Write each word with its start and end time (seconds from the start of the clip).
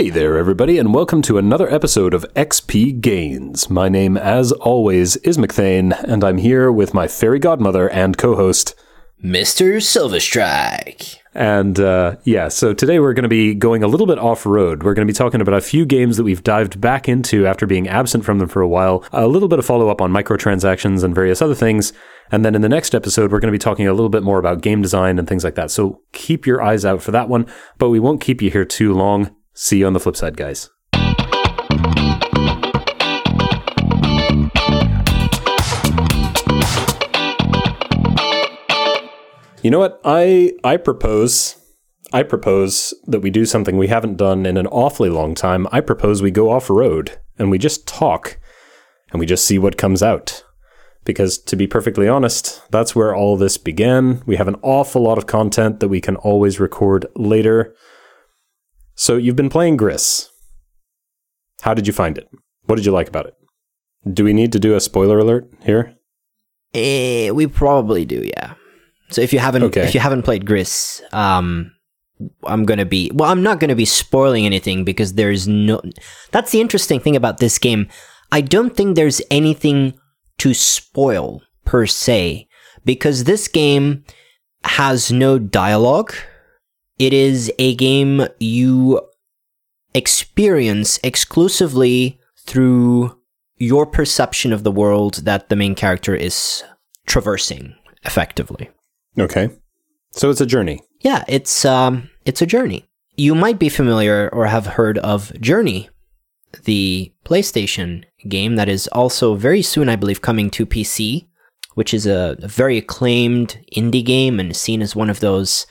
Hey 0.00 0.08
there, 0.08 0.38
everybody, 0.38 0.78
and 0.78 0.94
welcome 0.94 1.20
to 1.20 1.36
another 1.36 1.70
episode 1.70 2.14
of 2.14 2.24
XP 2.32 3.02
Gains. 3.02 3.68
My 3.68 3.90
name, 3.90 4.16
as 4.16 4.50
always, 4.50 5.16
is 5.16 5.36
McThane, 5.36 5.92
and 6.04 6.24
I'm 6.24 6.38
here 6.38 6.72
with 6.72 6.94
my 6.94 7.06
fairy 7.06 7.38
godmother 7.38 7.86
and 7.90 8.16
co 8.16 8.34
host, 8.34 8.74
Mr. 9.22 9.76
Silverstrike. 9.76 11.16
And 11.34 11.78
uh, 11.78 12.16
yeah, 12.24 12.48
so 12.48 12.72
today 12.72 12.98
we're 12.98 13.12
going 13.12 13.24
to 13.24 13.28
be 13.28 13.54
going 13.54 13.82
a 13.82 13.88
little 13.88 14.06
bit 14.06 14.18
off 14.18 14.46
road. 14.46 14.84
We're 14.84 14.94
going 14.94 15.06
to 15.06 15.12
be 15.12 15.14
talking 15.14 15.42
about 15.42 15.52
a 15.52 15.60
few 15.60 15.84
games 15.84 16.16
that 16.16 16.24
we've 16.24 16.42
dived 16.42 16.80
back 16.80 17.06
into 17.06 17.46
after 17.46 17.66
being 17.66 17.86
absent 17.86 18.24
from 18.24 18.38
them 18.38 18.48
for 18.48 18.62
a 18.62 18.68
while, 18.68 19.04
a 19.12 19.28
little 19.28 19.48
bit 19.48 19.58
of 19.58 19.66
follow 19.66 19.90
up 19.90 20.00
on 20.00 20.10
microtransactions 20.10 21.04
and 21.04 21.14
various 21.14 21.42
other 21.42 21.54
things. 21.54 21.92
And 22.32 22.42
then 22.42 22.54
in 22.54 22.62
the 22.62 22.70
next 22.70 22.94
episode, 22.94 23.30
we're 23.30 23.40
going 23.40 23.52
to 23.52 23.58
be 23.58 23.58
talking 23.58 23.86
a 23.86 23.92
little 23.92 24.08
bit 24.08 24.22
more 24.22 24.38
about 24.38 24.62
game 24.62 24.80
design 24.80 25.18
and 25.18 25.28
things 25.28 25.44
like 25.44 25.56
that. 25.56 25.70
So 25.70 26.00
keep 26.14 26.46
your 26.46 26.62
eyes 26.62 26.86
out 26.86 27.02
for 27.02 27.10
that 27.10 27.28
one, 27.28 27.46
but 27.76 27.90
we 27.90 28.00
won't 28.00 28.22
keep 28.22 28.40
you 28.40 28.50
here 28.50 28.64
too 28.64 28.94
long. 28.94 29.36
See 29.62 29.80
you 29.80 29.86
on 29.86 29.92
the 29.92 30.00
flip 30.00 30.16
side, 30.16 30.38
guys. 30.38 30.70
You 39.62 39.70
know 39.70 39.78
what? 39.78 40.00
I 40.02 40.52
I 40.64 40.78
propose 40.78 41.56
I 42.10 42.22
propose 42.22 42.94
that 43.04 43.20
we 43.20 43.28
do 43.28 43.44
something 43.44 43.76
we 43.76 43.88
haven't 43.88 44.16
done 44.16 44.46
in 44.46 44.56
an 44.56 44.66
awfully 44.68 45.10
long 45.10 45.34
time. 45.34 45.66
I 45.70 45.82
propose 45.82 46.22
we 46.22 46.30
go 46.30 46.50
off 46.50 46.70
road 46.70 47.20
and 47.38 47.50
we 47.50 47.58
just 47.58 47.86
talk 47.86 48.38
and 49.10 49.20
we 49.20 49.26
just 49.26 49.44
see 49.44 49.58
what 49.58 49.76
comes 49.76 50.02
out. 50.02 50.42
Because 51.04 51.36
to 51.36 51.54
be 51.54 51.66
perfectly 51.66 52.08
honest, 52.08 52.62
that's 52.70 52.96
where 52.96 53.14
all 53.14 53.36
this 53.36 53.58
began. 53.58 54.22
We 54.24 54.36
have 54.36 54.48
an 54.48 54.56
awful 54.62 55.02
lot 55.02 55.18
of 55.18 55.26
content 55.26 55.80
that 55.80 55.88
we 55.88 56.00
can 56.00 56.16
always 56.16 56.58
record 56.58 57.04
later. 57.14 57.74
So 59.00 59.16
you've 59.16 59.34
been 59.34 59.48
playing 59.48 59.78
Gris. 59.78 60.28
How 61.62 61.72
did 61.72 61.86
you 61.86 61.92
find 61.94 62.18
it? 62.18 62.28
What 62.66 62.76
did 62.76 62.84
you 62.84 62.92
like 62.92 63.08
about 63.08 63.24
it? 63.24 63.34
Do 64.12 64.24
we 64.24 64.34
need 64.34 64.52
to 64.52 64.58
do 64.58 64.74
a 64.74 64.80
spoiler 64.80 65.18
alert 65.18 65.50
here? 65.64 65.94
Eh, 66.74 67.30
we 67.30 67.46
probably 67.46 68.04
do, 68.04 68.22
yeah. 68.22 68.54
So 69.08 69.22
if 69.22 69.32
you 69.32 69.38
haven't 69.38 69.62
Okay. 69.62 69.84
if 69.86 69.94
you 69.94 70.00
haven't 70.00 70.24
played 70.24 70.44
Gris, 70.44 71.00
um 71.12 71.72
I'm 72.44 72.66
going 72.66 72.78
to 72.78 72.84
be 72.84 73.10
well 73.14 73.30
I'm 73.30 73.42
not 73.42 73.58
going 73.58 73.70
to 73.70 73.74
be 73.84 73.86
spoiling 73.86 74.44
anything 74.44 74.84
because 74.84 75.14
there's 75.14 75.48
no 75.48 75.80
That's 76.30 76.50
the 76.52 76.60
interesting 76.60 77.00
thing 77.00 77.16
about 77.16 77.38
this 77.38 77.56
game. 77.58 77.88
I 78.30 78.42
don't 78.42 78.76
think 78.76 78.96
there's 78.96 79.22
anything 79.30 79.94
to 80.44 80.52
spoil 80.52 81.40
per 81.64 81.86
se 81.86 82.48
because 82.84 83.24
this 83.24 83.48
game 83.48 84.04
has 84.64 85.10
no 85.10 85.38
dialogue. 85.38 86.12
It 87.00 87.14
is 87.14 87.50
a 87.58 87.74
game 87.76 88.26
you 88.38 89.00
experience 89.94 91.00
exclusively 91.02 92.20
through 92.38 93.16
your 93.56 93.86
perception 93.86 94.52
of 94.52 94.64
the 94.64 94.70
world 94.70 95.24
that 95.24 95.48
the 95.48 95.56
main 95.56 95.74
character 95.74 96.14
is 96.14 96.62
traversing 97.06 97.74
effectively. 98.04 98.68
Okay. 99.18 99.48
So 100.10 100.28
it's 100.28 100.42
a 100.42 100.46
journey. 100.46 100.82
Yeah, 101.00 101.24
it's 101.26 101.64
um 101.64 102.10
it's 102.26 102.42
a 102.42 102.46
journey. 102.46 102.84
You 103.16 103.34
might 103.34 103.58
be 103.58 103.70
familiar 103.70 104.28
or 104.30 104.44
have 104.46 104.66
heard 104.66 104.98
of 104.98 105.32
Journey, 105.40 105.88
the 106.64 107.14
PlayStation 107.24 108.04
game 108.28 108.56
that 108.56 108.68
is 108.68 108.88
also 108.88 109.36
very 109.36 109.62
soon 109.62 109.88
I 109.88 109.96
believe 109.96 110.20
coming 110.20 110.50
to 110.50 110.66
PC, 110.66 111.28
which 111.76 111.94
is 111.94 112.04
a, 112.06 112.36
a 112.42 112.48
very 112.48 112.76
acclaimed 112.76 113.58
indie 113.74 114.04
game 114.04 114.38
and 114.38 114.54
seen 114.54 114.82
as 114.82 114.94
one 114.94 115.08
of 115.08 115.20
those 115.20 115.66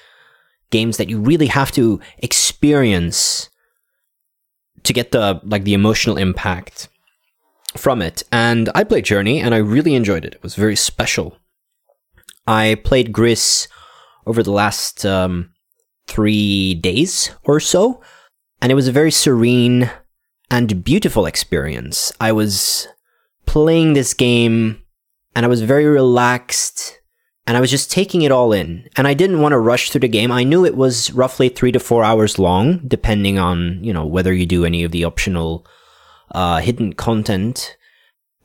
games 0.71 0.97
that 0.97 1.09
you 1.09 1.19
really 1.19 1.47
have 1.47 1.71
to 1.71 1.99
experience 2.19 3.49
to 4.83 4.93
get 4.93 5.11
the 5.11 5.41
like 5.43 5.63
the 5.63 5.73
emotional 5.73 6.17
impact 6.17 6.89
from 7.77 8.01
it. 8.01 8.23
And 8.31 8.69
I 8.73 8.83
played 8.83 9.05
Journey 9.05 9.39
and 9.39 9.53
I 9.53 9.57
really 9.57 9.95
enjoyed 9.95 10.25
it. 10.25 10.35
It 10.35 10.43
was 10.43 10.55
very 10.55 10.75
special. 10.75 11.37
I 12.47 12.75
played 12.83 13.13
Gris 13.13 13.67
over 14.25 14.41
the 14.41 14.51
last 14.51 15.05
um, 15.05 15.51
three 16.07 16.73
days 16.75 17.31
or 17.43 17.59
so, 17.59 18.01
and 18.61 18.71
it 18.71 18.75
was 18.75 18.87
a 18.87 18.91
very 18.91 19.11
serene 19.11 19.91
and 20.49 20.83
beautiful 20.83 21.25
experience. 21.25 22.11
I 22.19 22.31
was 22.31 22.87
playing 23.45 23.93
this 23.93 24.13
game 24.13 24.81
and 25.35 25.45
I 25.45 25.49
was 25.49 25.61
very 25.61 25.85
relaxed 25.85 26.98
and 27.49 27.57
I 27.57 27.61
was 27.61 27.71
just 27.71 27.89
taking 27.89 28.21
it 28.21 28.31
all 28.31 28.53
in. 28.53 28.87
And 28.95 29.07
I 29.07 29.15
didn't 29.15 29.41
want 29.41 29.53
to 29.53 29.57
rush 29.57 29.89
through 29.89 30.01
the 30.01 30.07
game. 30.07 30.31
I 30.31 30.43
knew 30.43 30.65
it 30.65 30.77
was 30.77 31.11
roughly 31.13 31.49
three 31.49 31.71
to 31.71 31.79
four 31.79 32.03
hours 32.03 32.37
long, 32.37 32.77
depending 32.87 33.39
on, 33.39 33.83
you 33.83 33.91
know, 33.91 34.05
whether 34.05 34.31
you 34.31 34.45
do 34.45 34.65
any 34.65 34.83
of 34.83 34.91
the 34.91 35.03
optional 35.03 35.65
uh, 36.29 36.59
hidden 36.59 36.93
content. 36.93 37.75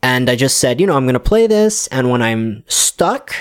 And 0.01 0.27
I 0.27 0.35
just 0.35 0.57
said, 0.57 0.81
you 0.81 0.87
know, 0.87 0.97
I'm 0.97 1.05
going 1.05 1.13
to 1.13 1.19
play 1.19 1.45
this, 1.45 1.85
and 1.87 2.09
when 2.09 2.23
I'm 2.23 2.63
stuck, 2.65 3.35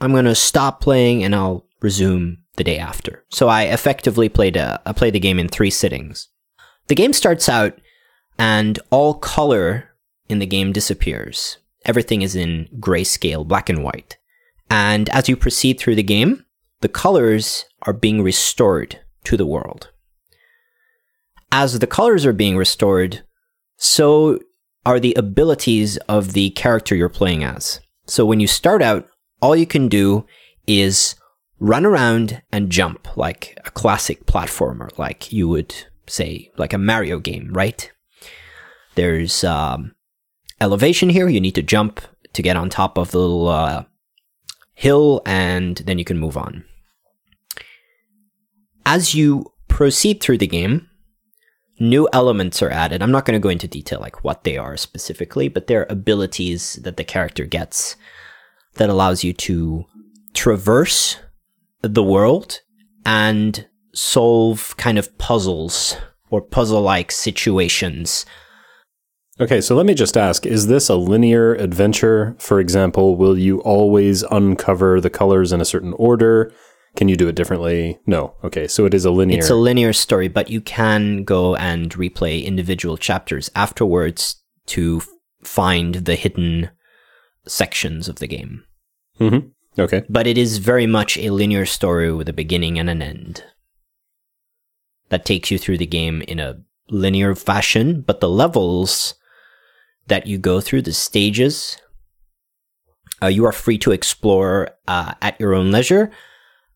I'm 0.00 0.12
going 0.12 0.24
to 0.24 0.34
stop 0.34 0.80
playing 0.80 1.22
and 1.24 1.34
I'll 1.34 1.66
resume 1.82 2.38
the 2.56 2.64
day 2.64 2.78
after. 2.78 3.22
So 3.28 3.48
I 3.48 3.64
effectively 3.64 4.30
played 4.30 4.56
a, 4.56 4.80
I 4.86 4.94
played 4.94 5.12
the 5.12 5.20
game 5.20 5.38
in 5.38 5.48
three 5.48 5.68
sittings. 5.68 6.28
The 6.86 6.94
game 6.94 7.12
starts 7.12 7.50
out 7.50 7.78
and 8.38 8.78
all 8.88 9.12
color 9.12 9.90
in 10.30 10.38
the 10.38 10.46
game 10.46 10.72
disappears. 10.72 11.58
Everything 11.84 12.22
is 12.22 12.34
in 12.34 12.70
grayscale, 12.80 13.46
black 13.46 13.68
and 13.68 13.84
white. 13.84 14.16
And 14.72 15.10
as 15.10 15.28
you 15.28 15.36
proceed 15.36 15.78
through 15.78 15.96
the 15.96 16.02
game, 16.02 16.46
the 16.80 16.88
colors 16.88 17.66
are 17.82 17.92
being 17.92 18.22
restored 18.22 19.00
to 19.24 19.36
the 19.36 19.44
world. 19.44 19.90
As 21.52 21.78
the 21.78 21.86
colors 21.86 22.24
are 22.24 22.32
being 22.32 22.56
restored, 22.56 23.22
so 23.76 24.38
are 24.86 24.98
the 24.98 25.12
abilities 25.12 25.98
of 26.08 26.32
the 26.32 26.48
character 26.50 26.96
you're 26.96 27.10
playing 27.10 27.44
as. 27.44 27.80
So 28.06 28.24
when 28.24 28.40
you 28.40 28.46
start 28.46 28.80
out, 28.80 29.06
all 29.42 29.54
you 29.54 29.66
can 29.66 29.88
do 29.88 30.24
is 30.66 31.16
run 31.60 31.84
around 31.84 32.40
and 32.50 32.72
jump 32.72 33.14
like 33.14 33.58
a 33.66 33.70
classic 33.72 34.24
platformer, 34.24 34.88
like 34.98 35.30
you 35.30 35.48
would 35.48 35.74
say, 36.06 36.50
like 36.56 36.72
a 36.72 36.78
Mario 36.78 37.18
game, 37.18 37.50
right? 37.52 37.92
There's 38.94 39.44
um, 39.44 39.92
elevation 40.62 41.10
here. 41.10 41.28
You 41.28 41.42
need 41.42 41.56
to 41.56 41.62
jump 41.62 42.00
to 42.32 42.40
get 42.40 42.56
on 42.56 42.70
top 42.70 42.96
of 42.96 43.10
the 43.10 43.18
little 43.18 43.48
uh, 43.48 43.84
hill, 44.74 45.22
and 45.26 45.76
then 45.78 45.98
you 45.98 46.04
can 46.04 46.18
move 46.18 46.36
on. 46.36 46.64
As 48.84 49.14
you 49.14 49.52
proceed 49.68 50.20
through 50.20 50.38
the 50.38 50.46
game, 50.46 50.88
new 51.78 52.08
elements 52.12 52.62
are 52.62 52.70
added. 52.70 53.02
I'm 53.02 53.12
not 53.12 53.24
going 53.24 53.38
to 53.38 53.42
go 53.42 53.48
into 53.48 53.68
detail 53.68 54.00
like 54.00 54.24
what 54.24 54.44
they 54.44 54.56
are 54.56 54.76
specifically, 54.76 55.48
but 55.48 55.66
they're 55.66 55.86
abilities 55.88 56.74
that 56.82 56.96
the 56.96 57.04
character 57.04 57.44
gets 57.44 57.96
that 58.74 58.90
allows 58.90 59.22
you 59.22 59.32
to 59.32 59.84
traverse 60.34 61.18
the 61.82 62.02
world 62.02 62.60
and 63.04 63.66
solve 63.94 64.76
kind 64.76 64.98
of 64.98 65.16
puzzles 65.18 65.96
or 66.30 66.40
puzzle-like 66.40 67.12
situations. 67.12 68.24
Okay, 69.42 69.60
so 69.60 69.74
let 69.74 69.86
me 69.86 69.94
just 69.94 70.16
ask 70.16 70.46
is 70.46 70.68
this 70.68 70.88
a 70.88 70.94
linear 70.94 71.54
adventure? 71.56 72.36
For 72.38 72.60
example, 72.60 73.16
will 73.16 73.36
you 73.36 73.60
always 73.62 74.22
uncover 74.22 75.00
the 75.00 75.10
colors 75.10 75.52
in 75.52 75.60
a 75.60 75.64
certain 75.64 75.94
order? 75.94 76.52
Can 76.94 77.08
you 77.08 77.16
do 77.16 77.26
it 77.26 77.34
differently? 77.34 77.98
No. 78.06 78.36
Okay, 78.44 78.68
so 78.68 78.84
it 78.86 78.94
is 78.94 79.04
a 79.04 79.10
linear. 79.10 79.38
It's 79.38 79.50
a 79.50 79.56
linear 79.56 79.92
story, 79.92 80.28
but 80.28 80.48
you 80.48 80.60
can 80.60 81.24
go 81.24 81.56
and 81.56 81.90
replay 81.94 82.44
individual 82.44 82.96
chapters 82.96 83.50
afterwards 83.56 84.36
to 84.66 85.02
find 85.42 85.96
the 85.96 86.14
hidden 86.14 86.70
sections 87.44 88.08
of 88.08 88.20
the 88.20 88.28
game. 88.28 88.62
Mhm. 89.18 89.50
Okay. 89.76 90.04
But 90.08 90.28
it 90.28 90.38
is 90.38 90.58
very 90.58 90.86
much 90.86 91.18
a 91.18 91.30
linear 91.30 91.66
story 91.66 92.12
with 92.12 92.28
a 92.28 92.32
beginning 92.32 92.78
and 92.78 92.88
an 92.88 93.02
end 93.02 93.42
that 95.08 95.24
takes 95.24 95.50
you 95.50 95.58
through 95.58 95.78
the 95.78 95.86
game 95.86 96.22
in 96.28 96.38
a 96.38 96.60
linear 96.90 97.34
fashion, 97.34 98.02
but 98.06 98.20
the 98.20 98.28
levels 98.28 99.14
that 100.08 100.26
you 100.26 100.38
go 100.38 100.60
through, 100.60 100.82
the 100.82 100.92
stages, 100.92 101.78
uh, 103.22 103.28
you 103.28 103.46
are 103.46 103.52
free 103.52 103.78
to 103.78 103.92
explore 103.92 104.70
uh, 104.88 105.14
at 105.22 105.38
your 105.38 105.54
own 105.54 105.70
leisure. 105.70 106.10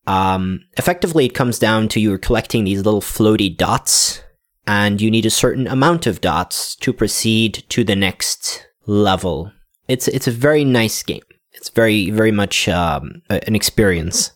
Um, 0.07 0.61
effectively, 0.79 1.27
it 1.27 1.35
comes 1.35 1.59
down 1.59 1.89
to 1.89 2.01
you're 2.01 2.19
collecting 2.19 2.65
these 2.65 2.85
little 2.85 3.01
floaty 3.01 3.55
dots, 3.55 4.23
and 4.67 5.01
you 5.01 5.11
need 5.11 5.27
a 5.27 5.31
certain 5.31 5.67
amount 5.67 6.07
of 6.07 6.21
dots 6.21 6.77
to 6.77 6.93
proceed 6.93 7.65
to 7.71 7.83
the 7.83 7.97
next 7.97 8.67
level. 8.87 9.51
It's 9.89 10.07
it's 10.07 10.29
a 10.29 10.33
very 10.33 10.65
nice 10.65 11.03
game. 11.03 11.23
It's 11.53 11.71
very 11.71 12.11
very 12.11 12.33
much 12.33 12.69
um, 12.69 13.23
an 13.29 13.57
experience, 13.57 14.31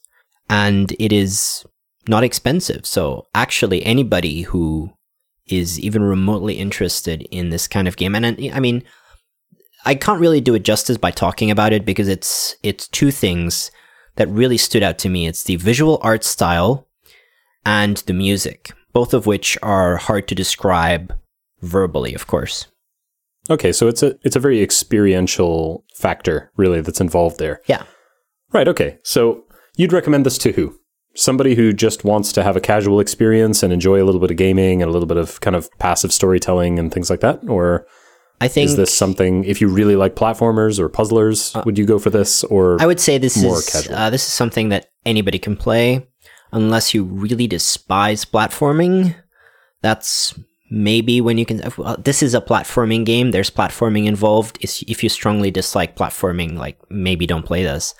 and 0.48 0.93
it 0.98 1.12
is 1.12 1.64
not 2.08 2.25
expensive. 2.25 2.84
So 2.84 3.28
actually, 3.34 3.84
anybody 3.84 4.43
who 4.43 4.93
is 5.50 5.79
even 5.81 6.02
remotely 6.02 6.55
interested 6.55 7.23
in 7.31 7.50
this 7.50 7.69
kind 7.69 7.88
of 7.88 7.97
game, 7.97 8.14
and 8.14 8.25
I 8.26 8.50
I 8.55 8.61
mean, 8.61 8.82
I 9.85 9.94
can't 9.94 10.20
really 10.20 10.41
do 10.41 10.55
it 10.55 10.62
justice 10.64 10.99
by 10.99 11.11
talking 11.11 11.50
about 11.50 11.73
it 11.73 11.85
because 11.85 12.08
it's 12.08 12.56
it's 12.62 12.88
two 12.88 13.11
things 13.11 13.70
that 14.17 14.29
really 14.29 14.58
stood 14.58 14.82
out 14.82 14.99
to 14.99 15.08
me. 15.08 15.26
It's 15.26 15.44
the 15.44 15.56
visual 15.56 15.99
art 16.02 16.25
style 16.25 16.87
and 17.64 17.97
the 18.06 18.12
music. 18.14 18.73
both 18.93 19.14
of 19.14 19.26
which 19.26 19.56
are 19.62 19.97
hard 19.97 20.26
to 20.29 20.35
describe 20.35 21.14
verbally, 21.62 22.14
of 22.14 22.26
course. 22.26 22.67
Okay, 23.49 23.73
so 23.73 23.88
it's 23.88 24.03
a 24.03 24.17
it's 24.23 24.37
a 24.37 24.41
very 24.41 24.61
experiential 24.62 25.85
factor 25.94 26.50
really 26.56 26.81
that's 26.81 27.00
involved 27.00 27.38
there. 27.38 27.61
Yeah. 27.67 27.85
Right, 28.53 28.69
okay. 28.69 28.99
So 29.05 29.44
you'd 29.76 29.93
recommend 29.93 30.26
this 30.26 30.38
to 30.38 30.53
who? 30.53 30.80
Somebody 31.14 31.54
who 31.54 31.72
just 31.72 32.04
wants 32.04 32.32
to 32.32 32.42
have 32.42 32.56
a 32.56 32.60
casual 32.60 33.00
experience 33.00 33.62
and 33.62 33.72
enjoy 33.72 34.02
a 34.02 34.06
little 34.06 34.20
bit 34.20 34.30
of 34.30 34.36
gaming 34.36 34.80
and 34.80 34.88
a 34.88 34.92
little 34.92 35.08
bit 35.08 35.16
of 35.16 35.40
kind 35.40 35.56
of 35.56 35.68
passive 35.78 36.12
storytelling 36.12 36.78
and 36.78 36.92
things 36.92 37.10
like 37.10 37.20
that? 37.20 37.40
Or 37.48 37.86
I 38.40 38.48
think 38.48 38.70
is 38.70 38.76
this 38.76 38.94
something 38.94 39.44
if 39.44 39.60
you 39.60 39.68
really 39.68 39.96
like 39.96 40.14
platformers 40.14 40.78
or 40.78 40.88
puzzlers, 40.88 41.54
would 41.64 41.76
you 41.76 41.84
go 41.84 41.98
for 41.98 42.10
this 42.10 42.42
or 42.44 42.80
I 42.80 42.86
would 42.86 43.00
say 43.00 43.18
this 43.18 43.36
is 43.36 43.88
uh, 43.90 44.08
this 44.10 44.26
is 44.26 44.32
something 44.32 44.70
that 44.70 44.90
anybody 45.04 45.38
can 45.38 45.56
play, 45.56 46.06
unless 46.52 46.94
you 46.94 47.04
really 47.04 47.46
despise 47.46 48.24
platforming. 48.24 49.14
That's 49.82 50.34
maybe 50.70 51.20
when 51.20 51.36
you 51.36 51.44
can. 51.44 51.60
Well, 51.76 51.96
this 51.98 52.22
is 52.22 52.34
a 52.34 52.40
platforming 52.40 53.04
game. 53.04 53.32
There's 53.32 53.50
platforming 53.50 54.06
involved. 54.06 54.58
If 54.62 55.02
you 55.02 55.08
strongly 55.08 55.50
dislike 55.50 55.96
platforming, 55.96 56.56
like 56.56 56.78
maybe 56.88 57.26
don't 57.26 57.44
play 57.44 57.62
this. 57.62 57.94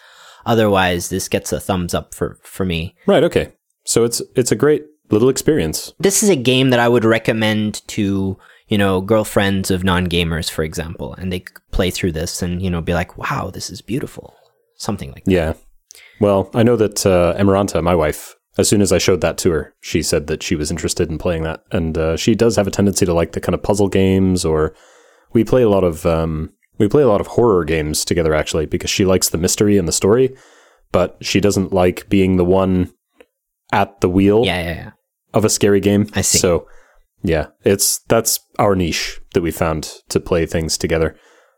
Otherwise, 0.47 1.09
this 1.09 1.29
gets 1.29 1.53
a 1.53 1.61
thumbs 1.61 1.95
up 1.95 2.15
for 2.15 2.39
for 2.43 2.65
me. 2.65 2.95
Right, 3.07 3.25
okay. 3.25 3.53
So 3.85 4.05
it's 4.05 4.23
it's 4.37 4.53
a 4.53 4.57
great 4.57 4.85
little 5.11 5.29
experience. 5.29 5.93
This 5.99 6.23
is 6.23 6.29
a 6.29 6.37
game 6.37 6.71
that 6.71 6.81
I 6.81 6.89
would 6.89 7.05
recommend 7.05 7.87
to 7.89 8.39
you 8.69 8.79
know 8.79 9.01
girlfriends 9.01 9.71
of 9.71 9.85
non 9.85 10.07
gamers, 10.07 10.51
for 10.51 10.63
example, 10.63 11.15
and 11.15 11.33
they 11.33 11.45
play 11.71 11.91
through 11.91 12.13
this 12.13 12.43
and 12.43 12.63
you 12.63 12.71
know 12.71 12.81
be 12.81 12.95
like, 12.95 13.19
wow, 13.19 13.51
this 13.51 13.71
is 13.71 13.83
beautiful, 13.83 14.35
something 14.77 15.13
like 15.13 15.25
that. 15.25 15.31
Yeah. 15.31 15.53
Well, 16.21 16.51
I 16.55 16.63
know 16.63 16.77
that 16.77 17.05
uh, 17.07 17.35
Emeranta, 17.39 17.83
my 17.83 17.95
wife, 17.95 18.37
as 18.59 18.69
soon 18.69 18.83
as 18.83 18.93
I 18.93 18.99
showed 18.99 19.23
that 19.23 19.39
to 19.39 19.51
her, 19.51 19.75
she 19.81 20.03
said 20.03 20.27
that 20.27 20.43
she 20.43 20.55
was 20.55 20.71
interested 20.71 21.11
in 21.11 21.19
playing 21.19 21.45
that, 21.45 21.65
and 21.73 21.97
uh, 21.97 22.17
she 22.17 22.35
does 22.35 22.57
have 22.57 22.67
a 22.67 22.71
tendency 22.71 23.07
to 23.07 23.15
like 23.15 23.33
the 23.33 23.41
kind 23.41 23.55
of 23.55 23.63
puzzle 23.63 23.89
games. 23.89 24.45
Or 24.45 24.75
we 25.33 25.45
play 25.45 25.63
a 25.63 25.69
lot 25.69 25.85
of 25.85 26.05
um, 26.07 26.53
we 26.81 26.89
play 26.89 27.03
a 27.05 27.09
lot 27.09 27.21
of 27.21 27.29
horror 27.29 27.65
games 27.65 28.05
together, 28.05 28.35
actually, 28.35 28.67
because 28.67 28.91
she 28.91 29.05
likes 29.05 29.29
the 29.29 29.39
mystery 29.39 29.79
and 29.79 29.87
the 29.87 29.93
story, 29.93 30.35
but 30.91 31.17
she 31.21 31.39
doesn't 31.41 31.73
like 31.73 32.09
being 32.09 32.37
the 32.37 32.45
one 32.45 32.93
at 33.73 34.01
the 34.01 34.09
wheel 34.09 34.45
Yeah, 34.45 34.61
yeah, 34.63 34.75
yeah. 34.75 34.91
of 35.33 35.45
a 35.45 35.49
scary 35.51 35.79
game. 35.81 36.09
I 36.15 36.23
see. 36.23 36.39
So, 36.39 36.67
yeah, 37.23 37.47
it's 37.65 38.01
that's 38.09 38.41
our 38.59 38.75
niche 38.75 39.21
that 39.35 39.43
we 39.43 39.51
found 39.53 39.93
to 40.09 40.19
play 40.19 40.47
things 40.47 40.77
together. 40.79 41.17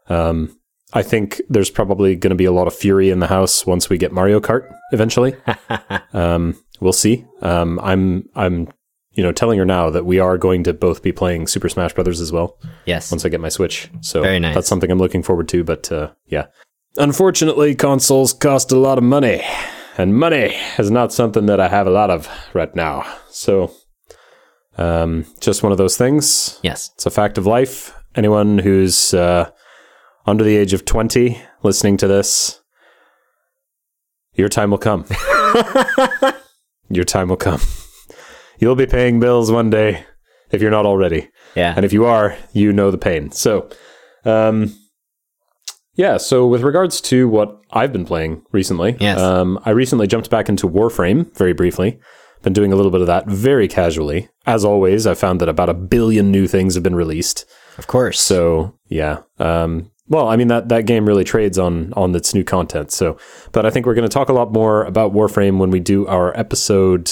Um, 0.08 0.58
I 0.92 1.02
think 1.02 1.40
there's 1.48 1.70
probably 1.70 2.16
going 2.16 2.30
to 2.32 2.36
be 2.36 2.44
a 2.44 2.52
lot 2.52 2.66
of 2.66 2.74
fury 2.74 3.08
in 3.08 3.20
the 3.20 3.28
house 3.28 3.64
once 3.64 3.88
we 3.88 3.96
get 3.96 4.12
Mario 4.12 4.40
Kart 4.40 4.68
eventually. 4.92 5.34
um, 6.12 6.56
we'll 6.80 6.92
see. 6.92 7.24
Um, 7.40 7.78
I'm 7.82 8.24
I'm 8.34 8.68
you 9.14 9.22
know 9.22 9.32
telling 9.32 9.58
her 9.58 9.64
now 9.64 9.90
that 9.90 10.04
we 10.06 10.18
are 10.18 10.38
going 10.38 10.64
to 10.64 10.72
both 10.72 11.02
be 11.02 11.12
playing 11.12 11.46
Super 11.46 11.68
Smash 11.68 11.92
Brothers 11.94 12.20
as 12.20 12.32
well 12.32 12.58
Yes. 12.86 13.10
once 13.12 13.24
I 13.24 13.28
get 13.28 13.40
my 13.40 13.48
Switch. 13.50 13.90
So 14.00 14.22
Very 14.22 14.40
nice. 14.40 14.54
that's 14.54 14.68
something 14.68 14.90
I'm 14.90 14.98
looking 14.98 15.22
forward 15.22 15.48
to. 15.48 15.62
But 15.64 15.90
uh, 15.92 16.12
yeah, 16.26 16.46
unfortunately, 16.96 17.74
consoles 17.74 18.32
cost 18.32 18.72
a 18.72 18.76
lot 18.78 18.98
of 18.98 19.04
money, 19.04 19.42
and 19.98 20.16
money 20.16 20.54
is 20.78 20.90
not 20.90 21.12
something 21.12 21.46
that 21.46 21.60
I 21.60 21.68
have 21.68 21.86
a 21.86 21.90
lot 21.90 22.10
of 22.10 22.28
right 22.54 22.74
now. 22.74 23.04
So, 23.30 23.72
um, 24.78 25.26
just 25.40 25.62
one 25.62 25.72
of 25.72 25.78
those 25.78 25.96
things. 25.96 26.58
Yes. 26.62 26.90
It's 26.94 27.06
a 27.06 27.10
fact 27.10 27.36
of 27.38 27.46
life. 27.46 27.94
Anyone 28.14 28.58
who's 28.58 29.12
uh, 29.14 29.50
under 30.26 30.44
the 30.44 30.56
age 30.56 30.72
of 30.72 30.84
20 30.84 31.40
listening 31.62 31.96
to 31.98 32.06
this, 32.08 32.60
your 34.34 34.48
time 34.48 34.70
will 34.70 34.78
come. 34.78 35.04
your 36.90 37.04
time 37.04 37.28
will 37.28 37.36
come. 37.36 37.60
You'll 38.62 38.76
be 38.76 38.86
paying 38.86 39.18
bills 39.18 39.50
one 39.50 39.70
day 39.70 40.04
if 40.52 40.62
you're 40.62 40.70
not 40.70 40.86
already. 40.86 41.28
Yeah. 41.56 41.74
And 41.74 41.84
if 41.84 41.92
you 41.92 42.04
are, 42.04 42.36
you 42.52 42.72
know 42.72 42.92
the 42.92 42.96
pain. 42.96 43.32
So, 43.32 43.68
um, 44.24 44.72
yeah. 45.94 46.16
So 46.16 46.46
with 46.46 46.62
regards 46.62 47.00
to 47.00 47.28
what 47.28 47.60
I've 47.72 47.92
been 47.92 48.04
playing 48.04 48.44
recently, 48.52 48.96
Yes. 49.00 49.18
um, 49.18 49.58
I 49.64 49.70
recently 49.70 50.06
jumped 50.06 50.30
back 50.30 50.48
into 50.48 50.68
Warframe 50.68 51.36
very 51.36 51.52
briefly. 51.52 51.98
Been 52.42 52.52
doing 52.52 52.72
a 52.72 52.76
little 52.76 52.92
bit 52.92 53.00
of 53.00 53.08
that 53.08 53.26
very 53.26 53.66
casually. 53.66 54.28
As 54.46 54.64
always, 54.64 55.08
I 55.08 55.14
found 55.14 55.40
that 55.40 55.48
about 55.48 55.68
a 55.68 55.74
billion 55.74 56.30
new 56.30 56.46
things 56.46 56.74
have 56.74 56.84
been 56.84 56.94
released. 56.94 57.44
Of 57.78 57.88
course. 57.88 58.20
So 58.20 58.78
yeah. 58.86 59.22
Um, 59.40 59.90
well, 60.06 60.28
I 60.28 60.36
mean 60.36 60.46
that 60.48 60.68
that 60.68 60.86
game 60.86 61.04
really 61.06 61.24
trades 61.24 61.58
on 61.58 61.92
on 61.94 62.14
its 62.14 62.32
new 62.32 62.44
content. 62.44 62.92
So, 62.92 63.18
but 63.50 63.66
I 63.66 63.70
think 63.70 63.86
we're 63.86 63.94
going 63.94 64.08
to 64.08 64.14
talk 64.14 64.28
a 64.28 64.32
lot 64.32 64.52
more 64.52 64.84
about 64.84 65.12
Warframe 65.12 65.58
when 65.58 65.70
we 65.70 65.80
do 65.80 66.06
our 66.06 66.38
episode 66.38 67.10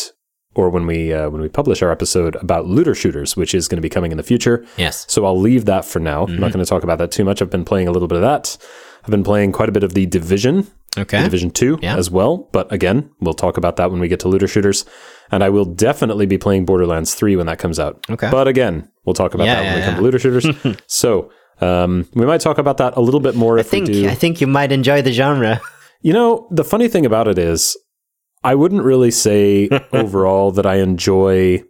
or 0.54 0.68
when 0.70 0.86
we 0.86 1.12
uh, 1.12 1.28
when 1.30 1.40
we 1.40 1.48
publish 1.48 1.82
our 1.82 1.90
episode 1.92 2.34
about 2.36 2.66
looter 2.66 2.94
shooters, 2.94 3.36
which 3.36 3.54
is 3.54 3.68
going 3.68 3.76
to 3.76 3.82
be 3.82 3.88
coming 3.88 4.10
in 4.10 4.16
the 4.16 4.22
future. 4.24 4.64
yes. 4.76 5.06
So 5.08 5.24
I'll 5.24 5.38
leave 5.38 5.64
that 5.66 5.84
for 5.84 5.98
now. 6.00 6.24
I'm 6.26 6.40
not 6.40 6.52
going 6.52 6.64
to 6.64 6.68
talk 6.68 6.82
about 6.82 6.98
that 6.98 7.10
too 7.12 7.24
much. 7.24 7.40
I've 7.40 7.50
been 7.50 7.64
playing 7.64 7.88
a 7.88 7.92
little 7.92 8.08
bit 8.08 8.16
of 8.16 8.22
that. 8.22 8.56
I've 9.04 9.10
been 9.10 9.24
playing 9.24 9.52
quite 9.52 9.68
a 9.68 9.72
bit 9.72 9.82
of 9.82 9.94
the 9.94 10.04
Division, 10.06 10.66
Okay. 10.98 11.22
Division 11.22 11.50
2 11.50 11.78
Yeah. 11.82 11.96
as 11.96 12.10
well. 12.10 12.48
But 12.52 12.70
again, 12.72 13.10
we'll 13.20 13.32
talk 13.32 13.56
about 13.56 13.76
that 13.76 13.90
when 13.90 14.00
we 14.00 14.08
get 14.08 14.20
to 14.20 14.28
looter 14.28 14.48
shooters. 14.48 14.84
And 15.30 15.42
I 15.44 15.48
will 15.48 15.64
definitely 15.64 16.26
be 16.26 16.36
playing 16.36 16.66
Borderlands 16.66 17.14
3 17.14 17.36
when 17.36 17.46
that 17.46 17.58
comes 17.58 17.78
out. 17.78 18.04
Okay. 18.10 18.28
But 18.30 18.46
again, 18.48 18.90
we'll 19.06 19.14
talk 19.14 19.32
about 19.34 19.46
Yeah, 19.46 19.54
that 19.54 19.62
when 19.62 19.72
yeah, 19.72 19.78
we 19.78 19.84
come 19.86 19.94
to 19.96 20.02
looter 20.02 20.18
shooters. 20.18 20.46
so 20.86 21.30
um, 21.62 22.08
we 22.14 22.26
might 22.26 22.40
talk 22.40 22.58
about 22.58 22.76
that 22.78 22.96
a 22.96 23.00
little 23.00 23.20
bit 23.20 23.36
more 23.36 23.56
I 23.56 23.60
if 23.60 23.68
think 23.68 23.86
we 23.88 23.92
do. 24.02 24.08
I 24.08 24.14
think 24.14 24.40
you 24.40 24.46
might 24.48 24.72
enjoy 24.72 25.00
the 25.00 25.12
genre. 25.12 25.60
You 26.02 26.12
know, 26.12 26.48
the 26.50 26.64
funny 26.64 26.88
thing 26.88 27.06
about 27.06 27.28
it 27.28 27.38
is, 27.38 27.76
I 28.42 28.54
wouldn't 28.54 28.82
really 28.82 29.10
say 29.10 29.68
overall 29.92 30.50
that 30.52 30.66
I 30.66 30.76
enjoy 30.76 31.62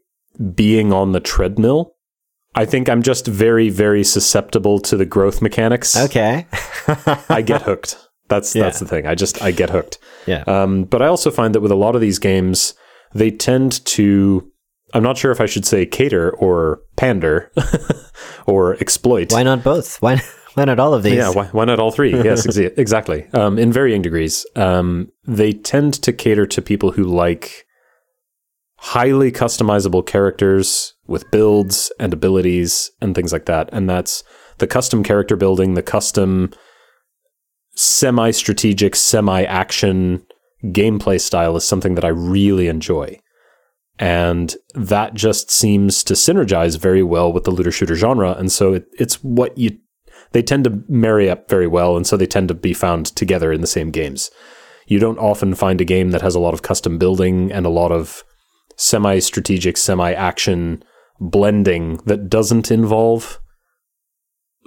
being 0.55 0.93
on 0.93 1.13
the 1.13 1.21
treadmill. 1.21 1.95
I 2.55 2.65
think 2.65 2.89
I'm 2.89 3.03
just 3.03 3.27
very, 3.27 3.69
very 3.69 4.03
susceptible 4.05 4.81
to 4.81 4.97
the 4.97 5.07
growth 5.07 5.41
mechanics. 5.43 5.97
Okay. 5.97 6.47
I 7.29 7.43
get 7.43 7.63
hooked. 7.63 7.97
That's 8.29 8.55
Yeah. 8.55 8.65
that's 8.65 8.81
the 8.81 8.87
thing. 8.87 9.07
I 9.07 9.15
just 9.15 9.43
I 9.43 9.51
get 9.51 9.71
hooked. 9.71 9.99
yeah. 10.27 10.43
Um, 10.47 10.85
but 10.85 11.03
I 11.03 11.07
also 11.07 11.31
find 11.31 11.55
that 11.55 11.61
with 11.61 11.73
a 11.73 11.77
lot 11.77 11.95
of 11.95 12.01
these 12.01 12.19
games, 12.19 12.75
they 13.15 13.31
tend 13.31 13.85
to. 13.87 14.51
I'm 14.95 15.03
not 15.05 15.17
sure 15.19 15.31
if 15.31 15.41
I 15.41 15.47
should 15.47 15.65
say 15.65 15.87
cater 15.87 16.31
or 16.31 16.81
pander 16.97 17.53
or 18.47 18.75
exploit. 18.81 19.33
Why 19.33 19.45
not 19.45 19.63
both? 19.63 20.01
Why 20.03 20.21
why 20.55 20.65
not 20.65 20.79
all 20.79 20.95
of 20.95 21.03
these? 21.03 21.15
Yeah, 21.15 21.31
why, 21.31 21.47
why 21.47 21.65
not 21.65 21.79
all 21.79 21.91
three? 21.91 22.13
Yes, 22.13 22.47
exa- 22.47 22.73
exactly. 22.79 23.27
Um, 23.33 23.59
in 23.59 23.73
varying 23.73 24.03
degrees. 24.03 24.47
Um, 24.57 25.11
they 25.25 25.53
tend 25.53 25.95
to 26.03 26.13
cater 26.13 26.47
to 26.47 26.63
people 26.63 26.93
who 26.93 27.05
like 27.05 27.67
highly 28.79 29.31
customizable 29.31 30.07
characters 30.07 30.95
with 31.07 31.31
builds 31.31 31.93
and 32.01 32.13
abilities 32.13 32.91
and 33.01 33.15
things 33.15 33.33
like 33.33 33.47
that. 33.47 33.69
And 33.73 33.89
that's 33.89 34.25
the 34.59 34.67
custom 34.67 35.03
character 35.03 35.37
building, 35.37 35.75
the 35.75 35.83
custom 35.83 36.53
semi 37.75 38.31
strategic, 38.31 38.97
semi 38.97 39.43
action 39.45 40.25
gameplay 40.65 41.21
style 41.21 41.57
is 41.57 41.65
something 41.65 41.95
that 41.95 42.05
I 42.05 42.09
really 42.09 42.69
enjoy. 42.69 43.21
And 43.99 44.55
that 44.75 45.13
just 45.13 45.51
seems 45.51 46.03
to 46.05 46.15
synergize 46.15 46.79
very 46.79 47.03
well 47.03 47.33
with 47.33 47.45
the 47.45 47.51
looter 47.51 47.71
shooter 47.71 47.95
genre. 47.95 48.33
And 48.33 48.51
so 48.51 48.75
it, 48.75 48.87
it's 48.99 49.23
what 49.23 49.57
you 49.59 49.79
they 50.33 50.43
tend 50.43 50.65
to 50.65 50.83
marry 50.89 51.29
up 51.29 51.49
very 51.49 51.67
well, 51.67 51.97
and 51.97 52.07
so 52.07 52.17
they 52.17 52.27
tend 52.27 52.49
to 52.49 52.55
be 52.55 52.73
found 52.75 53.07
together 53.07 53.53
in 53.53 53.61
the 53.61 53.67
same 53.67 53.91
games. 53.91 54.31
You 54.87 54.99
don't 54.99 55.19
often 55.19 55.55
find 55.55 55.81
a 55.81 55.85
game 55.85 56.11
that 56.11 56.23
has 56.23 56.35
a 56.35 56.41
lot 56.41 56.55
of 56.55 56.63
custom 56.63 56.99
building 56.99 57.53
and 57.53 57.65
a 57.67 57.71
lot 57.71 57.93
of 57.93 58.25
semi 58.77 59.19
strategic, 59.19 59.77
semi 59.77 60.13
action 60.13 60.83
blending 61.21 61.97
that 62.07 62.29
doesn't 62.31 62.71
involve 62.71 63.39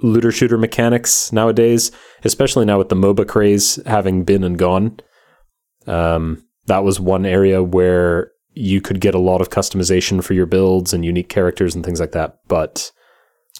looter 0.02 0.32
shooter 0.32 0.58
mechanics 0.58 1.32
nowadays, 1.32 1.90
especially 2.24 2.64
now 2.64 2.78
with 2.78 2.88
the 2.88 2.96
MOBA 2.96 3.26
craze 3.28 3.76
having 3.86 4.24
been 4.24 4.44
and 4.44 4.58
gone. 4.58 4.98
Um, 5.86 6.44
that 6.66 6.84
was 6.84 6.98
one 7.00 7.26
area 7.26 7.62
where 7.62 8.32
you 8.52 8.80
could 8.80 9.00
get 9.00 9.14
a 9.14 9.18
lot 9.20 9.40
of 9.40 9.50
customization 9.50 10.22
for 10.22 10.34
your 10.34 10.46
builds 10.46 10.92
and 10.92 11.04
unique 11.04 11.28
characters 11.28 11.74
and 11.74 11.84
things 11.84 12.00
like 12.00 12.12
that, 12.12 12.38
but 12.48 12.90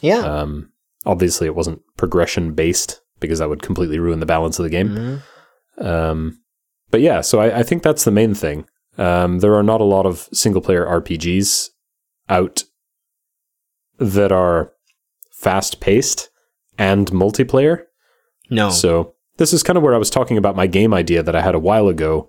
Yeah. 0.00 0.20
um, 0.20 0.70
obviously, 1.06 1.46
it 1.46 1.54
wasn't 1.54 1.82
progression 1.96 2.54
based 2.54 3.00
because 3.20 3.38
that 3.38 3.48
would 3.48 3.62
completely 3.62 3.98
ruin 3.98 4.20
the 4.20 4.26
balance 4.26 4.58
of 4.58 4.64
the 4.64 4.70
game. 4.70 5.22
Mhm. 5.78 5.84
Um, 5.84 6.40
but 6.90 7.00
yeah, 7.00 7.20
so 7.20 7.40
I, 7.40 7.60
I 7.60 7.62
think 7.62 7.82
that's 7.82 8.04
the 8.04 8.10
main 8.10 8.34
thing. 8.34 8.66
Um, 8.98 9.40
there 9.40 9.54
are 9.54 9.62
not 9.62 9.80
a 9.80 9.84
lot 9.84 10.06
of 10.06 10.28
single 10.32 10.62
player 10.62 10.86
RPGs 10.86 11.68
out 12.28 12.64
that 13.98 14.32
are 14.32 14.72
fast 15.32 15.80
paced 15.80 16.30
and 16.78 17.10
multiplayer. 17.10 17.84
No. 18.50 18.70
So 18.70 19.14
this 19.36 19.52
is 19.52 19.62
kind 19.62 19.76
of 19.76 19.82
where 19.82 19.94
I 19.94 19.98
was 19.98 20.10
talking 20.10 20.36
about 20.36 20.56
my 20.56 20.66
game 20.66 20.94
idea 20.94 21.22
that 21.22 21.34
I 21.34 21.42
had 21.42 21.54
a 21.54 21.60
while 21.60 21.88
ago, 21.88 22.28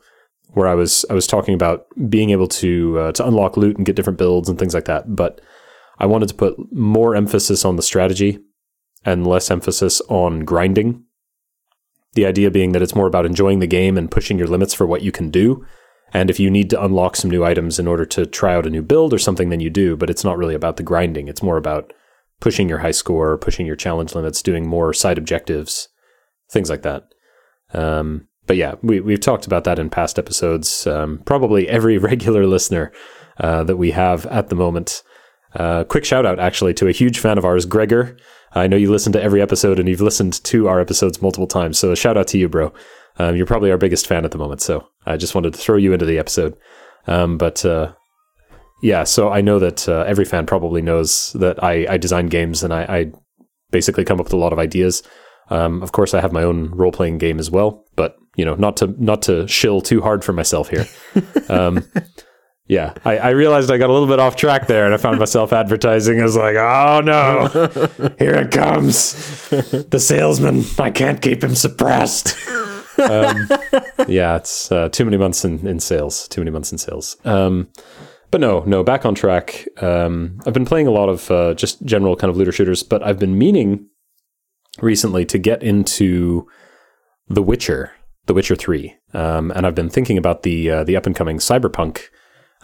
where 0.54 0.68
I 0.68 0.74
was 0.74 1.06
I 1.10 1.14
was 1.14 1.28
talking 1.28 1.54
about 1.54 1.86
being 2.10 2.30
able 2.32 2.48
to 2.48 3.00
uh, 3.00 3.12
to 3.14 3.28
unlock 3.28 3.58
loot 3.58 3.78
and 3.78 3.86
get 3.86 3.96
different 3.96 4.18
builds 4.20 4.50
and 4.50 4.58
things 4.58 4.74
like 4.74 4.86
that. 4.86 5.16
But 5.16 5.42
I 6.00 6.06
wanted 6.06 6.30
to 6.30 6.36
put 6.36 6.56
more 6.72 7.16
emphasis 7.16 7.64
on 7.66 7.76
the 7.76 7.84
strategy 7.84 8.40
and 9.06 9.26
less 9.26 9.52
emphasis 9.52 10.02
on 10.10 10.42
grinding. 10.42 11.04
The 12.14 12.26
idea 12.26 12.50
being 12.50 12.72
that 12.72 12.82
it's 12.82 12.96
more 12.96 13.08
about 13.08 13.26
enjoying 13.26 13.60
the 13.60 13.68
game 13.68 13.98
and 13.98 14.12
pushing 14.12 14.38
your 14.38 14.48
limits 14.48 14.74
for 14.74 14.86
what 14.86 15.02
you 15.02 15.12
can 15.12 15.30
do, 15.30 15.66
And 16.14 16.30
if 16.30 16.40
you 16.40 16.50
need 16.50 16.70
to 16.70 16.82
unlock 16.84 17.16
some 17.16 17.30
new 17.30 17.44
items 17.44 17.78
in 17.78 17.88
order 17.88 18.06
to 18.06 18.26
try 18.26 18.56
out 18.56 18.66
a 18.66 18.70
new 18.70 18.82
build 18.82 19.14
or 19.14 19.18
something, 19.18 19.50
then 19.50 19.60
you 19.60 19.70
do. 19.70 19.98
But 19.98 20.10
it's 20.10 20.24
not 20.24 20.38
really 20.38 20.56
about 20.56 20.78
the 20.78 20.84
grinding. 20.84 21.28
It's 21.28 21.44
more 21.44 21.58
about 21.58 21.92
pushing 22.40 22.70
your 22.70 22.80
high 22.80 22.92
score, 22.92 23.38
pushing 23.38 23.66
your 23.66 23.76
challenge 23.76 24.16
limits, 24.16 24.42
doing 24.42 24.68
more 24.68 24.94
side 24.94 25.18
objectives, 25.18 25.90
things 26.52 26.70
like 26.70 26.84
that. 26.84 27.04
Um, 27.74 28.28
but 28.48 28.58
yeah, 28.58 28.76
we, 28.82 29.00
we've 29.00 29.20
talked 29.20 29.46
about 29.46 29.64
that 29.64 29.80
in 29.80 29.90
past 29.90 30.20
episodes. 30.20 30.86
Um, 30.88 31.22
probably 31.26 31.68
every 31.68 31.98
regular 32.12 32.46
listener 32.46 32.92
uh, 33.40 33.64
that 33.64 33.78
we 33.78 33.92
have 33.92 34.26
at 34.28 34.50
the 34.50 34.56
moment. 34.56 35.04
Uh, 35.54 35.84
quick 35.86 36.06
shout 36.06 36.26
out, 36.26 36.40
actually, 36.40 36.74
to 36.76 36.88
a 36.88 36.92
huge 36.92 37.20
fan 37.20 37.38
of 37.38 37.46
ours, 37.46 37.66
Gregor. 37.66 38.18
I 38.56 38.68
know 38.68 38.78
you 38.78 38.90
listen 38.90 39.14
to 39.14 39.22
every 39.22 39.42
episode 39.42 39.80
and 39.80 39.88
you've 39.90 40.02
listened 40.02 40.44
to 40.46 40.68
our 40.68 40.80
episodes 40.80 41.22
multiple 41.22 41.48
times. 41.48 41.78
So 41.78 41.92
a 41.92 41.96
shout 41.96 42.18
out 42.18 42.28
to 42.30 42.38
you, 42.38 42.48
bro. 42.48 42.74
Um, 43.18 43.36
you're 43.36 43.46
probably 43.46 43.72
our 43.72 43.78
biggest 43.78 44.08
fan 44.08 44.26
at 44.26 44.32
the 44.32 44.38
moment. 44.38 44.62
So 44.62 44.88
I 45.06 45.18
just 45.18 45.36
wanted 45.36 45.54
to 45.54 45.60
throw 45.60 45.78
you 45.78 45.94
into 45.94 46.06
the 46.06 46.18
episode. 46.18 46.56
Um, 47.08 47.38
but 47.38 47.66
uh, 47.66 47.94
yeah, 48.82 49.04
so 49.04 49.30
I 49.30 49.42
know 49.42 49.60
that 49.60 49.88
uh, 49.88 50.04
every 50.08 50.26
fan 50.26 50.46
probably 50.46 50.82
knows 50.82 51.34
that 51.34 51.64
I, 51.64 51.86
I 51.90 51.98
design 51.98 52.28
games 52.28 52.64
and 52.64 52.74
I, 52.74 52.84
I 52.84 53.12
basically 53.72 54.06
come 54.06 54.20
up 54.20 54.28
with 54.28 54.34
a 54.34 54.38
lot 54.38 54.54
of 54.54 54.60
ideas. 54.60 55.04
Um, 55.50 55.84
of 55.84 55.92
course, 55.92 56.14
I 56.14 56.22
have 56.22 56.32
my 56.32 56.44
own 56.44 56.72
role 56.72 56.92
playing 56.92 57.18
game 57.18 57.40
as 57.40 57.52
well, 57.52 57.86
but 57.96 58.16
you 58.36 58.44
know, 58.44 58.56
not 58.56 58.78
to 58.78 58.88
not 58.98 59.22
to 59.24 59.48
shill 59.48 59.80
too 59.80 60.02
hard 60.02 60.24
for 60.24 60.34
myself 60.34 60.70
here. 60.70 60.88
yeah, 62.68 62.94
I, 63.06 63.18
I, 63.18 63.30
realized 63.30 63.70
I 63.70 63.78
got 63.78 63.92
a 63.92 63.94
little 63.94 64.08
bit 64.08 64.20
off 64.20 64.36
track 64.36 64.66
there, 64.66 64.86
and 64.86 64.94
I 64.94 64.98
found 64.98 65.20
myself 65.20 65.54
advertising. 65.54 66.20
I 66.20 66.24
was 66.24 66.36
like, 66.36 66.56
"Oh 66.56 67.02
no, 67.04 67.48
here 68.20 68.36
it 68.36 68.52
comes, 68.52 69.14
the 69.50 70.00
salesman! 70.00 70.64
I 70.80 70.90
can't 70.90 71.22
keep 71.22 71.44
him 71.44 71.54
suppressed." 71.54 72.36
Um, 72.98 73.48
yeah, 74.08 74.38
it's 74.38 74.72
uh, 74.72 74.90
too 74.90 75.06
many 75.06 75.18
months 75.18 75.46
in, 75.46 75.68
in 75.68 75.80
sales. 75.80 76.28
Too 76.28 76.42
many 76.42 76.50
months 76.50 76.72
in 76.72 76.80
sales. 76.80 77.18
Um, 77.24 77.68
but 78.32 78.42
no, 78.42 78.64
no, 78.66 78.84
back 78.84 79.06
on 79.06 79.14
track. 79.14 79.68
Um, 79.78 80.42
I've 80.48 80.54
been 80.54 80.66
playing 80.66 80.88
a 80.88 80.92
lot 80.92 81.10
of 81.10 81.30
uh, 81.30 81.54
just 81.54 81.84
general 81.86 82.16
kind 82.16 82.32
of 82.32 82.38
looter 82.38 82.52
shooters, 82.52 82.82
but 82.82 83.04
I've 83.04 83.20
been 83.20 83.38
meaning 83.38 83.88
recently 84.82 85.24
to 85.26 85.38
get 85.38 85.62
into 85.62 86.48
The 87.28 87.44
Witcher, 87.44 87.92
The 88.26 88.34
Witcher 88.34 88.56
Three, 88.56 88.96
um, 89.14 89.52
and 89.52 89.68
I've 89.68 89.76
been 89.76 89.90
thinking 89.90 90.18
about 90.18 90.42
the 90.42 90.72
uh, 90.72 90.84
the 90.84 90.96
up 90.96 91.06
and 91.06 91.16
coming 91.16 91.38
Cyberpunk 91.38 92.10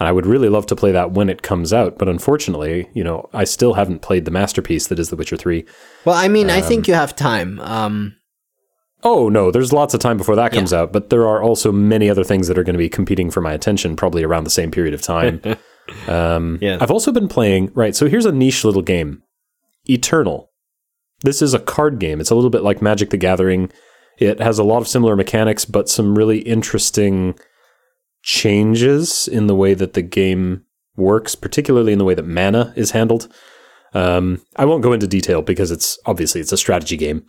and 0.02 0.08
I 0.08 0.12
would 0.12 0.26
really 0.26 0.50
love 0.50 0.66
to 0.66 0.76
play 0.76 0.92
that 0.94 1.12
when 1.12 1.30
it 1.30 1.44
comes 1.44 1.72
out, 1.72 2.00
but 2.00 2.10
unfortunately, 2.10 2.90
you 2.92 3.04
know, 3.04 3.30
I 3.34 3.44
still 3.44 3.76
haven't 3.76 4.02
played 4.02 4.26
the 4.26 4.32
masterpiece 4.32 4.88
that 4.88 4.98
is 4.98 5.12
The 5.12 5.16
Witcher 5.16 5.38
3. 5.38 5.64
Well, 6.06 6.16
I 6.16 6.28
mean, 6.28 6.50
um, 6.50 6.58
I 6.58 6.62
think 6.62 6.88
you 6.88 6.96
have 6.96 7.16
time. 7.16 7.60
Um, 7.60 8.16
oh, 9.04 9.30
no, 9.30 9.52
there's 9.52 9.72
lots 9.72 9.94
of 9.94 10.00
time 10.00 10.18
before 10.18 10.36
that 10.38 10.54
comes 10.54 10.72
yeah. 10.72 10.80
out, 10.80 10.92
but 10.92 11.12
there 11.12 11.28
are 11.28 11.44
also 11.44 11.72
many 11.72 12.10
other 12.10 12.24
things 12.24 12.48
that 12.48 12.58
are 12.58 12.64
going 12.64 12.74
to 12.74 12.80
be 12.80 12.90
competing 12.90 13.30
for 13.30 13.42
my 13.42 13.54
attention 13.54 13.96
probably 13.96 14.24
around 14.24 14.44
the 14.44 14.50
same 14.50 14.72
period 14.72 14.96
of 14.96 15.04
time. 15.04 15.40
um, 16.08 16.58
yeah. 16.62 16.80
I've 16.82 16.90
also 16.90 17.12
been 17.12 17.28
playing, 17.28 17.72
right, 17.76 17.96
so 17.96 18.10
here's 18.10 18.26
a 18.26 18.32
niche 18.32 18.66
little 18.66 18.82
game 18.82 19.22
Eternal. 19.88 20.50
This 21.22 21.44
is 21.44 21.54
a 21.54 21.60
card 21.60 22.00
game. 22.00 22.20
It's 22.20 22.32
a 22.32 22.36
little 22.36 22.50
bit 22.50 22.64
like 22.64 22.82
Magic 22.82 23.12
the 23.12 23.18
Gathering. 23.18 23.72
It 24.18 24.40
has 24.40 24.58
a 24.58 24.64
lot 24.64 24.82
of 24.82 24.88
similar 24.88 25.16
mechanics, 25.16 25.64
but 25.64 25.90
some 25.90 26.18
really 26.18 26.40
interesting 26.40 27.36
changes 28.22 29.28
in 29.28 29.48
the 29.48 29.56
way 29.56 29.74
that 29.74 29.94
the 29.94 30.02
game 30.02 30.64
works, 30.96 31.36
particularly 31.36 31.94
in 31.94 32.00
the 32.00 32.06
way 32.06 32.14
that 32.14 32.26
mana 32.26 32.74
is 32.76 32.92
handled. 32.92 33.34
Um, 33.94 34.42
I 34.56 34.66
won't 34.66 34.84
go 34.84 34.94
into 34.94 35.08
detail 35.08 35.42
because 35.42 35.72
it's 35.72 36.00
obviously 36.06 36.42
it's 36.42 36.52
a 36.52 36.58
strategy 36.58 36.98
game, 36.98 37.26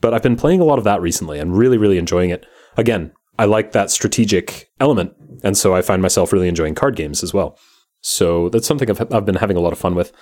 but 0.00 0.12
I've 0.12 0.22
been 0.22 0.36
playing 0.36 0.60
a 0.60 0.64
lot 0.64 0.78
of 0.78 0.84
that 0.84 1.00
recently 1.00 1.38
and 1.38 1.56
really, 1.56 1.78
really 1.78 1.98
enjoying 1.98 2.30
it. 2.30 2.46
Again, 2.76 3.12
I 3.38 3.44
like 3.44 3.72
that 3.72 3.90
strategic 3.90 4.70
element, 4.80 5.12
and 5.42 5.56
so 5.56 5.74
I 5.74 5.82
find 5.82 6.02
myself 6.02 6.32
really 6.32 6.48
enjoying 6.48 6.74
card 6.74 6.96
games 6.96 7.22
as 7.22 7.34
well. 7.34 7.58
So 8.00 8.48
that's 8.48 8.66
something 8.66 8.90
I've, 8.90 9.12
I've 9.12 9.24
been 9.24 9.36
having 9.36 9.56
a 9.56 9.60
lot 9.60 9.72
of 9.72 9.78
fun 9.78 9.94
with. 9.94 10.12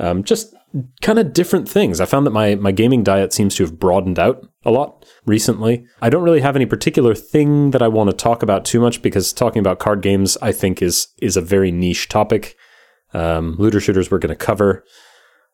Um, 0.00 0.24
just 0.24 0.54
kind 1.02 1.18
of 1.18 1.32
different 1.32 1.68
things. 1.68 2.00
I 2.00 2.06
found 2.06 2.26
that 2.26 2.30
my 2.30 2.54
my 2.54 2.72
gaming 2.72 3.02
diet 3.02 3.32
seems 3.32 3.54
to 3.56 3.64
have 3.64 3.78
broadened 3.78 4.18
out 4.18 4.48
a 4.64 4.70
lot 4.70 5.04
recently. 5.26 5.84
I 6.00 6.08
don't 6.08 6.22
really 6.22 6.40
have 6.40 6.56
any 6.56 6.66
particular 6.66 7.14
thing 7.14 7.72
that 7.72 7.82
I 7.82 7.88
want 7.88 8.10
to 8.10 8.16
talk 8.16 8.42
about 8.42 8.64
too 8.64 8.80
much 8.80 9.02
because 9.02 9.32
talking 9.32 9.60
about 9.60 9.78
card 9.78 10.00
games, 10.00 10.38
I 10.40 10.52
think, 10.52 10.80
is 10.80 11.08
is 11.20 11.36
a 11.36 11.42
very 11.42 11.70
niche 11.70 12.08
topic. 12.08 12.56
Um, 13.12 13.56
looter 13.58 13.80
shooters 13.80 14.10
we're 14.10 14.18
going 14.18 14.36
to 14.36 14.46
cover. 14.46 14.84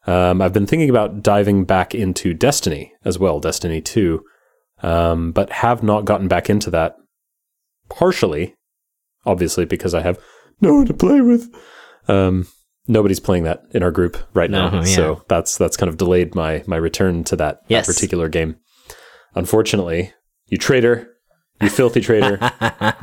Um, 0.06 0.40
I've 0.40 0.52
been 0.52 0.66
thinking 0.66 0.90
about 0.90 1.22
diving 1.22 1.64
back 1.64 1.94
into 1.94 2.32
Destiny 2.32 2.92
as 3.04 3.18
well, 3.18 3.40
Destiny 3.40 3.80
2, 3.80 4.22
um, 4.82 5.32
but 5.32 5.50
have 5.50 5.82
not 5.82 6.04
gotten 6.04 6.28
back 6.28 6.48
into 6.48 6.70
that. 6.70 6.94
Partially, 7.88 8.54
obviously, 9.24 9.64
because 9.64 9.94
I 9.94 10.02
have 10.02 10.20
no 10.60 10.74
one 10.74 10.86
to 10.86 10.94
play 10.94 11.20
with. 11.20 11.52
Um, 12.06 12.46
nobody's 12.88 13.20
playing 13.20 13.44
that 13.44 13.64
in 13.72 13.82
our 13.82 13.90
group 13.90 14.16
right 14.34 14.50
now, 14.50 14.74
yeah. 14.74 14.82
so 14.82 15.24
that's 15.28 15.56
that's 15.56 15.76
kind 15.76 15.88
of 15.88 15.96
delayed 15.96 16.34
my 16.34 16.62
my 16.66 16.76
return 16.76 17.24
to 17.24 17.36
that, 17.36 17.62
yes. 17.68 17.86
that 17.86 17.94
particular 17.94 18.28
game. 18.28 18.56
Unfortunately, 19.34 20.12
you 20.46 20.58
traitor, 20.58 21.14
you 21.60 21.68
filthy 21.68 22.00
traitor, 22.00 22.38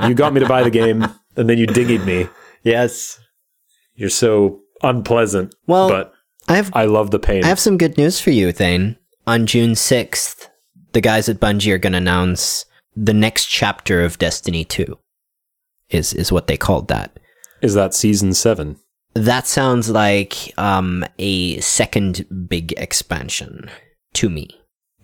you 0.06 0.14
got 0.14 0.32
me 0.32 0.40
to 0.40 0.46
buy 0.46 0.62
the 0.62 0.70
game, 0.70 1.04
and 1.36 1.48
then 1.48 1.58
you 1.58 1.66
dinged 1.66 2.04
me. 2.04 2.28
Yes, 2.62 3.20
you're 3.94 4.08
so 4.10 4.60
unpleasant. 4.82 5.54
Well, 5.66 5.88
but 5.88 6.12
I 6.48 6.56
have 6.56 6.70
I 6.74 6.86
love 6.86 7.10
the 7.10 7.18
pain. 7.18 7.44
I 7.44 7.48
have 7.48 7.60
some 7.60 7.78
good 7.78 7.96
news 7.96 8.20
for 8.20 8.30
you, 8.30 8.52
Thane. 8.52 8.96
On 9.26 9.46
June 9.46 9.74
sixth, 9.74 10.50
the 10.92 11.00
guys 11.00 11.28
at 11.28 11.40
Bungie 11.40 11.72
are 11.72 11.78
going 11.78 11.92
to 11.92 11.98
announce 11.98 12.66
the 12.96 13.14
next 13.14 13.46
chapter 13.46 14.02
of 14.02 14.18
Destiny 14.18 14.64
Two. 14.64 14.98
Is 15.90 16.12
is 16.12 16.32
what 16.32 16.46
they 16.46 16.56
called 16.56 16.88
that. 16.88 17.18
Is 17.62 17.74
that 17.74 17.94
season 17.94 18.34
seven? 18.34 18.78
That 19.14 19.46
sounds 19.46 19.90
like 19.90 20.52
um, 20.58 21.04
a 21.18 21.60
second 21.60 22.26
big 22.48 22.74
expansion 22.76 23.70
to 24.14 24.28
me. 24.28 24.48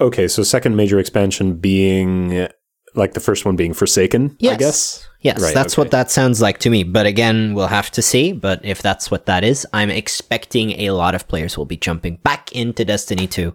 Okay, 0.00 0.28
so 0.28 0.42
second 0.42 0.76
major 0.76 0.98
expansion 0.98 1.56
being 1.56 2.48
like 2.94 3.14
the 3.14 3.20
first 3.20 3.44
one 3.44 3.56
being 3.56 3.72
Forsaken, 3.72 4.36
yes. 4.38 4.54
I 4.54 4.56
guess. 4.56 5.08
Yes, 5.20 5.42
right, 5.42 5.54
that's 5.54 5.74
okay. 5.74 5.82
what 5.82 5.90
that 5.90 6.10
sounds 6.10 6.40
like 6.40 6.58
to 6.60 6.70
me. 6.70 6.82
But 6.82 7.06
again, 7.06 7.54
we'll 7.54 7.66
have 7.66 7.90
to 7.92 8.02
see. 8.02 8.32
But 8.32 8.64
if 8.64 8.80
that's 8.80 9.10
what 9.10 9.26
that 9.26 9.44
is, 9.44 9.66
I'm 9.72 9.90
expecting 9.90 10.72
a 10.72 10.90
lot 10.90 11.14
of 11.14 11.28
players 11.28 11.58
will 11.58 11.66
be 11.66 11.76
jumping 11.76 12.16
back 12.24 12.52
into 12.52 12.84
Destiny 12.84 13.26
2. 13.26 13.54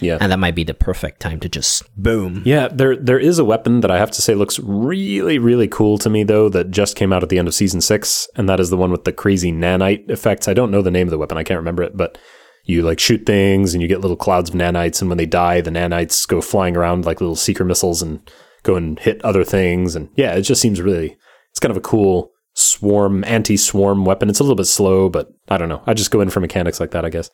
Yeah. 0.00 0.18
And 0.20 0.32
that 0.32 0.38
might 0.38 0.54
be 0.54 0.64
the 0.64 0.74
perfect 0.74 1.20
time 1.20 1.40
to 1.40 1.48
just 1.48 1.84
boom. 1.96 2.42
Yeah, 2.44 2.68
there 2.68 2.96
there 2.96 3.18
is 3.18 3.38
a 3.38 3.44
weapon 3.44 3.80
that 3.80 3.90
I 3.90 3.98
have 3.98 4.10
to 4.12 4.22
say 4.22 4.34
looks 4.34 4.58
really, 4.58 5.38
really 5.38 5.68
cool 5.68 5.98
to 5.98 6.10
me 6.10 6.24
though, 6.24 6.48
that 6.48 6.70
just 6.70 6.96
came 6.96 7.12
out 7.12 7.22
at 7.22 7.28
the 7.28 7.38
end 7.38 7.48
of 7.48 7.54
season 7.54 7.80
six, 7.80 8.28
and 8.36 8.48
that 8.48 8.60
is 8.60 8.70
the 8.70 8.76
one 8.76 8.90
with 8.90 9.04
the 9.04 9.12
crazy 9.12 9.52
nanite 9.52 10.08
effects. 10.10 10.48
I 10.48 10.54
don't 10.54 10.70
know 10.70 10.82
the 10.82 10.90
name 10.90 11.06
of 11.06 11.10
the 11.10 11.18
weapon, 11.18 11.38
I 11.38 11.44
can't 11.44 11.58
remember 11.58 11.82
it, 11.82 11.96
but 11.96 12.18
you 12.64 12.82
like 12.82 13.00
shoot 13.00 13.26
things 13.26 13.74
and 13.74 13.82
you 13.82 13.88
get 13.88 14.00
little 14.00 14.16
clouds 14.16 14.50
of 14.50 14.56
nanites, 14.56 15.00
and 15.00 15.10
when 15.10 15.18
they 15.18 15.26
die, 15.26 15.60
the 15.60 15.70
nanites 15.70 16.26
go 16.26 16.40
flying 16.40 16.76
around 16.76 17.04
like 17.04 17.20
little 17.20 17.36
seeker 17.36 17.64
missiles 17.64 18.02
and 18.02 18.20
go 18.62 18.76
and 18.76 18.98
hit 18.98 19.24
other 19.24 19.44
things. 19.44 19.96
And 19.96 20.08
yeah, 20.16 20.34
it 20.34 20.42
just 20.42 20.60
seems 20.60 20.80
really 20.80 21.16
it's 21.50 21.60
kind 21.60 21.70
of 21.70 21.76
a 21.76 21.82
cool 21.82 22.30
swarm, 22.54 23.24
anti 23.24 23.56
swarm 23.56 24.04
weapon. 24.04 24.28
It's 24.28 24.40
a 24.40 24.42
little 24.42 24.56
bit 24.56 24.66
slow, 24.66 25.08
but 25.08 25.28
I 25.48 25.58
don't 25.58 25.68
know. 25.68 25.82
I 25.86 25.94
just 25.94 26.10
go 26.10 26.20
in 26.20 26.30
for 26.30 26.40
mechanics 26.40 26.80
like 26.80 26.90
that, 26.92 27.04
I 27.04 27.10
guess. 27.10 27.30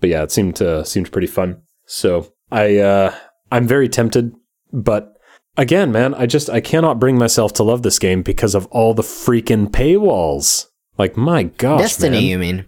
But 0.00 0.10
yeah, 0.10 0.22
it 0.22 0.30
seemed 0.30 0.60
uh, 0.62 0.84
seemed 0.84 1.12
pretty 1.12 1.26
fun. 1.26 1.62
So 1.90 2.32
I 2.52 2.76
uh, 2.76 3.14
I'm 3.50 3.66
very 3.66 3.88
tempted, 3.88 4.32
but 4.72 5.12
again, 5.56 5.90
man, 5.90 6.14
I 6.14 6.26
just 6.26 6.48
I 6.48 6.60
cannot 6.60 7.00
bring 7.00 7.18
myself 7.18 7.52
to 7.54 7.64
love 7.64 7.82
this 7.82 7.98
game 7.98 8.22
because 8.22 8.54
of 8.54 8.66
all 8.66 8.94
the 8.94 9.02
freaking 9.02 9.66
paywalls. 9.66 10.66
Like 10.96 11.16
my 11.16 11.42
gosh, 11.42 11.80
Destiny, 11.80 12.20
man. 12.20 12.22
you 12.22 12.38
mean? 12.38 12.66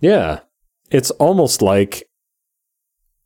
Yeah, 0.00 0.40
it's 0.90 1.10
almost 1.12 1.62
like 1.62 2.04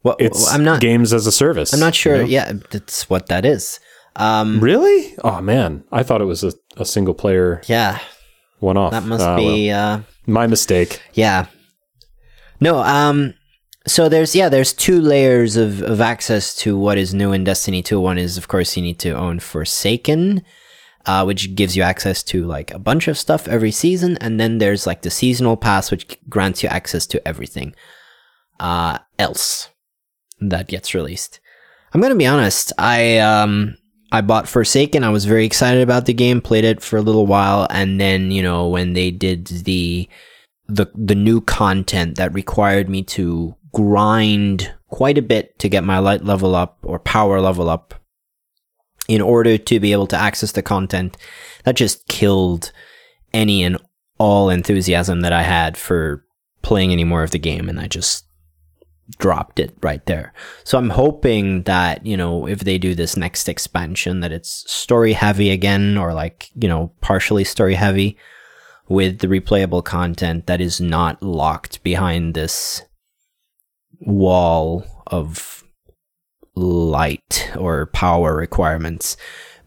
well, 0.05 0.15
it's 0.21 0.49
I'm 0.49 0.63
not 0.63 0.81
games 0.81 1.13
as 1.13 1.27
a 1.27 1.33
service. 1.33 1.73
I'm 1.73 1.81
not 1.81 1.97
sure. 1.97 2.19
You 2.19 2.23
know? 2.23 2.29
Yeah, 2.29 2.53
that's 2.71 3.11
what 3.11 3.27
that 3.27 3.45
is. 3.45 3.81
Um, 4.15 4.61
really? 4.61 5.17
Oh 5.25 5.41
man, 5.41 5.83
I 5.91 6.05
thought 6.05 6.21
it 6.21 6.27
was 6.27 6.45
a, 6.45 6.53
a 6.77 6.85
single 6.85 7.15
player. 7.15 7.63
Yeah, 7.67 7.99
one 8.61 8.77
off. 8.77 8.93
That 8.93 9.03
must 9.03 9.25
uh, 9.25 9.37
be 9.37 9.71
well, 9.71 9.95
uh, 9.95 10.01
my 10.29 10.47
mistake. 10.47 11.03
Yeah. 11.15 11.47
No. 12.61 12.79
Um 12.79 13.35
so 13.87 14.09
there's 14.09 14.35
yeah 14.35 14.49
there's 14.49 14.73
two 14.73 15.01
layers 15.01 15.57
of, 15.57 15.83
of 15.83 16.01
access 16.01 16.55
to 16.55 16.77
what 16.77 16.99
is 16.99 17.15
new 17.15 17.33
in 17.33 17.45
destiny 17.45 17.83
2 17.83 18.01
one 18.01 18.19
is 18.19 18.37
of 18.37 18.49
course 18.49 18.77
you 18.77 18.83
need 18.83 18.99
to 18.99 19.11
own 19.13 19.39
forsaken 19.39 20.43
uh, 21.07 21.25
which 21.25 21.55
gives 21.55 21.77
you 21.77 21.83
access 21.83 22.23
to 22.25 22.45
like 22.45 22.73
a 22.73 22.79
bunch 22.79 23.09
of 23.09 23.17
stuff 23.17 23.47
every 23.49 23.71
season. 23.71 24.19
And 24.21 24.39
then 24.39 24.59
there's 24.59 24.87
like 24.87 25.03
the 25.03 25.11
seasonal 25.11 25.57
pass 25.57 25.91
which 25.91 26.19
grants 26.29 26.63
you 26.63 26.69
access 26.69 27.07
to 27.07 27.27
everything 27.27 27.75
uh, 28.59 28.99
else 29.19 29.71
that 30.41 30.69
gets 30.69 30.95
released. 30.95 31.41
I'm 31.95 32.01
gonna 32.01 32.17
be 32.17 32.27
honest. 32.27 32.73
I 32.77 33.19
um 33.19 33.79
i 34.13 34.21
bought 34.21 34.49
forsaken. 34.49 35.05
I 35.05 35.11
was 35.11 35.25
very 35.25 35.47
excited 35.47 35.83
about 35.83 36.07
the 36.07 36.13
game 36.13 36.41
played 36.41 36.65
it 36.65 36.83
for 36.83 36.97
a 36.97 37.03
little 37.03 37.27
while. 37.27 37.67
And 37.71 38.01
then 38.01 38.31
you 38.31 38.43
know 38.43 38.69
when 38.69 38.93
they 38.93 39.11
did 39.11 39.47
the 39.47 40.09
the 40.69 40.91
the 40.95 41.15
new 41.15 41.41
content 41.41 42.17
that 42.17 42.35
required 42.35 42.89
me 42.91 43.03
to 43.05 43.55
grind 43.77 44.73
quite 44.89 45.19
a 45.19 45.23
bit 45.23 45.59
to 45.59 45.69
get 45.69 45.85
my 45.85 45.99
light 45.99 46.25
level 46.25 46.55
up 46.55 46.79
or 46.83 46.99
power 46.99 47.43
level 47.43 47.69
up 47.69 47.93
in 49.07 49.21
order 49.21 49.59
to 49.59 49.79
be 49.79 49.93
able 49.93 50.07
to 50.07 50.17
access 50.17 50.53
the 50.53 50.63
content 50.63 51.15
that 51.65 51.77
just 51.77 52.09
killed 52.09 52.73
any 53.35 53.63
and 53.63 53.77
all 54.17 54.49
enthusiasm 54.49 55.21
that 55.21 55.35
I 55.35 55.43
had 55.43 55.77
for 55.77 56.25
playing 56.63 56.91
any 56.91 57.05
more 57.05 57.23
of 57.23 57.33
the 57.33 57.39
game, 57.39 57.69
and 57.69 57.79
I 57.79 57.87
just 57.87 58.25
dropped 59.19 59.61
it 59.61 59.77
right 59.83 60.05
there. 60.07 60.33
So 60.65 60.79
I'm 60.79 60.89
hoping 60.89 61.65
that, 61.65 62.07
you 62.07 62.17
know, 62.17 62.49
if 62.49 62.61
they 62.61 62.79
do 62.79 62.95
this 62.95 63.15
next 63.15 63.47
expansion 63.47 64.21
that 64.21 64.33
it's 64.33 64.65
story 64.73 65.13
heavy 65.13 65.51
again 65.51 65.99
or 65.99 66.15
like, 66.15 66.49
you 66.55 66.67
know, 66.67 66.95
partially 67.03 67.45
story 67.45 67.75
heavy 67.75 68.17
with 68.89 69.19
the 69.19 69.27
replayable 69.27 69.85
content 69.85 70.47
that 70.47 70.63
is 70.63 70.81
not 70.81 71.23
locked 71.23 71.83
behind 71.83 72.33
this 72.33 72.83
wall 74.01 74.85
of 75.07 75.65
light 76.55 77.51
or 77.59 77.87
power 77.87 78.35
requirements 78.35 79.17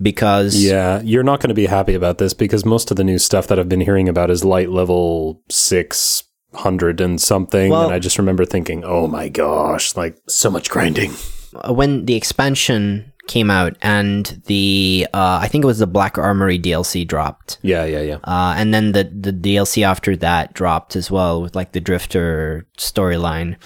because 0.02 0.64
Yeah, 0.64 1.02
you're 1.02 1.24
not 1.24 1.40
going 1.40 1.50
to 1.50 1.54
be 1.56 1.66
happy 1.68 1.94
about 1.94 2.18
this 2.18 2.34
because 2.34 2.66
most 2.66 2.90
of 2.90 2.98
the 2.98 3.04
new 3.04 3.20
stuff 3.20 3.48
that 3.48 3.60
I've 3.60 3.70
been 3.70 3.82
hearing 3.82 4.10
about 4.10 4.32
is 4.32 4.44
light 4.46 4.70
level 4.70 5.42
600 5.50 7.02
and 7.02 7.22
something 7.22 7.70
Well- 7.72 7.84
and 7.86 7.94
I 7.94 8.00
just 8.00 8.18
remember 8.18 8.46
thinking, 8.46 8.84
"Oh 8.86 9.08
my 9.08 9.30
gosh, 9.30 9.96
like 9.96 10.18
so 10.28 10.50
much 10.50 10.70
grinding." 10.70 11.12
uh, 11.56 11.74
when 11.74 12.06
the 12.06 12.16
expansion 12.16 13.12
came 13.28 13.52
out 13.52 13.76
and 13.84 14.42
the 14.48 15.06
uh, 15.14 15.40
I 15.42 15.48
think 15.48 15.64
it 15.64 15.68
was 15.68 15.78
the 15.80 15.86
Black 15.86 16.18
Armory 16.18 16.58
DLC 16.58 17.06
dropped 17.08 17.60
Yeah, 17.62 17.86
yeah, 17.86 18.02
yeah. 18.02 18.18
Uh, 18.24 18.56
and 18.58 18.74
then 18.74 18.94
the 18.94 19.04
the 19.04 19.32
DLC 19.34 19.84
after 19.84 20.16
that 20.18 20.54
dropped 20.54 20.96
as 20.96 21.12
well 21.12 21.42
with 21.42 21.56
like 21.56 21.74
the 21.74 21.80
Drifter 21.82 22.66
storyline. 22.80 23.58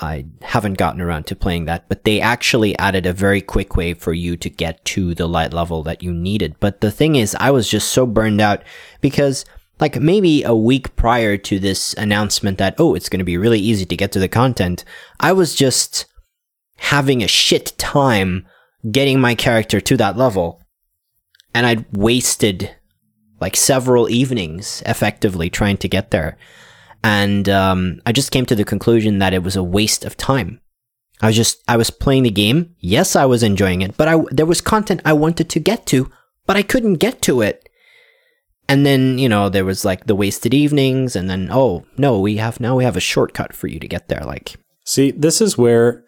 I 0.00 0.24
haven't 0.40 0.78
gotten 0.78 1.02
around 1.02 1.26
to 1.26 1.36
playing 1.36 1.66
that, 1.66 1.88
but 1.88 2.04
they 2.04 2.20
actually 2.20 2.76
added 2.78 3.04
a 3.04 3.12
very 3.12 3.42
quick 3.42 3.76
way 3.76 3.92
for 3.92 4.14
you 4.14 4.36
to 4.38 4.48
get 4.48 4.82
to 4.86 5.14
the 5.14 5.28
light 5.28 5.52
level 5.52 5.82
that 5.82 6.02
you 6.02 6.12
needed. 6.12 6.56
But 6.58 6.80
the 6.80 6.90
thing 6.90 7.16
is, 7.16 7.36
I 7.38 7.50
was 7.50 7.68
just 7.68 7.90
so 7.90 8.06
burned 8.06 8.40
out 8.40 8.62
because 9.02 9.44
like 9.78 10.00
maybe 10.00 10.42
a 10.42 10.54
week 10.54 10.96
prior 10.96 11.36
to 11.36 11.58
this 11.58 11.94
announcement 11.94 12.58
that 12.58 12.74
oh, 12.78 12.94
it's 12.94 13.08
going 13.08 13.18
to 13.18 13.24
be 13.24 13.36
really 13.36 13.60
easy 13.60 13.84
to 13.86 13.96
get 13.96 14.12
to 14.12 14.18
the 14.18 14.28
content, 14.28 14.84
I 15.18 15.32
was 15.32 15.54
just 15.54 16.06
having 16.76 17.22
a 17.22 17.28
shit 17.28 17.74
time 17.76 18.46
getting 18.90 19.20
my 19.20 19.34
character 19.34 19.80
to 19.82 19.96
that 19.98 20.16
level. 20.16 20.62
And 21.54 21.66
I'd 21.66 21.84
wasted 21.94 22.74
like 23.40 23.56
several 23.56 24.08
evenings 24.08 24.82
effectively 24.86 25.50
trying 25.50 25.76
to 25.78 25.88
get 25.88 26.10
there. 26.10 26.38
And 27.02 27.48
um, 27.48 28.00
I 28.04 28.12
just 28.12 28.30
came 28.30 28.46
to 28.46 28.54
the 28.54 28.64
conclusion 28.64 29.18
that 29.18 29.32
it 29.32 29.42
was 29.42 29.56
a 29.56 29.62
waste 29.62 30.04
of 30.04 30.16
time. 30.16 30.60
I 31.22 31.26
was 31.26 31.36
just, 31.36 31.62
I 31.68 31.76
was 31.76 31.90
playing 31.90 32.24
the 32.24 32.30
game. 32.30 32.74
Yes, 32.78 33.16
I 33.16 33.26
was 33.26 33.42
enjoying 33.42 33.82
it, 33.82 33.96
but 33.96 34.08
I, 34.08 34.22
there 34.30 34.46
was 34.46 34.60
content 34.60 35.02
I 35.04 35.12
wanted 35.12 35.50
to 35.50 35.60
get 35.60 35.86
to, 35.86 36.10
but 36.46 36.56
I 36.56 36.62
couldn't 36.62 36.94
get 36.94 37.20
to 37.22 37.42
it. 37.42 37.68
And 38.68 38.86
then, 38.86 39.18
you 39.18 39.28
know, 39.28 39.48
there 39.48 39.64
was 39.64 39.84
like 39.84 40.06
the 40.06 40.14
wasted 40.14 40.54
evenings, 40.54 41.16
and 41.16 41.28
then, 41.28 41.48
oh, 41.50 41.84
no, 41.98 42.20
we 42.20 42.36
have, 42.36 42.60
now 42.60 42.76
we 42.76 42.84
have 42.84 42.96
a 42.96 43.00
shortcut 43.00 43.52
for 43.52 43.66
you 43.66 43.80
to 43.80 43.88
get 43.88 44.08
there. 44.08 44.22
Like, 44.24 44.56
See, 44.84 45.10
this 45.10 45.40
is 45.40 45.58
where 45.58 46.04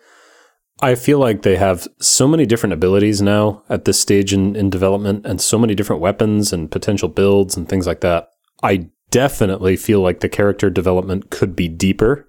I 0.80 0.96
feel 0.96 1.18
like 1.18 1.42
they 1.42 1.56
have 1.56 1.87
so 2.00 2.26
many 2.26 2.46
different 2.46 2.72
abilities 2.72 3.22
now 3.22 3.62
at 3.68 3.84
this 3.84 4.00
stage 4.00 4.32
in, 4.32 4.56
in 4.56 4.70
development 4.70 5.25
and 5.25 5.40
so 5.40 5.56
many 5.56 5.75
different 5.76 6.02
weapons 6.02 6.52
and 6.52 6.70
potential 6.70 7.08
builds 7.08 7.56
and 7.56 7.68
things 7.68 7.87
like 7.87 8.00
that. 8.00 8.30
I 8.62 8.90
definitely 9.12 9.76
feel 9.76 10.00
like 10.00 10.19
the 10.19 10.28
character 10.28 10.69
development 10.71 11.31
could 11.31 11.54
be 11.54 11.69
deeper. 11.69 12.28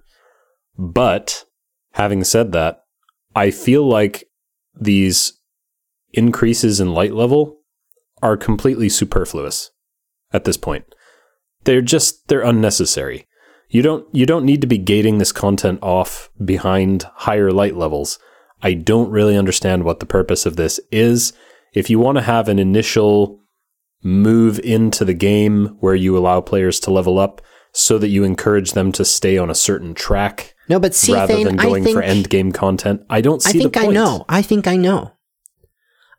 But 0.78 1.44
having 1.92 2.22
said 2.22 2.52
that, 2.52 2.84
I 3.34 3.50
feel 3.50 3.88
like 3.88 4.24
these 4.78 5.40
increases 6.12 6.78
in 6.78 6.94
light 6.94 7.14
level 7.14 7.58
are 8.22 8.36
completely 8.36 8.88
superfluous 8.88 9.70
at 10.32 10.44
this 10.44 10.56
point. 10.56 10.84
They're 11.64 11.82
just 11.82 12.28
they're 12.28 12.42
unnecessary. 12.42 13.26
You 13.68 13.82
don't 13.82 14.06
you 14.14 14.26
don't 14.26 14.44
need 14.44 14.60
to 14.60 14.66
be 14.66 14.78
gating 14.78 15.18
this 15.18 15.32
content 15.32 15.80
off 15.82 16.30
behind 16.44 17.04
higher 17.14 17.50
light 17.50 17.76
levels. 17.76 18.18
I 18.62 18.74
don't 18.74 19.10
really 19.10 19.36
understand 19.36 19.84
what 19.84 20.00
the 20.00 20.06
purpose 20.06 20.46
of 20.46 20.56
this 20.56 20.78
is. 20.92 21.32
If 21.72 21.90
you 21.90 21.98
want 21.98 22.18
to 22.18 22.22
have 22.22 22.48
an 22.48 22.58
initial 22.58 23.40
move 24.04 24.60
into 24.60 25.04
the 25.04 25.14
game 25.14 25.76
where 25.80 25.94
you 25.94 26.16
allow 26.16 26.40
players 26.40 26.78
to 26.78 26.92
level 26.92 27.18
up 27.18 27.40
so 27.72 27.98
that 27.98 28.08
you 28.08 28.22
encourage 28.22 28.72
them 28.72 28.92
to 28.92 29.04
stay 29.04 29.36
on 29.36 29.50
a 29.50 29.54
certain 29.54 29.94
track 29.94 30.54
no, 30.68 30.80
but 30.80 30.94
see, 30.94 31.12
rather 31.12 31.34
Thane, 31.34 31.44
than 31.46 31.56
going 31.56 31.84
think, 31.84 31.94
for 31.96 32.02
end 32.02 32.30
game 32.30 32.52
content, 32.52 33.02
I 33.10 33.20
don't 33.20 33.46
I 33.46 33.50
see 33.50 33.58
think 33.58 33.74
the 33.74 33.80
I 33.80 33.86
know. 33.88 34.24
I 34.28 34.40
think 34.40 34.66
I 34.66 34.76
know. 34.76 35.12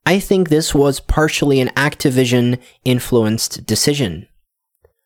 I 0.06 0.20
think 0.20 0.50
this 0.50 0.76
was 0.76 1.00
partially 1.00 1.60
an 1.60 1.70
Activision 1.70 2.60
influenced 2.84 3.66
decision 3.66 4.28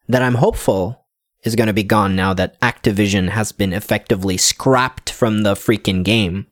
that 0.10 0.22
I'm 0.22 0.36
hopeful 0.36 1.06
is 1.46 1.56
going 1.56 1.68
to 1.68 1.74
be 1.74 1.84
gone 1.84 2.18
now 2.18 2.34
that 2.34 2.60
Activision 2.60 3.30
has 3.30 3.54
been 3.54 3.72
effectively 3.72 4.36
scrapped 4.36 5.10
from 5.10 5.44
the 5.44 5.54
freaking 5.54 6.04
game. 6.04 6.48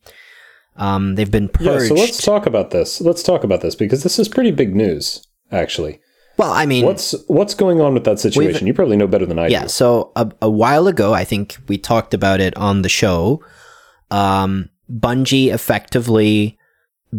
Um, 0.77 1.15
they've 1.15 1.29
been 1.29 1.49
Yeah, 1.59 1.71
purged. 1.73 1.87
so 1.89 1.95
let's 1.95 2.23
talk 2.23 2.45
about 2.45 2.71
this. 2.71 3.01
Let's 3.01 3.23
talk 3.23 3.43
about 3.43 3.59
this 3.59 3.75
because 3.75 4.03
this 4.03 4.17
is 4.17 4.29
pretty 4.29 4.51
big 4.51 4.73
news, 4.75 5.27
actually. 5.51 5.99
Well, 6.37 6.51
I 6.51 6.65
mean, 6.65 6.85
What's 6.85 7.15
what's 7.27 7.53
going 7.53 7.81
on 7.81 7.93
with 7.93 8.03
that 8.05 8.19
situation? 8.19 8.67
You 8.67 8.73
probably 8.73 8.97
know 8.97 9.07
better 9.07 9.25
than 9.25 9.39
I 9.39 9.47
yeah. 9.47 9.63
do. 9.63 9.69
So 9.69 10.11
a, 10.15 10.31
a 10.41 10.49
while 10.49 10.87
ago, 10.87 11.13
I 11.13 11.23
think 11.23 11.57
we 11.67 11.77
talked 11.77 12.13
about 12.13 12.39
it 12.39 12.55
on 12.55 12.83
the 12.83 12.89
show. 12.89 13.43
Um, 14.11 14.69
Bungie 14.89 15.53
effectively 15.53 16.57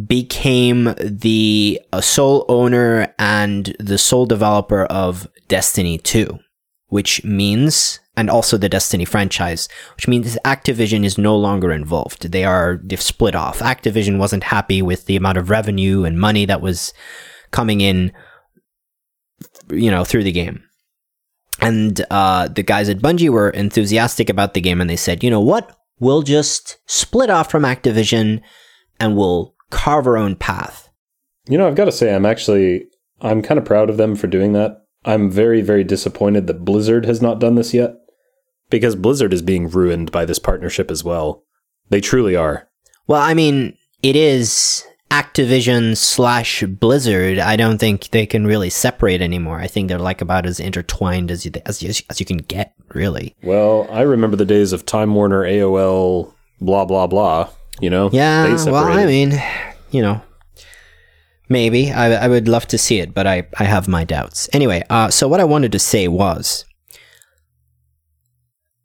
became 0.07 0.95
the 1.01 1.81
uh, 1.93 2.01
sole 2.01 2.45
owner 2.49 3.15
and 3.19 3.75
the 3.79 3.99
sole 3.99 4.27
developer 4.27 4.85
of 4.85 5.29
Destiny 5.49 5.99
2, 5.99 6.39
which 6.89 7.25
means, 7.25 8.01
and 8.17 8.29
also 8.29 8.57
the 8.57 8.69
Destiny 8.69 9.05
franchise, 9.05 9.69
which 9.97 10.07
means 10.07 10.39
Activision 10.45 11.05
is 11.05 11.19
no 11.19 11.37
longer 11.37 11.73
involved. 11.73 12.31
They 12.31 12.45
are, 12.45 12.81
they've 12.85 13.01
split 13.01 13.35
off. 13.35 13.61
Activision 13.61 14.19
wasn't 14.19 14.45
happy 14.45 14.83
with 14.83 15.07
the 15.07 15.17
amount 15.17 15.39
of 15.39 15.51
revenue 15.51 16.05
and 16.05 16.21
money 16.21 16.45
that 16.45 16.61
was 16.61 16.93
coming 17.51 17.81
in, 17.81 18.13
you 19.71 19.91
know, 19.91 20.05
through 20.05 20.25
the 20.25 20.33
game. 20.33 20.63
And 21.61 22.05
uh, 22.11 22.49
the 22.49 22.63
guys 22.63 22.89
at 22.89 22.99
Bungie 22.99 23.31
were 23.31 23.51
enthusiastic 23.51 24.31
about 24.31 24.55
the 24.55 24.61
game 24.61 24.81
and 24.81 24.89
they 24.89 24.97
said, 24.97 25.25
you 25.25 25.31
know 25.31 25.41
what? 25.41 25.77
We'll 25.99 26.23
just 26.23 26.79
split 26.87 27.31
off 27.31 27.51
from 27.51 27.65
Activision 27.65 28.41
and 29.01 29.17
we'll 29.17 29.55
carve 29.71 30.07
our 30.07 30.17
own 30.17 30.37
path. 30.37 30.89
You 31.49 31.59
know, 31.59 31.67
I've 31.67 31.75
got 31.75 31.87
to 31.87 31.93
say, 31.93 32.15
I'm 32.15 32.27
actually 32.27 32.87
I'm 33.21 33.43
kind 33.43 33.59
of 33.59 33.65
proud 33.65 33.91
of 33.91 33.97
them 33.97 34.15
for 34.15 34.29
doing 34.29 34.53
that. 34.53 34.77
I'm 35.05 35.31
very 35.31 35.61
very 35.61 35.85
disappointed 35.85 36.47
that 36.47 36.65
Blizzard 36.65 37.05
has 37.07 37.21
not 37.21 37.41
done 37.41 37.57
this 37.57 37.75
yet 37.75 37.95
because 38.71 38.95
Blizzard 38.95 39.33
is 39.33 39.43
being 39.43 39.69
ruined 39.69 40.13
by 40.13 40.25
this 40.25 40.39
partnership 40.39 40.91
as 40.91 41.03
well. 41.03 41.45
They 41.89 42.01
truly 42.01 42.37
are. 42.37 42.69
Well, 43.07 43.21
I 43.21 43.35
mean, 43.35 43.77
it 44.03 44.15
is 44.15 44.85
Activision 45.11 45.97
slash 45.97 46.63
Blizzard. 46.65 47.39
I 47.39 47.57
don't 47.57 47.79
think 47.79 48.11
they 48.11 48.27
can 48.27 48.47
really 48.47 48.71
separate 48.71 49.23
anymore. 49.23 49.59
I 49.59 49.67
think 49.67 49.89
they're 49.89 49.99
like 49.99 50.21
about 50.21 50.45
as 50.45 50.61
intertwined 50.61 51.31
as 51.31 51.47
you, 51.47 51.53
as 51.65 51.83
you, 51.83 51.93
as 52.11 52.21
you 52.21 52.27
can 52.27 52.39
get, 52.39 52.75
really. 52.95 53.35
Well, 53.43 53.87
I 53.91 54.03
remember 54.03 54.37
the 54.37 54.45
days 54.45 54.73
of 54.73 54.85
Time 54.85 55.15
Warner, 55.15 55.45
AOL, 55.45 56.33
blah 56.61 56.85
blah 56.85 57.07
blah. 57.07 57.49
You 57.81 57.91
know, 57.91 58.11
Yeah, 58.13 58.57
well, 58.67 58.85
I 58.85 59.07
mean, 59.07 59.41
you 59.91 60.03
know, 60.03 60.21
maybe 61.49 61.93
I, 61.93 62.25
I 62.25 62.29
would 62.29 62.49
love 62.49 62.67
to 62.69 62.79
see 62.79 62.99
it, 62.99 63.15
but 63.15 63.27
I, 63.27 63.47
I 63.59 63.65
have 63.65 63.89
my 63.89 64.05
doubts. 64.05 64.49
Anyway, 64.53 64.83
uh, 64.91 65.11
so 65.11 65.29
what 65.29 65.41
I 65.41 65.45
wanted 65.45 65.73
to 65.73 65.79
say 65.79 66.09
was 66.09 66.65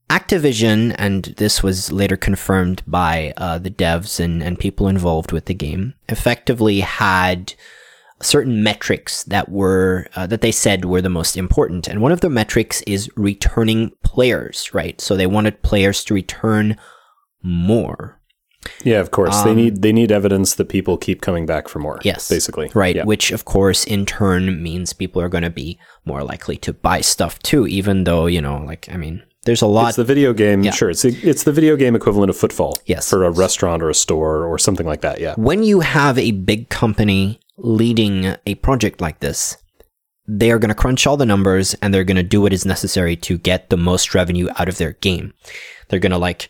Activision, 0.09 0.93
and 0.97 1.23
this 1.37 1.63
was 1.63 1.91
later 1.91 2.15
confirmed 2.17 2.83
by 2.85 3.33
uh, 3.37 3.57
the 3.57 3.71
devs 3.71 4.19
and, 4.19 4.43
and 4.43 4.59
people 4.59 4.87
involved 4.87 5.31
with 5.31 5.45
the 5.45 5.53
game, 5.53 5.93
effectively 6.09 6.81
had 6.81 7.53
certain 8.21 8.63
metrics 8.63 9.23
that 9.25 9.49
were 9.49 10.07
uh, 10.15 10.25
that 10.27 10.41
they 10.41 10.51
said 10.51 10.85
were 10.85 11.01
the 11.01 11.09
most 11.09 11.35
important, 11.35 11.87
and 11.87 12.01
one 12.01 12.11
of 12.11 12.21
the 12.21 12.29
metrics 12.29 12.81
is 12.83 13.09
returning 13.15 13.91
players. 14.03 14.69
Right, 14.73 14.99
so 15.01 15.15
they 15.15 15.25
wanted 15.27 15.63
players 15.63 16.03
to 16.05 16.13
return 16.13 16.77
more. 17.41 18.19
yeah, 18.83 18.99
of 19.01 19.11
course 19.11 19.41
they 19.41 19.49
Um, 19.49 19.57
need 19.57 19.81
they 19.81 19.91
need 19.91 20.11
evidence 20.11 20.55
that 20.55 20.69
people 20.69 20.95
keep 20.97 21.21
coming 21.21 21.45
back 21.45 21.67
for 21.67 21.79
more. 21.79 21.99
Yes. 22.03 22.29
basically, 22.29 22.69
Right, 22.73 22.95
Yeah. 22.95 23.03
which 23.03 23.31
of 23.31 23.43
course 23.45 23.83
in 23.83 24.05
turn 24.05 24.61
means 24.63 24.93
people 24.93 25.21
are 25.21 25.27
going 25.29 25.43
to 25.43 25.49
be 25.49 25.77
more 26.05 26.23
likely 26.23 26.55
to 26.57 26.71
buy 26.71 27.01
stuff 27.01 27.39
too, 27.39 27.67
even 27.67 28.05
though, 28.05 28.25
you 28.27 28.41
know, 28.41 28.57
like, 28.65 28.87
I 28.89 28.95
mean, 28.95 29.23
there's 29.45 29.61
a 29.61 29.67
lot. 29.67 29.89
It's 29.89 29.97
the 29.97 30.03
video 30.03 30.33
game. 30.33 30.63
Yeah. 30.63 30.71
Sure, 30.71 30.89
it's 30.89 31.03
it's 31.05 31.43
the 31.43 31.51
video 31.51 31.75
game 31.75 31.95
equivalent 31.95 32.29
of 32.29 32.37
footfall. 32.37 32.77
Yes. 32.85 33.09
for 33.09 33.23
a 33.25 33.31
restaurant 33.31 33.83
or 33.83 33.89
a 33.89 33.95
store 33.95 34.45
or 34.45 34.57
something 34.57 34.85
like 34.85 35.01
that. 35.01 35.19
Yeah, 35.19 35.35
when 35.35 35.63
you 35.63 35.81
have 35.81 36.17
a 36.17 36.31
big 36.31 36.69
company 36.69 37.39
leading 37.57 38.35
a 38.45 38.55
project 38.55 39.01
like 39.01 39.19
this, 39.19 39.57
they 40.27 40.51
are 40.51 40.59
going 40.59 40.69
to 40.69 40.75
crunch 40.75 41.05
all 41.05 41.17
the 41.17 41.25
numbers 41.25 41.73
and 41.75 41.93
they're 41.93 42.03
going 42.03 42.17
to 42.17 42.23
do 42.23 42.41
what 42.41 42.53
is 42.53 42.65
necessary 42.65 43.15
to 43.17 43.37
get 43.37 43.69
the 43.69 43.77
most 43.77 44.15
revenue 44.15 44.47
out 44.57 44.69
of 44.69 44.77
their 44.77 44.93
game. 44.93 45.33
They're 45.89 45.99
going 45.99 46.11
to 46.11 46.17
like 46.17 46.49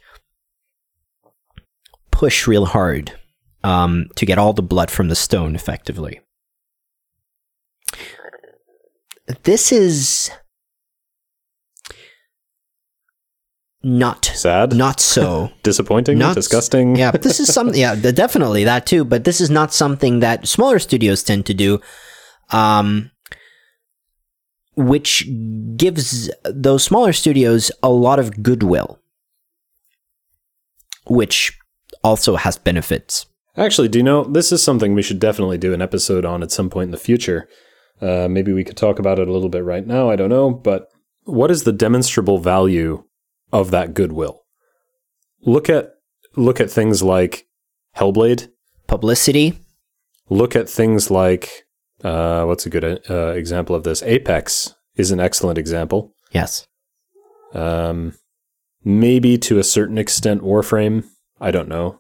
push 2.12 2.48
real 2.48 2.66
hard 2.66 3.12
um, 3.64 4.10
to 4.16 4.26
get 4.26 4.38
all 4.38 4.54
the 4.54 4.62
blood 4.62 4.92
from 4.92 5.10
the 5.10 5.16
stone 5.16 5.56
effectively. 5.56 6.20
this 9.44 9.72
is 9.72 10.30
not 13.84 14.26
Sad, 14.26 14.74
not 14.76 15.00
so. 15.00 15.52
disappointing, 15.64 16.18
Not- 16.18 16.36
disgusting. 16.36 16.96
yeah, 16.96 17.12
but 17.12 17.22
this 17.22 17.40
is 17.40 17.54
something. 17.54 17.80
yeah, 17.80 17.96
definitely 17.96 18.64
that 18.64 18.86
too. 18.86 19.04
But 19.04 19.26
this 19.26 19.42
is 19.42 19.50
not 19.50 19.74
something 19.74 20.20
that 20.22 20.48
smaller 20.48 20.80
studios 20.80 21.22
tend 21.24 21.46
to 21.48 21.54
do, 21.54 21.82
um, 22.52 23.12
which 24.76 25.28
gives 25.76 26.32
those 26.46 26.84
smaller 26.84 27.12
studios 27.14 27.72
a 27.84 27.90
lot 27.90 28.20
of 28.20 28.42
goodwill, 28.42 29.00
which 31.08 31.58
also 32.04 32.36
has 32.38 32.58
benefits. 32.58 33.26
Actually, 33.56 33.88
do 33.88 34.00
you 34.00 34.04
know 34.04 34.24
this 34.24 34.52
is 34.52 34.64
something 34.64 34.94
we 34.94 35.04
should 35.04 35.20
definitely 35.20 35.58
do 35.58 35.74
an 35.74 35.82
episode 35.82 36.26
on 36.26 36.42
at 36.42 36.52
some 36.52 36.70
point 36.70 36.88
in 36.88 36.92
the 36.92 36.98
future? 36.98 37.48
Uh, 38.02 38.28
maybe 38.30 38.52
we 38.52 38.64
could 38.64 38.78
talk 38.78 38.98
about 38.98 39.20
it 39.20 39.28
a 39.28 39.32
little 39.32 39.50
bit 39.50 39.64
right 39.64 39.86
now. 39.86 40.10
I 40.10 40.16
don't 40.16 40.30
know, 40.30 40.50
but 40.50 40.88
what 41.26 41.52
is 41.52 41.64
the 41.64 41.72
demonstrable 41.72 42.40
value 42.40 43.04
of 43.54 43.72
that 43.72 43.94
goodwill? 43.94 44.42
Look 45.46 45.70
at 45.70 45.92
look 46.36 46.60
at 46.60 46.70
things 46.70 47.02
like 47.02 47.46
Hellblade. 47.96 48.50
Publicity, 48.88 49.60
Look 50.30 50.56
at 50.56 50.70
things 50.70 51.10
like 51.12 51.66
uh, 52.04 52.44
what's 52.46 52.66
a 52.66 52.70
good 52.70 52.84
uh, 53.10 53.28
example 53.36 53.76
of 53.76 53.84
this? 53.84 54.02
Apex 54.04 54.76
is 54.96 55.12
an 55.12 55.20
excellent 55.20 55.58
example. 55.58 56.14
yes, 56.32 56.68
Um, 57.54 58.14
maybe 58.84 59.38
to 59.38 59.60
a 59.60 59.64
certain 59.64 59.98
extent, 59.98 60.42
Warframe. 60.42 61.06
I 61.40 61.52
don't 61.52 61.70
know. 61.70 62.00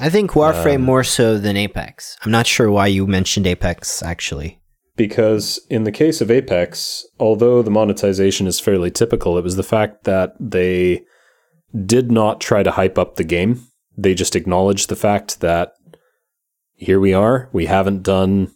I 0.00 0.08
think 0.08 0.30
Warframe 0.32 0.76
Um, 0.76 0.82
more 0.82 1.04
so 1.04 1.36
than 1.38 1.56
Apex. 1.56 2.16
I'm 2.22 2.30
not 2.32 2.46
sure 2.46 2.70
why 2.70 2.86
you 2.86 3.06
mentioned 3.06 3.46
Apex 3.46 4.02
actually. 4.02 4.58
Because 5.06 5.58
in 5.68 5.82
the 5.82 5.90
case 5.90 6.20
of 6.20 6.30
Apex, 6.30 7.04
although 7.18 7.60
the 7.60 7.72
monetization 7.72 8.46
is 8.46 8.60
fairly 8.60 8.88
typical, 8.88 9.36
it 9.36 9.42
was 9.42 9.56
the 9.56 9.64
fact 9.64 10.04
that 10.04 10.32
they 10.38 11.02
did 11.84 12.12
not 12.12 12.40
try 12.40 12.62
to 12.62 12.70
hype 12.70 12.96
up 12.98 13.16
the 13.16 13.24
game. 13.24 13.66
They 13.98 14.14
just 14.14 14.36
acknowledged 14.36 14.88
the 14.88 14.94
fact 14.94 15.40
that 15.40 15.72
here 16.76 17.00
we 17.00 17.12
are. 17.12 17.48
We 17.52 17.66
haven't 17.66 18.04
done, 18.04 18.52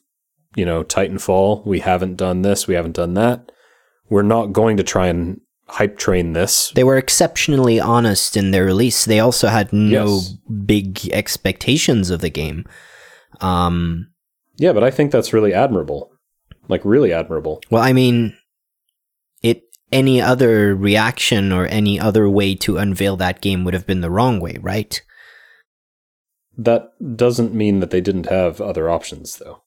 you 0.54 0.64
know, 0.64 0.84
Titanfall. 0.84 1.66
We 1.66 1.80
haven't 1.80 2.14
done 2.14 2.42
this. 2.42 2.68
We 2.68 2.74
haven't 2.74 2.94
done 2.94 3.14
that. 3.14 3.50
We're 4.08 4.22
not 4.22 4.52
going 4.52 4.76
to 4.76 4.84
try 4.84 5.08
and 5.08 5.40
hype 5.66 5.98
train 5.98 6.32
this. 6.32 6.70
They 6.76 6.84
were 6.84 6.96
exceptionally 6.96 7.80
honest 7.80 8.36
in 8.36 8.52
their 8.52 8.64
release. 8.64 9.04
They 9.04 9.18
also 9.18 9.48
had 9.48 9.72
no 9.72 10.04
Yes. 10.06 10.36
big 10.64 11.08
expectations 11.10 12.08
of 12.10 12.20
the 12.20 12.30
game. 12.30 12.66
Um, 13.40 14.06
Yeah, 14.58 14.72
but 14.72 14.84
I 14.84 14.92
think 14.92 15.10
that's 15.10 15.32
really 15.32 15.52
admirable. 15.52 16.12
Like 16.68 16.84
really 16.84 17.12
admirable. 17.12 17.62
well, 17.70 17.82
I 17.82 17.92
mean, 17.92 18.36
it 19.42 19.62
any 19.92 20.20
other 20.20 20.74
reaction 20.74 21.52
or 21.52 21.66
any 21.66 21.98
other 22.00 22.28
way 22.28 22.54
to 22.56 22.78
unveil 22.78 23.16
that 23.18 23.40
game 23.40 23.64
would 23.64 23.74
have 23.74 23.86
been 23.86 24.00
the 24.00 24.10
wrong 24.10 24.40
way, 24.40 24.56
right? 24.60 25.00
That 26.58 26.92
doesn't 27.16 27.54
mean 27.54 27.80
that 27.80 27.90
they 27.90 28.00
didn't 28.00 28.26
have 28.26 28.60
other 28.60 28.88
options 28.90 29.36
though. 29.36 29.62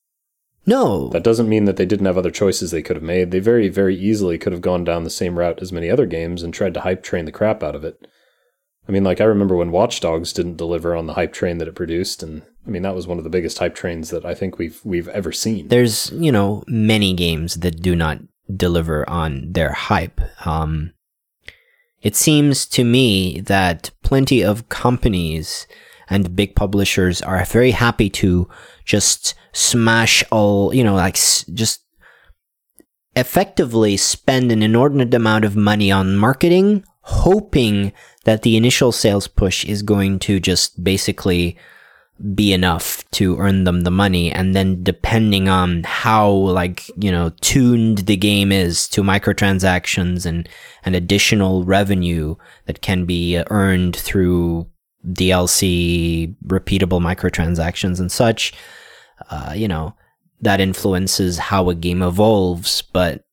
No, 0.66 1.10
That 1.10 1.24
doesn't 1.24 1.50
mean 1.50 1.66
that 1.66 1.78
they 1.78 1.86
didn't 1.86 2.06
have 2.06 2.18
other 2.18 2.30
choices 2.30 2.70
they 2.70 2.84
could 2.84 2.96
have 2.96 3.02
made. 3.02 3.32
They 3.32 3.40
very, 3.40 3.70
very 3.70 3.96
easily 3.96 4.38
could 4.38 4.54
have 4.54 4.62
gone 4.62 4.84
down 4.84 5.04
the 5.04 5.10
same 5.10 5.40
route 5.40 5.62
as 5.64 5.72
many 5.72 5.90
other 5.90 6.06
games 6.06 6.44
and 6.44 6.54
tried 6.54 6.76
to 6.76 6.82
hype 6.82 7.02
train 7.02 7.26
the 7.26 7.32
crap 7.32 7.64
out 7.64 7.76
of 7.76 7.84
it. 7.84 8.06
I 8.88 8.92
mean, 8.92 9.04
like 9.04 9.20
I 9.20 9.24
remember 9.24 9.56
when 9.56 9.72
Watch 9.72 10.00
Dogs 10.00 10.34
didn't 10.34 10.58
deliver 10.58 10.96
on 10.96 11.08
the 11.08 11.14
hype 11.14 11.34
train 11.34 11.58
that 11.58 11.68
it 11.68 11.76
produced, 11.76 12.22
and 12.22 12.44
I 12.70 12.72
mean 12.72 12.84
that 12.84 12.94
was 12.94 13.08
one 13.08 13.18
of 13.18 13.24
the 13.24 13.32
biggest 13.32 13.58
hype 13.58 13.74
trains 13.74 14.12
that 14.12 14.26
I 14.26 14.36
think 14.36 14.60
we've 14.60 14.80
we've 14.84 15.08
ever 15.08 15.32
seen. 15.32 15.70
there's 15.70 16.12
you 16.12 16.32
know 16.32 16.64
many 16.68 17.16
games 17.16 17.56
that 17.56 17.82
do 17.82 17.96
not 17.96 18.20
deliver 18.56 19.10
on 19.10 19.52
their 19.54 19.74
hype. 19.74 20.22
Um, 20.46 20.94
it 22.04 22.16
seems 22.16 22.68
to 22.68 22.84
me 22.84 23.42
that 23.42 23.90
plenty 24.04 24.44
of 24.44 24.70
companies 24.70 25.66
and 26.12 26.36
big 26.36 26.56
publishers 26.56 27.24
are 27.24 27.44
very 27.44 27.72
happy 27.72 28.08
to 28.22 28.48
just 28.86 29.34
smash 29.52 30.24
all 30.30 30.72
you 30.72 30.84
know 30.84 30.94
like 30.94 31.16
s- 31.16 31.46
just 31.52 31.82
effectively 33.16 33.98
spend 33.98 34.52
an 34.52 34.62
inordinate 34.62 35.14
amount 35.16 35.44
of 35.44 35.56
money 35.56 35.92
on 35.92 36.16
marketing 36.16 36.84
hoping 37.02 37.92
that 38.26 38.44
the 38.44 38.56
initial 38.56 38.92
sales 38.92 39.28
push 39.28 39.66
is 39.66 39.82
going 39.82 40.20
to 40.20 40.40
just 40.40 40.84
basically 40.84 41.58
be 42.34 42.52
enough 42.52 43.10
to 43.12 43.38
earn 43.38 43.64
them 43.64 43.82
the 43.82 43.92
money 43.92 44.32
and 44.32 44.54
then 44.54 44.84
depending 44.84 45.48
on 45.48 45.84
how 45.84 46.30
like 46.30 46.90
you 46.98 47.12
know 47.12 47.30
tuned 47.42 48.00
the 48.00 48.18
game 48.18 48.52
is 48.52 48.88
to 48.90 49.02
microtransactions 49.02 50.26
and 50.26 50.50
and 50.84 50.96
additional 50.96 51.64
revenue 51.64 52.36
that 52.66 52.82
can 52.82 53.06
be 53.06 53.38
uh, 53.38 53.46
earned 53.50 53.96
through 53.96 54.68
DLC 55.08 56.36
repeatable 56.46 57.00
microtransactions 57.00 58.00
and 58.02 58.12
such 58.12 58.54
uh, 59.30 59.54
you 59.56 59.68
know 59.68 59.96
that 60.42 60.60
influences 60.60 61.38
how 61.38 61.70
a 61.70 61.76
game 61.76 62.02
evolves 62.02 62.82
but 62.82 63.24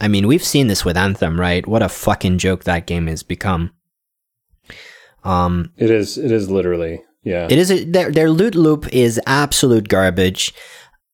I 0.00 0.06
mean 0.06 0.28
we've 0.28 0.44
seen 0.44 0.68
this 0.68 0.84
with 0.84 0.96
Anthem 0.96 1.40
right 1.40 1.66
what 1.66 1.82
a 1.82 1.88
fucking 1.88 2.38
joke 2.38 2.64
that 2.64 2.86
game 2.86 3.08
has 3.08 3.24
become 3.24 3.72
um 5.24 5.72
It 5.76 5.90
is. 5.90 6.18
It 6.18 6.30
is 6.30 6.50
literally. 6.50 7.02
Yeah. 7.24 7.46
it 7.50 7.58
is 7.58 7.70
a, 7.70 7.84
their 7.84 8.10
their 8.10 8.30
loot 8.30 8.54
loop 8.54 8.88
is 8.92 9.20
absolute 9.26 9.88
garbage. 9.88 10.52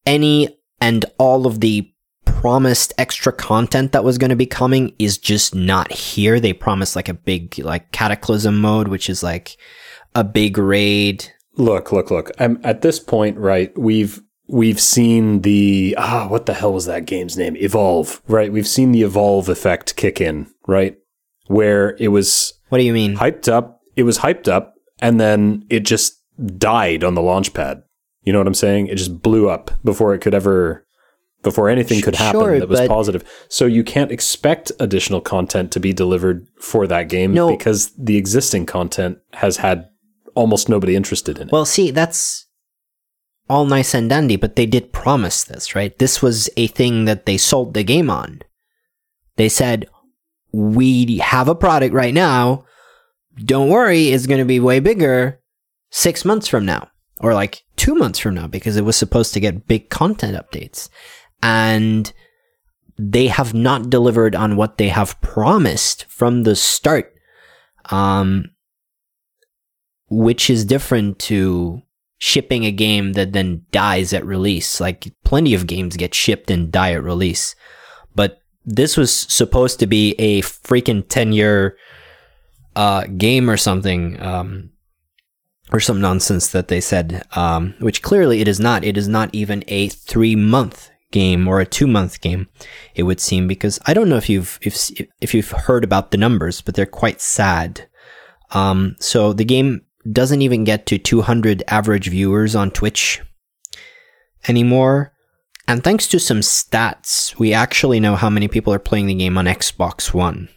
Any 0.06 0.58
and 0.80 1.04
all 1.18 1.46
of 1.46 1.60
the 1.60 1.90
promised 2.24 2.92
extra 2.98 3.32
content 3.32 3.92
that 3.92 4.04
was 4.04 4.16
going 4.18 4.30
to 4.30 4.36
be 4.36 4.46
coming 4.46 4.94
is 4.98 5.18
just 5.18 5.54
not 5.54 5.90
here. 5.92 6.38
They 6.40 6.52
promised 6.52 6.94
like 6.96 7.08
a 7.08 7.14
big 7.14 7.58
like 7.58 7.90
cataclysm 7.92 8.60
mode, 8.60 8.88
which 8.88 9.10
is 9.10 9.22
like 9.22 9.56
a 10.14 10.24
big 10.24 10.56
raid. 10.58 11.30
Look, 11.56 11.90
look, 11.92 12.10
look. 12.10 12.30
I'm 12.38 12.60
at 12.64 12.82
this 12.82 13.00
point, 13.00 13.36
right? 13.38 13.76
We've 13.76 14.20
we've 14.46 14.80
seen 14.80 15.42
the 15.42 15.94
ah, 15.98 16.28
what 16.28 16.46
the 16.46 16.54
hell 16.54 16.72
was 16.72 16.86
that 16.86 17.04
game's 17.06 17.36
name? 17.36 17.56
Evolve, 17.56 18.22
right? 18.28 18.52
We've 18.52 18.68
seen 18.68 18.92
the 18.92 19.02
evolve 19.02 19.48
effect 19.48 19.96
kick 19.96 20.20
in, 20.20 20.46
right? 20.66 20.96
Where 21.48 21.96
it 21.98 22.08
was 22.08 22.54
What 22.68 22.78
do 22.78 22.84
you 22.84 22.92
mean? 22.92 23.16
hyped 23.16 23.48
up. 23.50 23.80
It 23.96 24.04
was 24.04 24.18
hyped 24.18 24.46
up, 24.48 24.74
and 25.00 25.20
then 25.20 25.64
it 25.70 25.80
just 25.80 26.14
died 26.58 27.04
on 27.04 27.14
the 27.14 27.22
launch 27.22 27.54
pad. 27.54 27.82
You 28.22 28.32
know 28.32 28.38
what 28.40 28.46
I'm 28.46 28.54
saying? 28.54 28.88
It 28.88 28.96
just 28.96 29.22
blew 29.22 29.48
up 29.48 29.70
before 29.84 30.14
it 30.14 30.20
could 30.20 30.34
ever, 30.34 30.86
before 31.42 31.68
anything 31.68 32.02
could 32.02 32.14
happen 32.16 32.40
Sure, 32.40 32.58
that 32.58 32.68
was 32.68 32.86
positive. 32.86 33.24
So 33.48 33.64
you 33.66 33.82
can't 33.84 34.12
expect 34.12 34.70
additional 34.80 35.20
content 35.20 35.72
to 35.72 35.80
be 35.80 35.92
delivered 35.92 36.46
for 36.60 36.86
that 36.86 37.08
game 37.08 37.32
No. 37.32 37.48
because 37.48 37.90
the 37.96 38.16
existing 38.16 38.66
content 38.66 39.18
has 39.34 39.58
had 39.58 39.88
almost 40.34 40.68
nobody 40.68 40.94
interested 40.94 41.38
in 41.38 41.48
it. 41.48 41.52
Well, 41.52 41.64
see, 41.64 41.90
that's 41.90 42.46
all 43.48 43.64
nice 43.64 43.94
and 43.94 44.10
dandy, 44.10 44.36
but 44.36 44.56
they 44.56 44.66
did 44.66 44.92
promise 44.92 45.42
this, 45.44 45.74
right? 45.74 45.98
This 45.98 46.20
was 46.20 46.50
a 46.56 46.66
thing 46.66 47.06
that 47.06 47.24
they 47.24 47.38
sold 47.38 47.74
the 47.74 47.82
game 47.82 48.10
on. 48.10 48.42
They 49.36 49.48
said, 49.48 49.88
We 50.52 51.18
have 51.18 51.48
a 51.48 51.54
product 51.54 51.94
right 51.94 52.12
now. 52.14 52.64
Don't 53.44 53.68
worry, 53.68 54.08
it's 54.08 54.26
going 54.26 54.40
to 54.40 54.44
be 54.44 54.60
way 54.60 54.80
bigger 54.80 55.40
six 55.90 56.24
months 56.24 56.48
from 56.48 56.66
now, 56.66 56.88
or 57.20 57.34
like 57.34 57.62
two 57.76 57.94
months 57.94 58.18
from 58.18 58.34
now, 58.34 58.46
because 58.46 58.76
it 58.76 58.84
was 58.84 58.96
supposed 58.96 59.32
to 59.34 59.40
get 59.40 59.68
big 59.68 59.90
content 59.90 60.36
updates. 60.36 60.88
And 61.42 62.12
they 62.98 63.28
have 63.28 63.54
not 63.54 63.90
delivered 63.90 64.34
on 64.34 64.56
what 64.56 64.78
they 64.78 64.88
have 64.88 65.20
promised 65.20 66.04
from 66.08 66.42
the 66.42 66.56
start. 66.56 67.14
Um, 67.90 68.50
which 70.10 70.48
is 70.50 70.64
different 70.64 71.18
to 71.18 71.82
shipping 72.18 72.64
a 72.64 72.72
game 72.72 73.12
that 73.12 73.32
then 73.32 73.64
dies 73.70 74.12
at 74.12 74.26
release. 74.26 74.80
Like 74.80 75.12
plenty 75.24 75.54
of 75.54 75.66
games 75.66 75.96
get 75.96 76.14
shipped 76.14 76.50
and 76.50 76.72
die 76.72 76.92
at 76.92 77.02
release. 77.02 77.54
But 78.14 78.40
this 78.64 78.96
was 78.96 79.12
supposed 79.12 79.78
to 79.80 79.86
be 79.86 80.14
a 80.18 80.42
freaking 80.42 81.06
10 81.08 81.32
year 81.32 81.76
uh, 82.78 83.04
game 83.16 83.50
or 83.50 83.56
something. 83.56 84.20
Um, 84.22 84.70
or 85.70 85.80
some 85.80 86.00
nonsense 86.00 86.48
that 86.48 86.68
they 86.68 86.80
said, 86.80 87.26
um, 87.32 87.74
which 87.78 88.00
clearly 88.00 88.40
it 88.40 88.48
is 88.48 88.58
not. 88.58 88.84
It 88.84 88.96
is 88.96 89.06
not 89.06 89.28
even 89.34 89.62
a 89.68 89.88
three 89.88 90.34
month 90.34 90.90
game 91.10 91.46
or 91.46 91.60
a 91.60 91.66
two 91.66 91.86
month 91.86 92.22
game. 92.22 92.48
It 92.94 93.02
would 93.02 93.20
seem 93.20 93.46
because 93.46 93.78
I 93.84 93.92
don't 93.92 94.08
know 94.08 94.16
if 94.16 94.30
you've 94.30 94.58
if 94.62 94.90
if 95.20 95.34
you've 95.34 95.50
heard 95.50 95.84
about 95.84 96.10
the 96.10 96.16
numbers, 96.16 96.62
but 96.62 96.74
they're 96.74 96.86
quite 96.86 97.20
sad. 97.20 97.86
Um, 98.52 98.96
so 98.98 99.34
the 99.34 99.44
game 99.44 99.82
doesn't 100.10 100.40
even 100.40 100.64
get 100.64 100.86
to 100.86 100.98
200 100.98 101.62
average 101.68 102.08
viewers 102.08 102.54
on 102.54 102.70
Twitch 102.70 103.20
anymore. 104.46 105.12
And 105.66 105.84
thanks 105.84 106.08
to 106.08 106.18
some 106.18 106.40
stats, 106.40 107.38
we 107.38 107.52
actually 107.52 108.00
know 108.00 108.16
how 108.16 108.30
many 108.30 108.48
people 108.48 108.72
are 108.72 108.78
playing 108.78 109.06
the 109.06 109.14
game 109.14 109.36
on 109.36 109.44
Xbox 109.44 110.14
One, 110.14 110.48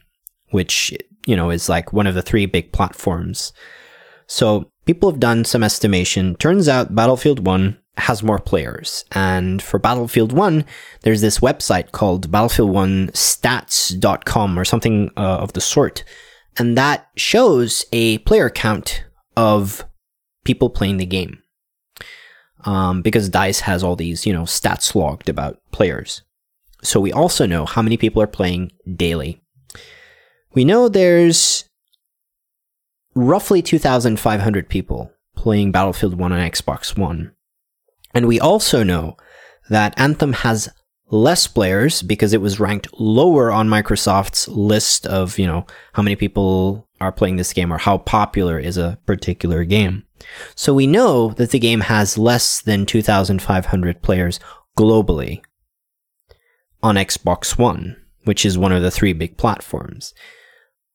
which, 0.51 0.97
you 1.25 1.35
know, 1.35 1.49
is 1.49 1.67
like 1.69 1.93
one 1.93 2.07
of 2.07 2.15
the 2.15 2.21
three 2.21 2.45
big 2.45 2.71
platforms. 2.71 3.53
So 4.27 4.71
people 4.85 5.11
have 5.11 5.19
done 5.19 5.43
some 5.45 5.63
estimation. 5.63 6.35
Turns 6.35 6.67
out 6.67 6.93
Battlefield 6.95 7.45
1 7.45 7.77
has 7.97 8.23
more 8.23 8.39
players. 8.39 9.05
And 9.11 9.61
for 9.61 9.77
Battlefield 9.77 10.31
1, 10.31 10.65
there's 11.01 11.21
this 11.21 11.37
website 11.39 11.91
called 11.91 12.31
battlefield1stats.com 12.31 14.59
or 14.59 14.65
something 14.65 15.11
uh, 15.17 15.37
of 15.37 15.53
the 15.53 15.61
sort. 15.61 16.03
And 16.57 16.75
that 16.77 17.07
shows 17.15 17.85
a 17.91 18.17
player 18.19 18.49
count 18.49 19.03
of 19.37 19.85
people 20.43 20.69
playing 20.69 20.97
the 20.97 21.05
game. 21.05 21.37
Um, 22.63 23.01
because 23.01 23.29
DICE 23.29 23.61
has 23.61 23.83
all 23.83 23.95
these, 23.95 24.27
you 24.27 24.33
know, 24.33 24.43
stats 24.43 24.93
logged 24.93 25.29
about 25.29 25.59
players. 25.71 26.21
So 26.83 26.99
we 26.99 27.11
also 27.11 27.47
know 27.47 27.65
how 27.65 27.81
many 27.81 27.97
people 27.97 28.21
are 28.21 28.27
playing 28.27 28.71
daily. 28.95 29.41
We 30.53 30.65
know 30.65 30.89
there's 30.89 31.65
roughly 33.15 33.61
2,500 33.61 34.69
people 34.69 35.11
playing 35.35 35.71
Battlefield 35.71 36.15
1 36.15 36.31
on 36.31 36.39
Xbox 36.39 36.97
One. 36.97 37.33
And 38.13 38.27
we 38.27 38.39
also 38.39 38.83
know 38.83 39.15
that 39.69 39.97
Anthem 39.97 40.33
has 40.33 40.69
less 41.09 41.47
players 41.47 42.01
because 42.01 42.33
it 42.33 42.41
was 42.41 42.59
ranked 42.59 42.87
lower 42.99 43.51
on 43.51 43.69
Microsoft's 43.69 44.47
list 44.47 45.05
of, 45.05 45.37
you 45.39 45.45
know, 45.45 45.65
how 45.93 46.03
many 46.03 46.15
people 46.15 46.87
are 46.99 47.11
playing 47.11 47.37
this 47.37 47.53
game 47.53 47.71
or 47.71 47.77
how 47.77 47.97
popular 47.97 48.59
is 48.59 48.77
a 48.77 48.97
particular 49.05 49.63
game. 49.63 50.03
So 50.55 50.73
we 50.73 50.87
know 50.87 51.31
that 51.31 51.51
the 51.51 51.59
game 51.59 51.81
has 51.81 52.17
less 52.17 52.61
than 52.61 52.85
2,500 52.85 54.01
players 54.01 54.39
globally 54.77 55.41
on 56.83 56.95
Xbox 56.95 57.57
One, 57.57 57.97
which 58.23 58.45
is 58.45 58.57
one 58.57 58.71
of 58.71 58.81
the 58.81 58.91
three 58.91 59.13
big 59.13 59.37
platforms. 59.37 60.13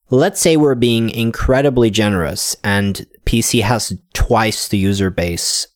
Let's 0.08 0.40
say 0.40 0.56
we're 0.56 0.76
being 0.76 1.10
incredibly 1.10 1.90
generous 1.90 2.56
and 2.62 3.06
PC 3.24 3.62
has 3.62 3.92
twice 4.12 4.68
the 4.68 4.78
user 4.78 5.10
base 5.10 5.66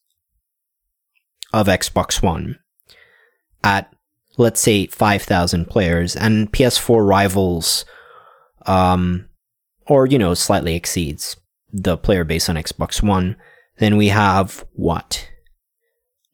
of 1.53 1.67
Xbox 1.67 2.23
One 2.23 2.59
at, 3.65 3.93
let's 4.37 4.61
say, 4.61 4.87
5,000 4.87 5.67
players, 5.67 6.17
and 6.17 6.51
PS4 6.53 7.07
rivals, 7.07 7.85
um, 8.67 9.29
or, 9.87 10.07
you 10.07 10.19
know, 10.19 10.35
slightly 10.35 10.77
exceeds 10.77 11.37
the 11.73 11.97
player 11.97 12.25
base 12.25 12.49
on 12.49 12.57
Xbox 12.57 13.03
One, 13.03 13.37
then 13.79 13.97
we 13.97 14.09
have 14.09 14.65
what? 14.73 15.29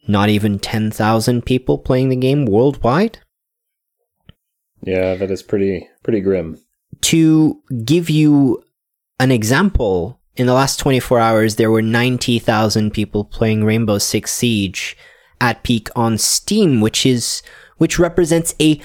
Not 0.06 0.28
even 0.28 0.58
10,000 0.58 1.44
people 1.44 1.78
playing 1.78 2.10
the 2.10 2.16
game 2.16 2.44
worldwide? 2.46 3.18
Yeah, 4.82 5.14
that 5.16 5.30
is 5.30 5.42
pretty 5.42 5.88
pretty 6.04 6.20
grim. 6.20 6.60
To 7.02 7.62
give 7.84 8.10
you 8.10 8.62
an 9.18 9.30
example, 9.30 10.20
in 10.36 10.46
the 10.46 10.54
last 10.54 10.78
24 10.78 11.18
hours, 11.18 11.56
there 11.56 11.70
were 11.70 11.82
90,000 11.82 12.92
people 12.92 13.24
playing 13.24 13.64
Rainbow 13.64 13.98
Six 13.98 14.32
Siege 14.32 14.96
at 15.40 15.62
peak 15.62 15.88
on 15.96 16.18
Steam, 16.18 16.80
which 16.80 17.06
is, 17.06 17.42
which 17.78 17.98
represents 17.98 18.54
a 18.60 18.80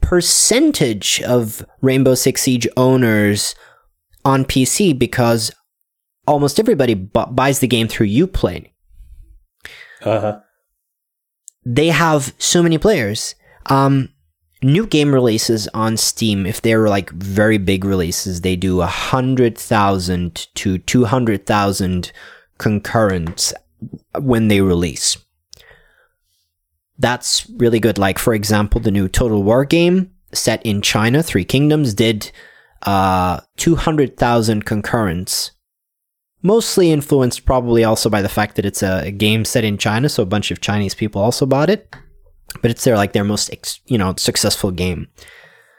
percentage 0.00 1.20
of 1.22 1.64
Rainbow 1.80 2.14
Six 2.14 2.42
Siege 2.42 2.66
owners 2.76 3.54
on 4.24 4.44
PC 4.44 4.98
because 4.98 5.50
almost 6.26 6.58
everybody 6.60 6.94
bu- 6.94 7.26
buys 7.26 7.60
the 7.60 7.66
game 7.66 7.88
through 7.88 8.08
Uplay. 8.08 8.70
Uh 10.02 10.20
huh. 10.20 10.40
They 11.64 11.88
have 11.88 12.34
so 12.38 12.62
many 12.62 12.78
players. 12.78 13.34
Um, 13.66 14.10
new 14.62 14.86
game 14.86 15.12
releases 15.14 15.68
on 15.68 15.96
Steam, 15.96 16.46
if 16.46 16.60
they're 16.62 16.88
like 16.88 17.10
very 17.10 17.58
big 17.58 17.84
releases, 17.84 18.40
they 18.40 18.56
do 18.56 18.80
a 18.80 18.86
hundred 18.86 19.56
thousand 19.56 20.48
to 20.54 20.78
two 20.78 21.04
hundred 21.04 21.46
thousand 21.46 22.12
concurrents 22.58 23.52
when 24.18 24.48
they 24.48 24.60
release. 24.60 25.16
That's 26.98 27.48
really 27.50 27.78
good. 27.78 27.98
Like 27.98 28.18
for 28.18 28.34
example, 28.34 28.80
the 28.80 28.90
new 28.90 29.08
Total 29.08 29.42
War 29.42 29.64
game 29.64 30.12
set 30.32 30.64
in 30.66 30.82
China, 30.82 31.22
Three 31.22 31.44
Kingdoms, 31.44 31.94
did 31.94 32.30
uh 32.82 33.40
two 33.56 33.76
hundred 33.76 34.16
thousand 34.16 34.64
concurrents. 34.64 35.52
Mostly 36.42 36.92
influenced 36.92 37.44
probably 37.44 37.82
also 37.82 38.08
by 38.08 38.22
the 38.22 38.28
fact 38.28 38.54
that 38.56 38.64
it's 38.64 38.82
a 38.82 39.10
game 39.10 39.44
set 39.44 39.64
in 39.64 39.76
China, 39.76 40.08
so 40.08 40.22
a 40.22 40.26
bunch 40.26 40.52
of 40.52 40.60
Chinese 40.60 40.94
people 40.94 41.20
also 41.20 41.46
bought 41.46 41.70
it 41.70 41.94
but 42.62 42.70
it's 42.70 42.84
their 42.84 42.96
like 42.96 43.12
their 43.12 43.24
most 43.24 43.52
ex- 43.52 43.80
you 43.86 43.98
know 43.98 44.14
successful 44.16 44.70
game. 44.70 45.08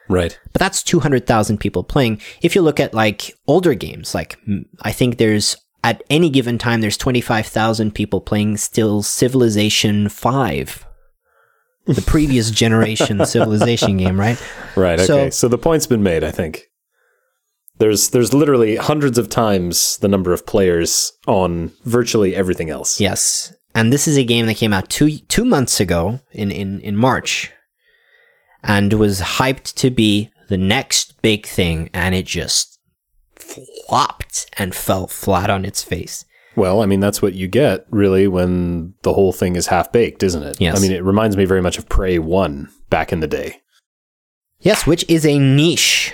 Right. 0.07 0.39
But 0.53 0.59
that's 0.59 0.81
200,000 0.81 1.59
people 1.59 1.83
playing. 1.83 2.19
If 2.41 2.55
you 2.55 2.61
look 2.63 2.79
at 2.79 2.95
like 2.95 3.31
older 3.47 3.75
games, 3.75 4.15
like 4.15 4.37
I 4.81 4.91
think 4.91 5.17
there's 5.17 5.55
at 5.83 6.01
any 6.09 6.29
given 6.31 6.57
time 6.57 6.81
there's 6.81 6.97
25,000 6.97 7.93
people 7.93 8.19
playing 8.19 8.57
still 8.57 9.03
Civilization 9.03 10.09
5. 10.09 10.85
The 11.85 12.01
previous 12.07 12.49
generation 12.51 13.23
Civilization 13.25 13.97
game, 13.97 14.19
right? 14.19 14.41
Right. 14.75 14.99
So- 14.99 15.19
Okay. 15.19 15.29
So, 15.31 15.47
the 15.47 15.57
point's 15.57 15.87
been 15.87 16.03
made. 16.03 16.23
I 16.23 16.31
think 16.31 16.63
there's 17.77 18.09
there's 18.09 18.33
literally 18.33 18.75
hundreds 18.77 19.17
of 19.17 19.29
times 19.29 19.97
the 19.97 20.07
number 20.07 20.33
of 20.33 20.45
players 20.45 21.11
on 21.27 21.71
virtually 21.85 22.35
everything 22.35 22.69
else. 22.69 22.99
Yes. 22.99 23.53
And 23.75 23.93
this 23.93 24.07
is 24.07 24.17
a 24.17 24.23
game 24.23 24.47
that 24.47 24.57
came 24.57 24.73
out 24.73 24.89
2 24.89 25.19
2 25.19 25.45
months 25.45 25.79
ago 25.79 26.19
in 26.31 26.51
in 26.51 26.79
in 26.81 26.95
March 26.95 27.51
and 28.63 28.93
was 28.93 29.21
hyped 29.21 29.73
to 29.75 29.89
be 29.89 30.31
the 30.49 30.57
next 30.57 31.21
big 31.21 31.45
thing 31.45 31.89
and 31.93 32.15
it 32.15 32.25
just 32.25 32.79
flopped 33.35 34.49
and 34.57 34.75
fell 34.75 35.07
flat 35.07 35.49
on 35.49 35.65
its 35.65 35.83
face. 35.83 36.25
Well, 36.55 36.81
I 36.81 36.85
mean 36.85 36.99
that's 36.99 37.21
what 37.21 37.33
you 37.33 37.47
get 37.47 37.85
really 37.89 38.27
when 38.27 38.95
the 39.03 39.13
whole 39.13 39.31
thing 39.31 39.55
is 39.55 39.67
half 39.67 39.91
baked, 39.91 40.23
isn't 40.23 40.43
it? 40.43 40.59
Yes. 40.59 40.77
I 40.77 40.81
mean 40.81 40.91
it 40.91 41.03
reminds 41.03 41.37
me 41.37 41.45
very 41.45 41.61
much 41.61 41.77
of 41.77 41.87
Prey 41.87 42.19
One 42.19 42.69
back 42.89 43.13
in 43.13 43.19
the 43.19 43.27
day. 43.27 43.61
Yes, 44.59 44.85
which 44.85 45.05
is 45.07 45.25
a 45.25 45.39
niche 45.39 46.13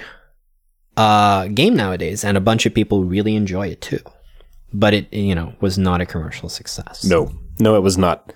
uh, 0.97 1.47
game 1.47 1.75
nowadays, 1.75 2.23
and 2.23 2.37
a 2.37 2.41
bunch 2.41 2.65
of 2.65 2.73
people 2.73 3.03
really 3.03 3.35
enjoy 3.35 3.67
it 3.67 3.81
too. 3.81 3.99
But 4.71 4.93
it, 4.93 5.13
you 5.13 5.33
know, 5.33 5.55
was 5.61 5.77
not 5.77 6.01
a 6.01 6.05
commercial 6.05 6.49
success. 6.49 7.03
No, 7.03 7.31
no, 7.59 7.75
it 7.75 7.81
was 7.83 7.97
not. 7.97 8.33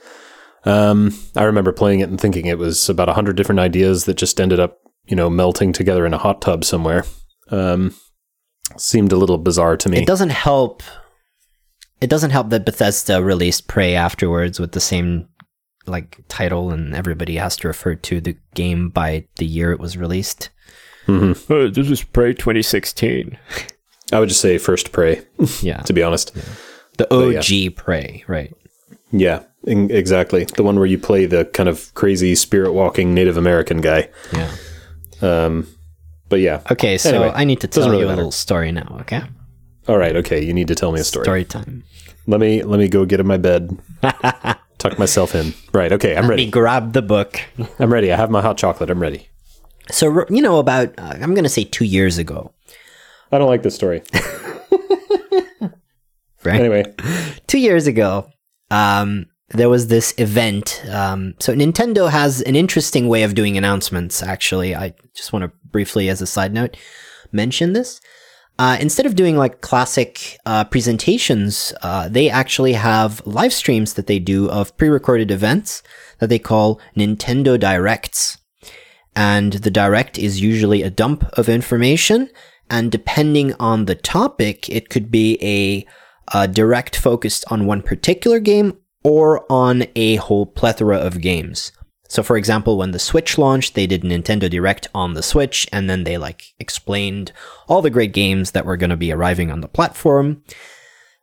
Um, 0.65 1.13
I 1.35 1.43
remember 1.43 1.71
playing 1.71 2.01
it 2.01 2.09
and 2.09 2.19
thinking 2.19 2.45
it 2.45 2.57
was 2.57 2.89
about 2.89 3.09
a 3.09 3.13
hundred 3.13 3.37
different 3.37 3.59
ideas 3.59 4.05
that 4.05 4.15
just 4.17 4.39
ended 4.41 4.59
up, 4.59 4.79
you 5.05 5.15
know, 5.15 5.29
melting 5.29 5.71
together 5.73 6.05
in 6.05 6.13
a 6.13 6.17
hot 6.17 6.41
tub 6.41 6.63
somewhere. 6.65 7.05
Um, 7.49 7.95
seemed 8.77 9.11
a 9.11 9.17
little 9.17 9.37
bizarre 9.37 9.77
to 9.77 9.89
me. 9.89 9.99
It 9.99 10.07
doesn't 10.07 10.29
help. 10.31 10.83
It 12.01 12.09
doesn't 12.09 12.31
help 12.31 12.49
that 12.49 12.65
Bethesda 12.65 13.21
released 13.23 13.67
Prey 13.67 13.95
afterwards 13.95 14.59
with 14.59 14.73
the 14.73 14.79
same 14.79 15.27
like 15.85 16.19
title, 16.27 16.71
and 16.71 16.93
everybody 16.93 17.35
has 17.37 17.57
to 17.57 17.67
refer 17.67 17.95
to 17.95 18.21
the 18.21 18.37
game 18.53 18.89
by 18.89 19.25
the 19.37 19.45
year 19.45 19.71
it 19.71 19.79
was 19.79 19.97
released. 19.97 20.49
hmm 21.05 21.31
Oh, 21.49 21.67
this 21.69 21.89
is 21.89 22.03
Prey 22.03 22.33
2016. 22.33 23.37
I 24.11 24.19
would 24.19 24.29
just 24.29 24.41
say 24.41 24.57
first 24.57 24.91
Prey, 24.91 25.21
Yeah, 25.61 25.77
to 25.85 25.93
be 25.93 26.03
honest. 26.03 26.33
the 26.97 27.07
But 27.09 27.11
OG 27.11 27.75
Prey, 27.75 28.23
right? 28.27 28.53
Yeah, 29.11 29.43
in- 29.63 29.89
exactly. 29.91 30.43
The 30.45 30.63
one 30.63 30.75
where 30.77 30.85
you 30.85 30.97
play 30.99 31.25
the 31.25 31.45
kind 31.45 31.67
of 31.69 31.93
crazy 31.95 32.35
spirit 32.35 32.73
walking 32.73 33.13
Native 33.13 33.37
American 33.37 33.81
guy. 33.81 34.09
Yeah. 34.33 34.51
Um, 35.21 35.67
but 36.29 36.39
yeah. 36.41 36.61
Okay, 36.71 36.97
so 36.97 37.09
Anyway, 37.09 37.31
I 37.33 37.43
need 37.43 37.59
to 37.61 37.67
tell 37.67 37.89
really 37.89 37.99
you 38.01 38.05
a 38.05 38.07
matter. 38.09 38.17
little 38.17 38.31
story 38.31 38.71
now. 38.71 38.97
Okay, 39.01 39.21
All 39.87 39.97
right. 39.97 40.15
Okay. 40.15 40.43
You 40.43 40.53
need 40.53 40.67
to 40.67 40.75
tell 40.75 40.91
me 40.91 40.99
a 40.99 41.03
story. 41.03 41.23
story 41.25 41.43
time. 41.45 41.83
Let 42.27 42.39
me 42.39 42.61
let 42.61 42.79
me 42.79 42.87
go 42.87 43.05
get 43.05 43.19
in 43.19 43.25
my 43.25 43.37
bed, 43.37 43.79
tuck 44.77 44.99
myself 44.99 45.33
in. 45.33 45.53
Right. 45.73 45.91
Okay. 45.91 46.15
I'm 46.15 46.23
Let 46.23 46.29
ready. 46.29 46.45
me 46.45 46.51
grab 46.51 46.93
the 46.93 47.01
book. 47.01 47.41
I'm 47.79 47.91
ready. 47.91 48.11
I 48.13 48.15
have 48.15 48.29
my 48.29 48.41
hot 48.41 48.57
chocolate. 48.57 48.91
I'm 48.91 49.01
ready. 49.01 49.27
So 49.89 50.25
you 50.29 50.43
know, 50.43 50.59
about 50.59 50.93
uh, 50.99 51.15
I'm 51.19 51.33
gonna 51.33 51.49
say 51.49 51.63
two 51.63 51.85
years 51.85 52.19
ago, 52.19 52.53
I 53.31 53.39
don't 53.39 53.49
like 53.49 53.63
this 53.63 53.73
story. 53.73 54.03
right? 56.43 56.59
Anyway. 56.59 56.83
two 57.47 57.59
years 57.59 57.87
ago, 57.87 58.29
um, 58.71 59.25
there 59.49 59.69
was 59.69 59.87
this 59.87 60.13
event. 60.17 60.83
Um, 60.91 61.33
so 61.39 61.55
Nintendo 61.55 62.09
has 62.09 62.41
an 62.41 62.55
interesting 62.55 63.07
way 63.07 63.23
of 63.23 63.35
doing 63.35 63.57
announcements. 63.57 64.21
Actually, 64.21 64.75
I 64.75 64.93
just 65.15 65.33
want 65.33 65.43
to 65.43 65.51
briefly, 65.71 66.09
as 66.09 66.21
a 66.21 66.27
side 66.27 66.53
note, 66.53 66.77
mention 67.31 67.73
this. 67.73 67.99
Uh, 68.59 68.77
instead 68.81 69.05
of 69.05 69.15
doing 69.15 69.37
like 69.37 69.61
classic 69.61 70.37
uh, 70.45 70.65
presentations, 70.65 71.73
uh, 71.81 72.09
they 72.09 72.29
actually 72.29 72.73
have 72.73 73.25
live 73.25 73.53
streams 73.53 73.93
that 73.93 74.07
they 74.07 74.19
do 74.19 74.49
of 74.49 74.75
pre-recorded 74.75 75.31
events 75.31 75.81
that 76.19 76.27
they 76.27 76.39
call 76.39 76.79
Nintendo 76.95 77.57
Directs. 77.57 78.37
And 79.15 79.53
the 79.53 79.71
direct 79.71 80.19
is 80.19 80.41
usually 80.41 80.83
a 80.83 80.89
dump 80.89 81.23
of 81.33 81.47
information. 81.47 82.29
And 82.69 82.91
depending 82.91 83.53
on 83.59 83.85
the 83.85 83.95
topic, 83.95 84.69
it 84.69 84.89
could 84.89 85.09
be 85.09 85.37
a, 85.41 85.87
a 86.33 86.47
direct 86.47 86.95
focused 86.95 87.43
on 87.49 87.65
one 87.65 87.81
particular 87.81 88.39
game 88.39 88.77
or 89.03 89.45
on 89.51 89.85
a 89.95 90.15
whole 90.15 90.45
plethora 90.45 90.97
of 90.97 91.21
games. 91.21 91.71
So 92.09 92.23
for 92.23 92.37
example, 92.37 92.77
when 92.77 92.91
the 92.91 92.99
Switch 92.99 93.37
launched, 93.37 93.75
they 93.75 93.85
did 93.85 94.01
Nintendo 94.01 94.49
Direct 94.49 94.87
on 94.95 95.13
the 95.13 95.21
Switch 95.21 95.67
and 95.71 95.87
then 95.87 96.03
they 96.03 96.17
like 96.17 96.53
explained 96.59 97.31
all 97.67 97.83
the 97.83 97.91
great 97.91 98.13
games 98.13 98.51
that 98.51 98.65
were 98.65 98.77
going 98.77 98.89
to 98.89 98.97
be 98.97 99.11
arriving 99.11 99.51
on 99.51 99.61
the 99.61 99.67
platform. 99.67 100.43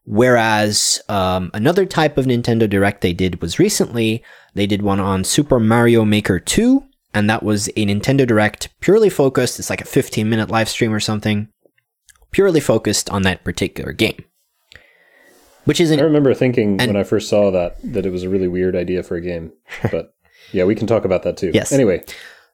Whereas 0.04 1.02
um, 1.08 1.50
another 1.52 1.84
type 1.84 2.16
of 2.16 2.26
Nintendo 2.26 2.70
Direct 2.70 3.00
they 3.00 3.12
did 3.12 3.42
was 3.42 3.58
recently, 3.58 4.22
they 4.54 4.68
did 4.68 4.82
one 4.82 5.00
on 5.00 5.24
Super 5.24 5.58
Mario 5.58 6.04
Maker 6.04 6.38
2, 6.38 6.84
and 7.12 7.28
that 7.28 7.42
was 7.42 7.66
a 7.68 7.86
Nintendo 7.86 8.24
Direct 8.24 8.68
purely 8.80 9.10
focused. 9.10 9.58
It's 9.58 9.68
like 9.68 9.80
a 9.80 9.86
15 9.86 10.30
minute 10.30 10.48
live 10.48 10.68
stream 10.68 10.92
or 10.92 11.00
something, 11.00 11.48
purely 12.30 12.60
focused 12.60 13.10
on 13.10 13.22
that 13.22 13.42
particular 13.42 13.92
game. 13.92 14.24
Which 15.66 15.80
is 15.80 15.92
I 15.92 15.96
remember 15.96 16.32
thinking 16.32 16.78
when 16.78 16.96
I 16.96 17.04
first 17.04 17.28
saw 17.28 17.50
that 17.50 17.76
that 17.84 18.06
it 18.06 18.10
was 18.10 18.22
a 18.22 18.28
really 18.28 18.48
weird 18.48 18.74
idea 18.74 19.02
for 19.02 19.16
a 19.16 19.20
game. 19.20 19.52
But 19.90 20.14
yeah, 20.52 20.64
we 20.64 20.74
can 20.74 20.86
talk 20.86 21.04
about 21.04 21.22
that 21.24 21.36
too. 21.36 21.50
Yes. 21.52 21.72
Anyway, 21.72 22.02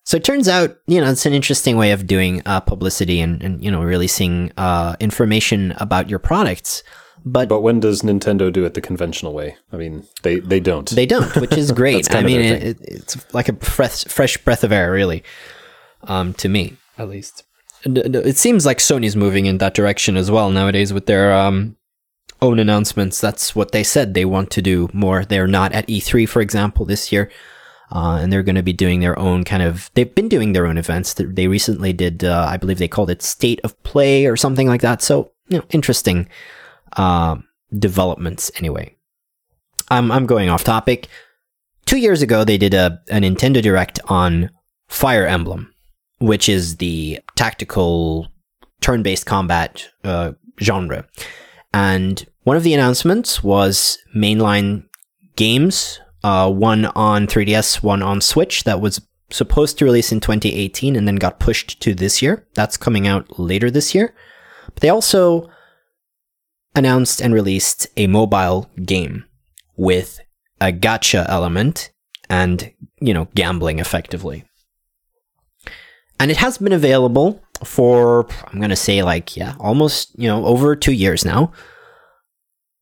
So 0.04 0.16
it 0.16 0.24
turns 0.24 0.48
out, 0.48 0.76
you 0.86 1.00
know, 1.00 1.10
it's 1.10 1.26
an 1.26 1.32
interesting 1.32 1.76
way 1.76 1.92
of 1.92 2.06
doing 2.06 2.42
uh, 2.46 2.60
publicity 2.60 3.20
and, 3.20 3.42
and, 3.42 3.62
you 3.62 3.70
know, 3.70 3.82
releasing 3.82 4.50
uh, 4.56 4.96
information 4.98 5.72
about 5.72 6.10
your 6.10 6.18
products. 6.18 6.82
But, 7.24 7.48
but 7.48 7.60
when 7.60 7.78
does 7.78 8.02
Nintendo 8.02 8.52
do 8.52 8.64
it 8.64 8.74
the 8.74 8.80
conventional 8.80 9.32
way? 9.32 9.56
I 9.72 9.76
mean, 9.76 10.04
they 10.22 10.40
they 10.40 10.58
don't. 10.58 10.90
they 10.90 11.06
don't, 11.06 11.36
which 11.36 11.52
is 11.56 11.70
great. 11.82 12.12
I 12.12 12.22
mean, 12.22 12.40
it, 12.40 12.62
it, 12.62 12.78
it's 12.80 13.32
like 13.32 13.48
a 13.48 13.54
fresh, 13.64 14.04
fresh 14.06 14.36
breath 14.38 14.64
of 14.64 14.72
air, 14.72 14.90
really, 14.90 15.22
um, 16.02 16.34
to 16.34 16.48
me, 16.48 16.76
at 16.98 17.08
least. 17.08 17.44
And, 17.84 17.98
It 17.98 18.36
seems 18.36 18.66
like 18.66 18.78
Sony's 18.78 19.14
moving 19.14 19.46
in 19.46 19.58
that 19.58 19.74
direction 19.74 20.16
as 20.16 20.32
well 20.32 20.50
nowadays 20.50 20.92
with 20.92 21.06
their 21.06 21.32
um, 21.32 21.76
own 22.42 22.58
announcements. 22.58 23.20
That's 23.20 23.56
what 23.56 23.72
they 23.72 23.84
said 23.84 24.12
they 24.12 24.24
want 24.24 24.50
to 24.50 24.60
do 24.60 24.90
more. 24.92 25.24
They're 25.24 25.46
not 25.46 25.72
at 25.72 25.86
E3, 25.86 26.28
for 26.28 26.42
example, 26.42 26.84
this 26.84 27.10
year. 27.12 27.30
Uh, 27.90 28.18
and 28.22 28.32
they're 28.32 28.42
going 28.42 28.56
to 28.56 28.62
be 28.62 28.72
doing 28.72 29.00
their 29.00 29.18
own 29.18 29.44
kind 29.44 29.62
of. 29.62 29.90
They've 29.94 30.14
been 30.14 30.28
doing 30.28 30.52
their 30.52 30.66
own 30.66 30.78
events. 30.78 31.14
They- 31.14 31.46
recently 31.46 31.92
did, 31.92 32.24
uh, 32.24 32.46
I 32.48 32.56
believe 32.56 32.78
they 32.78 32.88
called 32.88 33.10
it 33.10 33.22
State 33.22 33.60
of 33.64 33.80
Play 33.82 34.26
or 34.26 34.36
something 34.36 34.66
like 34.66 34.80
that. 34.80 35.02
So, 35.02 35.32
you 35.48 35.58
know, 35.58 35.64
interesting 35.70 36.28
uh, 36.96 37.36
developments 37.78 38.50
anyway. 38.56 38.96
I'm, 39.90 40.10
I'm 40.10 40.26
going 40.26 40.48
off 40.48 40.64
topic. 40.64 41.08
Two 41.84 41.98
years 41.98 42.22
ago, 42.22 42.44
they 42.44 42.56
did 42.56 42.72
a, 42.72 43.00
a 43.10 43.16
Nintendo 43.16 43.60
Direct 43.60 44.00
on 44.06 44.50
Fire 44.88 45.26
Emblem, 45.26 45.74
which 46.18 46.48
is 46.48 46.78
the 46.78 47.20
tactical 47.36 48.28
turn 48.80 49.02
based 49.02 49.26
combat 49.26 49.88
uh, 50.04 50.32
genre. 50.60 51.06
And 51.74 52.26
one 52.44 52.56
of 52.56 52.62
the 52.62 52.74
announcements 52.74 53.42
was 53.42 53.98
mainline 54.14 54.84
games, 55.36 56.00
uh, 56.24 56.50
one 56.50 56.86
on 56.86 57.26
3DS, 57.26 57.82
one 57.82 58.02
on 58.02 58.20
Switch, 58.20 58.64
that 58.64 58.80
was 58.80 59.00
supposed 59.30 59.78
to 59.78 59.84
release 59.84 60.12
in 60.12 60.20
2018 60.20 60.96
and 60.96 61.06
then 61.06 61.16
got 61.16 61.40
pushed 61.40 61.80
to 61.80 61.94
this 61.94 62.20
year. 62.20 62.46
That's 62.54 62.76
coming 62.76 63.06
out 63.06 63.38
later 63.38 63.70
this 63.70 63.94
year. 63.94 64.14
But 64.66 64.80
they 64.80 64.88
also 64.88 65.48
announced 66.74 67.20
and 67.20 67.34
released 67.34 67.86
a 67.96 68.06
mobile 68.06 68.70
game 68.84 69.24
with 69.76 70.20
a 70.60 70.72
gacha 70.72 71.26
element 71.28 71.90
and, 72.28 72.72
you 73.00 73.12
know, 73.12 73.28
gambling 73.34 73.78
effectively. 73.78 74.44
And 76.18 76.30
it 76.30 76.36
has 76.38 76.58
been 76.58 76.72
available 76.72 77.42
for, 77.64 78.26
I'm 78.46 78.58
going 78.58 78.70
to 78.70 78.76
say 78.76 79.02
like, 79.02 79.36
yeah, 79.36 79.54
almost, 79.58 80.16
you 80.18 80.28
know, 80.28 80.44
over 80.46 80.76
two 80.76 80.92
years 80.92 81.24
now. 81.24 81.52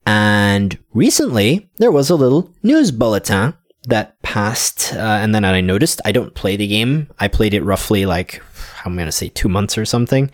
And 0.05 0.77
recently, 0.93 1.69
there 1.77 1.91
was 1.91 2.09
a 2.09 2.15
little 2.15 2.51
news 2.63 2.91
bulletin 2.91 3.53
that 3.87 4.21
passed, 4.21 4.93
uh, 4.93 4.97
and 4.97 5.33
then 5.33 5.45
I 5.45 5.61
noticed 5.61 6.01
I 6.05 6.11
don't 6.11 6.33
play 6.33 6.55
the 6.55 6.67
game. 6.67 7.09
I 7.19 7.27
played 7.27 7.53
it 7.53 7.63
roughly 7.63 8.05
like, 8.05 8.41
I'm 8.85 8.95
going 8.95 9.07
to 9.07 9.11
say 9.11 9.29
two 9.29 9.49
months 9.49 9.77
or 9.77 9.85
something. 9.85 10.31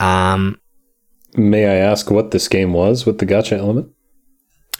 Um, 0.00 0.60
May 1.34 1.66
I 1.66 1.76
ask 1.76 2.10
what 2.10 2.30
this 2.30 2.48
game 2.48 2.72
was 2.72 3.06
with 3.06 3.18
the 3.18 3.26
gacha 3.26 3.58
element? 3.58 3.90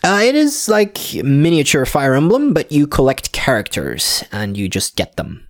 Uh, 0.04 0.20
it 0.22 0.35
is 0.35 0.68
like 0.68 0.98
miniature 1.24 1.87
Fire 1.87 2.14
Emblem, 2.14 2.52
but 2.52 2.70
you 2.70 2.87
collect 2.87 3.33
characters 3.33 4.22
and 4.30 4.57
you 4.57 4.68
just 4.68 4.96
get 4.96 5.16
them. 5.16 5.48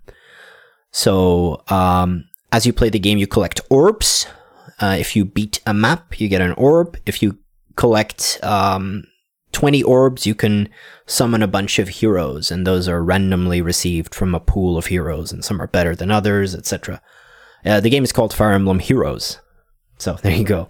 So, 0.92 1.62
um, 1.68 2.26
as 2.52 2.64
you 2.64 2.72
play 2.72 2.88
the 2.88 3.00
game, 3.00 3.18
you 3.18 3.26
collect 3.26 3.60
orbs. 3.68 4.28
Uh, 4.80 4.96
if 4.98 5.16
you 5.16 5.24
beat 5.24 5.60
a 5.66 5.74
map, 5.74 6.20
you 6.20 6.28
get 6.28 6.40
an 6.40 6.52
orb. 6.52 6.96
If 7.04 7.20
you 7.20 7.38
collect 7.76 8.38
um, 8.42 9.04
20 9.54 9.82
orbs, 9.82 10.26
you 10.26 10.34
can 10.34 10.68
summon 11.06 11.42
a 11.42 11.48
bunch 11.48 11.78
of 11.78 11.88
heroes, 11.88 12.50
and 12.50 12.66
those 12.66 12.88
are 12.88 13.02
randomly 13.02 13.62
received 13.62 14.14
from 14.14 14.34
a 14.34 14.40
pool 14.40 14.76
of 14.76 14.86
heroes, 14.86 15.32
and 15.32 15.44
some 15.44 15.62
are 15.62 15.68
better 15.68 15.94
than 15.94 16.10
others, 16.10 16.54
etc. 16.54 17.00
Uh, 17.64 17.80
the 17.80 17.88
game 17.88 18.04
is 18.04 18.12
called 18.12 18.34
Fire 18.34 18.52
Emblem 18.52 18.80
Heroes. 18.80 19.38
So 19.98 20.14
there 20.22 20.36
you 20.36 20.44
go. 20.44 20.68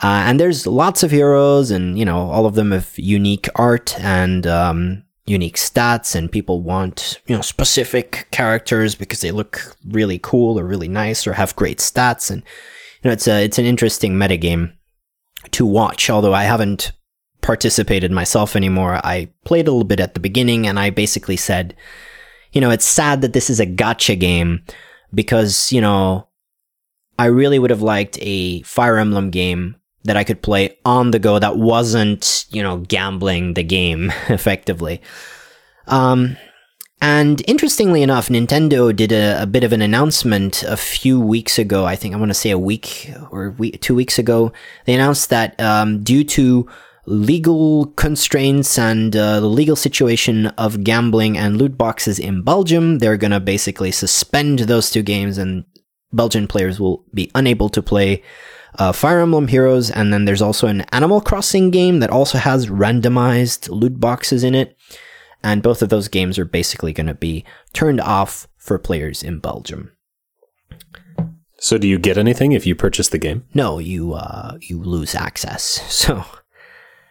Uh, 0.00 0.22
and 0.26 0.38
there's 0.38 0.66
lots 0.66 1.02
of 1.02 1.10
heroes, 1.10 1.72
and 1.72 1.98
you 1.98 2.04
know 2.04 2.30
all 2.30 2.46
of 2.46 2.54
them 2.54 2.70
have 2.70 2.92
unique 2.96 3.48
art 3.56 3.98
and 3.98 4.46
um, 4.46 5.02
unique 5.26 5.56
stats, 5.56 6.14
and 6.14 6.30
people 6.30 6.62
want 6.62 7.20
you 7.26 7.34
know 7.34 7.42
specific 7.42 8.28
characters 8.30 8.94
because 8.94 9.22
they 9.22 9.32
look 9.32 9.76
really 9.88 10.20
cool 10.22 10.58
or 10.58 10.64
really 10.64 10.86
nice 10.86 11.26
or 11.26 11.32
have 11.32 11.56
great 11.56 11.78
stats, 11.78 12.30
and 12.30 12.42
you 13.02 13.08
know 13.08 13.12
it's 13.12 13.26
a 13.26 13.42
it's 13.42 13.58
an 13.58 13.64
interesting 13.64 14.14
metagame 14.14 14.72
to 15.52 15.66
watch. 15.66 16.10
Although 16.10 16.34
I 16.34 16.44
haven't 16.44 16.92
participated 17.40 18.10
myself 18.10 18.56
anymore, 18.56 19.00
I 19.04 19.28
played 19.44 19.68
a 19.68 19.70
little 19.70 19.84
bit 19.84 20.00
at 20.00 20.14
the 20.14 20.20
beginning, 20.20 20.66
and 20.66 20.78
I 20.78 20.90
basically 20.90 21.36
said, 21.36 21.74
you 22.52 22.60
know, 22.60 22.70
it's 22.70 22.84
sad 22.84 23.20
that 23.22 23.32
this 23.32 23.50
is 23.50 23.60
a 23.60 23.66
gacha 23.66 24.18
game 24.18 24.62
because 25.14 25.72
you 25.72 25.80
know 25.80 26.28
I 27.18 27.26
really 27.26 27.58
would 27.58 27.70
have 27.70 27.82
liked 27.82 28.18
a 28.20 28.62
Fire 28.62 28.96
Emblem 28.96 29.30
game 29.30 29.76
that 30.04 30.16
I 30.16 30.24
could 30.24 30.40
play 30.40 30.78
on 30.84 31.10
the 31.10 31.18
go 31.18 31.38
that 31.38 31.56
wasn't, 31.56 32.46
you 32.50 32.62
know, 32.62 32.78
gambling 32.78 33.54
the 33.54 33.64
game 33.64 34.12
effectively. 34.28 35.02
Um, 35.86 36.36
and 37.00 37.42
interestingly 37.46 38.02
enough, 38.02 38.28
Nintendo 38.28 38.94
did 38.94 39.12
a, 39.12 39.42
a 39.42 39.46
bit 39.46 39.64
of 39.64 39.72
an 39.72 39.82
announcement 39.82 40.62
a 40.64 40.76
few 40.76 41.20
weeks 41.20 41.58
ago. 41.58 41.84
I 41.84 41.96
think 41.96 42.14
I 42.14 42.18
want 42.18 42.30
to 42.30 42.34
say 42.34 42.50
a 42.50 42.58
week 42.58 43.12
or 43.30 43.54
we, 43.58 43.72
two 43.72 43.94
weeks 43.94 44.18
ago. 44.18 44.52
They 44.84 44.94
announced 44.94 45.30
that 45.30 45.58
um, 45.60 46.02
due 46.02 46.24
to 46.24 46.68
legal 47.06 47.86
constraints 47.96 48.78
and 48.78 49.16
uh, 49.16 49.40
the 49.40 49.46
legal 49.46 49.76
situation 49.76 50.46
of 50.58 50.84
gambling 50.84 51.38
and 51.38 51.56
loot 51.56 51.78
boxes 51.78 52.18
in 52.18 52.42
Belgium, 52.42 52.98
they're 52.98 53.16
going 53.16 53.30
to 53.30 53.40
basically 53.40 53.92
suspend 53.92 54.60
those 54.60 54.90
two 54.90 55.02
games 55.02 55.38
and 55.38 55.64
Belgian 56.12 56.46
players 56.46 56.80
will 56.80 57.04
be 57.14 57.30
unable 57.34 57.68
to 57.70 57.82
play 57.82 58.22
uh, 58.78 58.92
Fire 58.92 59.20
Emblem 59.20 59.48
Heroes. 59.48 59.90
And 59.90 60.12
then 60.12 60.24
there's 60.24 60.42
also 60.42 60.66
an 60.66 60.82
Animal 60.92 61.20
Crossing 61.20 61.70
game 61.70 62.00
that 62.00 62.10
also 62.10 62.38
has 62.38 62.66
randomized 62.66 63.68
loot 63.70 64.00
boxes 64.00 64.44
in 64.44 64.54
it. 64.54 64.76
And 65.42 65.62
both 65.62 65.82
of 65.82 65.88
those 65.88 66.08
games 66.08 66.38
are 66.38 66.44
basically 66.44 66.92
going 66.92 67.06
to 67.06 67.14
be 67.14 67.44
turned 67.72 68.00
off 68.00 68.48
for 68.56 68.78
players 68.78 69.22
in 69.22 69.38
Belgium. 69.38 69.92
So, 71.60 71.78
do 71.78 71.88
you 71.88 71.98
get 71.98 72.18
anything 72.18 72.52
if 72.52 72.66
you 72.66 72.74
purchase 72.74 73.08
the 73.08 73.18
game? 73.18 73.44
No, 73.52 73.78
you 73.78 74.14
uh, 74.14 74.58
you 74.60 74.82
lose 74.82 75.14
access. 75.14 75.82
So, 75.90 76.24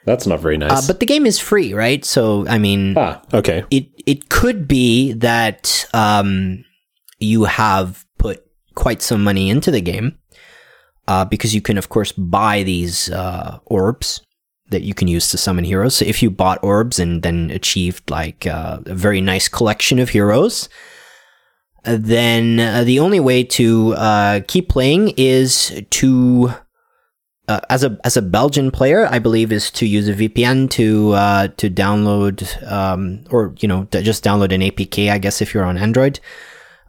That's 0.05 0.25
not 0.25 0.39
very 0.39 0.57
nice. 0.57 0.71
uh, 0.71 0.87
but 0.87 1.01
the 1.01 1.05
game 1.05 1.25
is 1.25 1.37
free, 1.37 1.73
right? 1.73 2.03
So, 2.05 2.47
I 2.47 2.57
mean, 2.57 2.97
ah, 2.97 3.21
okay. 3.33 3.65
it 3.69 3.89
it 4.05 4.29
could 4.29 4.67
be 4.67 5.11
that 5.13 5.85
um, 5.93 6.63
you 7.19 7.43
have 7.43 8.05
put 8.17 8.45
quite 8.75 9.01
some 9.01 9.21
money 9.21 9.49
into 9.49 9.69
the 9.69 9.81
game 9.81 10.17
uh, 11.07 11.25
because 11.25 11.53
you 11.53 11.61
can, 11.61 11.77
of 11.77 11.89
course, 11.89 12.13
buy 12.13 12.63
these 12.63 13.09
uh, 13.11 13.59
orbs 13.65 14.21
that 14.69 14.84
you 14.84 14.93
can 14.93 15.08
use 15.08 15.30
to 15.30 15.38
summon 15.38 15.63
heroes. 15.63 15.95
So 15.95 16.06
if 16.06 16.21
you 16.21 16.30
bought 16.30 16.63
orbs 16.63 16.99
and 16.99 17.23
then 17.23 17.51
achieved 17.51 18.10
like 18.10 18.45
uh, 18.45 18.80
a 18.86 18.95
very 18.95 19.21
nice 19.21 19.47
collection 19.47 19.99
of 19.99 20.10
heroes, 20.10 20.69
uh, 21.86 21.97
then 21.99 22.60
uh, 22.60 22.84
the 22.84 22.99
only 22.99 23.19
way 23.19 23.43
to 23.43 23.93
uh, 23.95 24.41
keep 24.47 24.69
playing 24.69 25.13
is 25.17 25.82
to 25.91 26.53
uh, 27.47 27.62
as 27.69 27.84
a 27.84 27.97
as 28.03 28.17
a 28.17 28.21
Belgian 28.21 28.71
player, 28.71 29.08
I 29.10 29.19
believe 29.19 29.51
is 29.53 29.71
to 29.71 29.88
use 29.88 30.10
a 30.10 30.13
VPN 30.13 30.69
to 30.71 31.13
uh, 31.13 31.47
to 31.58 31.69
download 31.69 32.43
um, 32.69 33.23
or 33.30 33.56
you 33.60 33.67
know 33.67 33.88
just 33.91 34.23
download 34.23 34.51
an 34.51 34.62
APK. 34.62 35.10
I 35.10 35.17
guess 35.17 35.41
if 35.41 35.53
you're 35.53 35.63
on 35.63 35.77
Android, 35.77 36.19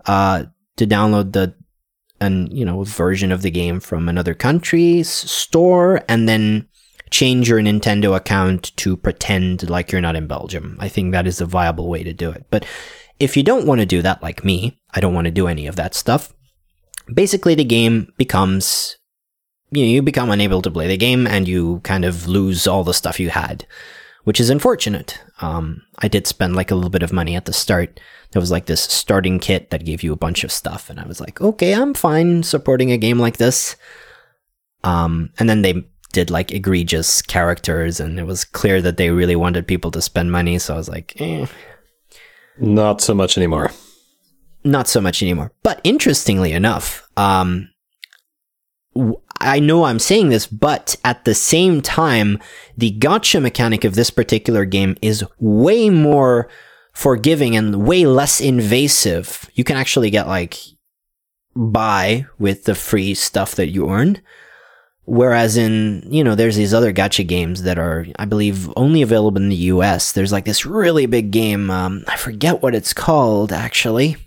uh, 0.07 0.45
to 0.77 0.87
download 0.87 1.33
the 1.33 1.55
an 2.21 2.49
you 2.51 2.65
know 2.65 2.83
version 2.83 3.31
of 3.31 3.43
the 3.43 3.53
game 3.53 3.79
from 3.79 4.09
another 4.09 4.35
country's 4.35 5.09
store, 5.09 6.03
and 6.09 6.29
then 6.29 6.67
change 7.11 7.49
your 7.49 7.61
Nintendo 7.61 8.17
account 8.17 8.77
to 8.79 8.97
pretend 8.97 9.69
like 9.69 9.93
you're 9.93 10.01
not 10.01 10.17
in 10.17 10.27
Belgium. 10.27 10.77
I 10.81 10.89
think 10.89 11.13
that 11.13 11.27
is 11.27 11.41
a 11.41 11.47
viable 11.47 11.89
way 11.89 12.03
to 12.03 12.13
do 12.13 12.31
it. 12.31 12.47
But 12.51 12.67
if 13.19 13.37
you 13.37 13.43
don't 13.43 13.67
want 13.67 13.81
to 13.81 13.87
do 13.87 14.03
that, 14.03 14.23
like 14.23 14.45
me, 14.45 14.79
I 14.93 15.01
don't 15.01 15.15
want 15.15 15.27
to 15.27 15.31
do 15.31 15.49
any 15.49 15.67
of 15.67 15.77
that 15.77 15.95
stuff. 15.95 16.33
Basically, 17.13 17.55
the 17.55 17.65
game 17.65 18.13
becomes 18.17 18.99
you 19.71 19.83
know, 19.83 19.89
you 19.89 20.03
become 20.03 20.31
unable 20.31 20.63
to 20.63 20.71
play 20.71 20.89
the 20.89 20.97
game 20.97 21.27
and 21.27 21.47
you 21.47 21.81
kind 21.81 22.05
of 22.05 22.27
lose 22.27 22.67
all 22.67 22.85
the 22.85 22.95
stuff 22.95 23.21
you 23.21 23.31
had, 23.31 23.67
which 24.25 24.41
is 24.41 24.51
unfortunate. 24.51 25.21
Um, 25.41 25.83
I 25.99 26.09
did 26.09 26.27
spend 26.27 26.57
like 26.57 26.71
a 26.71 26.75
little 26.75 26.91
bit 26.91 27.03
of 27.03 27.13
money 27.13 27.37
at 27.37 27.45
the 27.45 27.53
start. 27.53 28.01
There 28.31 28.41
was 28.41 28.51
like 28.51 28.67
this 28.67 28.83
starting 28.83 29.39
kit 29.39 29.71
that 29.71 29.85
gave 29.85 30.03
you 30.03 30.13
a 30.13 30.17
bunch 30.17 30.45
of 30.45 30.53
stuff, 30.53 30.91
and 30.91 31.01
I 31.01 31.07
was 31.07 31.21
like, 31.21 31.41
okay, 31.41 31.75
I'm 31.75 31.95
fine 31.95 32.43
supporting 32.43 32.93
a 32.93 32.99
game 32.99 33.19
like 33.19 33.39
this. 33.39 33.77
Um, 34.85 35.31
and 35.39 35.49
then 35.49 35.63
they 35.63 35.87
did 36.19 36.31
like 36.31 36.51
egregious 36.53 37.23
characters, 37.23 38.01
and 38.01 38.19
it 38.19 38.27
was 38.27 38.45
clear 38.45 38.83
that 38.83 38.97
they 38.97 39.11
really 39.11 39.37
wanted 39.37 39.67
people 39.67 39.91
to 39.93 40.03
spend 40.03 40.33
money. 40.33 40.59
So 40.59 40.75
I 40.75 40.77
was 40.77 40.89
like, 40.89 41.09
eh, 41.21 41.47
Not 42.59 43.01
so 43.01 43.15
much 43.15 43.37
anymore. 43.39 43.71
not 44.65 44.89
so 44.89 45.01
much 45.01 45.23
anymore. 45.23 45.53
But 45.63 45.81
interestingly 45.85 46.53
enough, 46.53 47.09
um, 47.17 47.71
I 49.41 49.61
know 49.61 49.85
I'm 49.85 50.01
saying 50.01 50.29
this, 50.31 50.47
but 50.49 50.97
at 51.05 51.25
the 51.25 51.35
same 51.35 51.81
time, 51.81 52.39
the 52.77 52.91
gacha 52.99 53.41
mechanic 53.41 53.85
of 53.85 53.95
this 53.95 54.11
particular 54.11 54.65
game 54.65 54.97
is 55.01 55.25
way 55.39 55.89
more 55.91 56.49
forgiving 56.93 57.55
and 57.57 57.87
way 57.87 58.05
less 58.05 58.41
invasive. 58.41 59.49
You 59.55 59.63
can 59.63 59.77
actually 59.77 60.11
get 60.11 60.27
like 60.27 60.55
buy 61.55 62.27
with 62.39 62.65
the 62.65 62.75
free 62.75 63.15
stuff 63.15 63.55
that 63.55 63.69
you 63.71 63.89
earn. 63.89 64.21
Whereas 65.09 65.57
in, 65.57 66.07
you 66.11 66.23
know, 66.23 66.35
there's 66.35 66.57
these 66.57 66.75
other 66.75 66.93
gacha 66.93 67.27
games 67.27 67.63
that 67.63 67.79
are, 67.79 68.07
I 68.19 68.27
believe, 68.27 68.71
only 68.77 69.01
available 69.01 69.41
in 69.41 69.49
the 69.49 69.57
US. 69.73 70.13
There's 70.13 70.33
like 70.33 70.45
this 70.45 70.67
really 70.67 71.07
big 71.07 71.31
game. 71.31 71.71
Um, 71.71 72.05
I 72.07 72.19
forget 72.19 72.61
what 72.61 72.75
it's 72.75 72.93
called, 72.93 73.51
actually. 73.51 74.19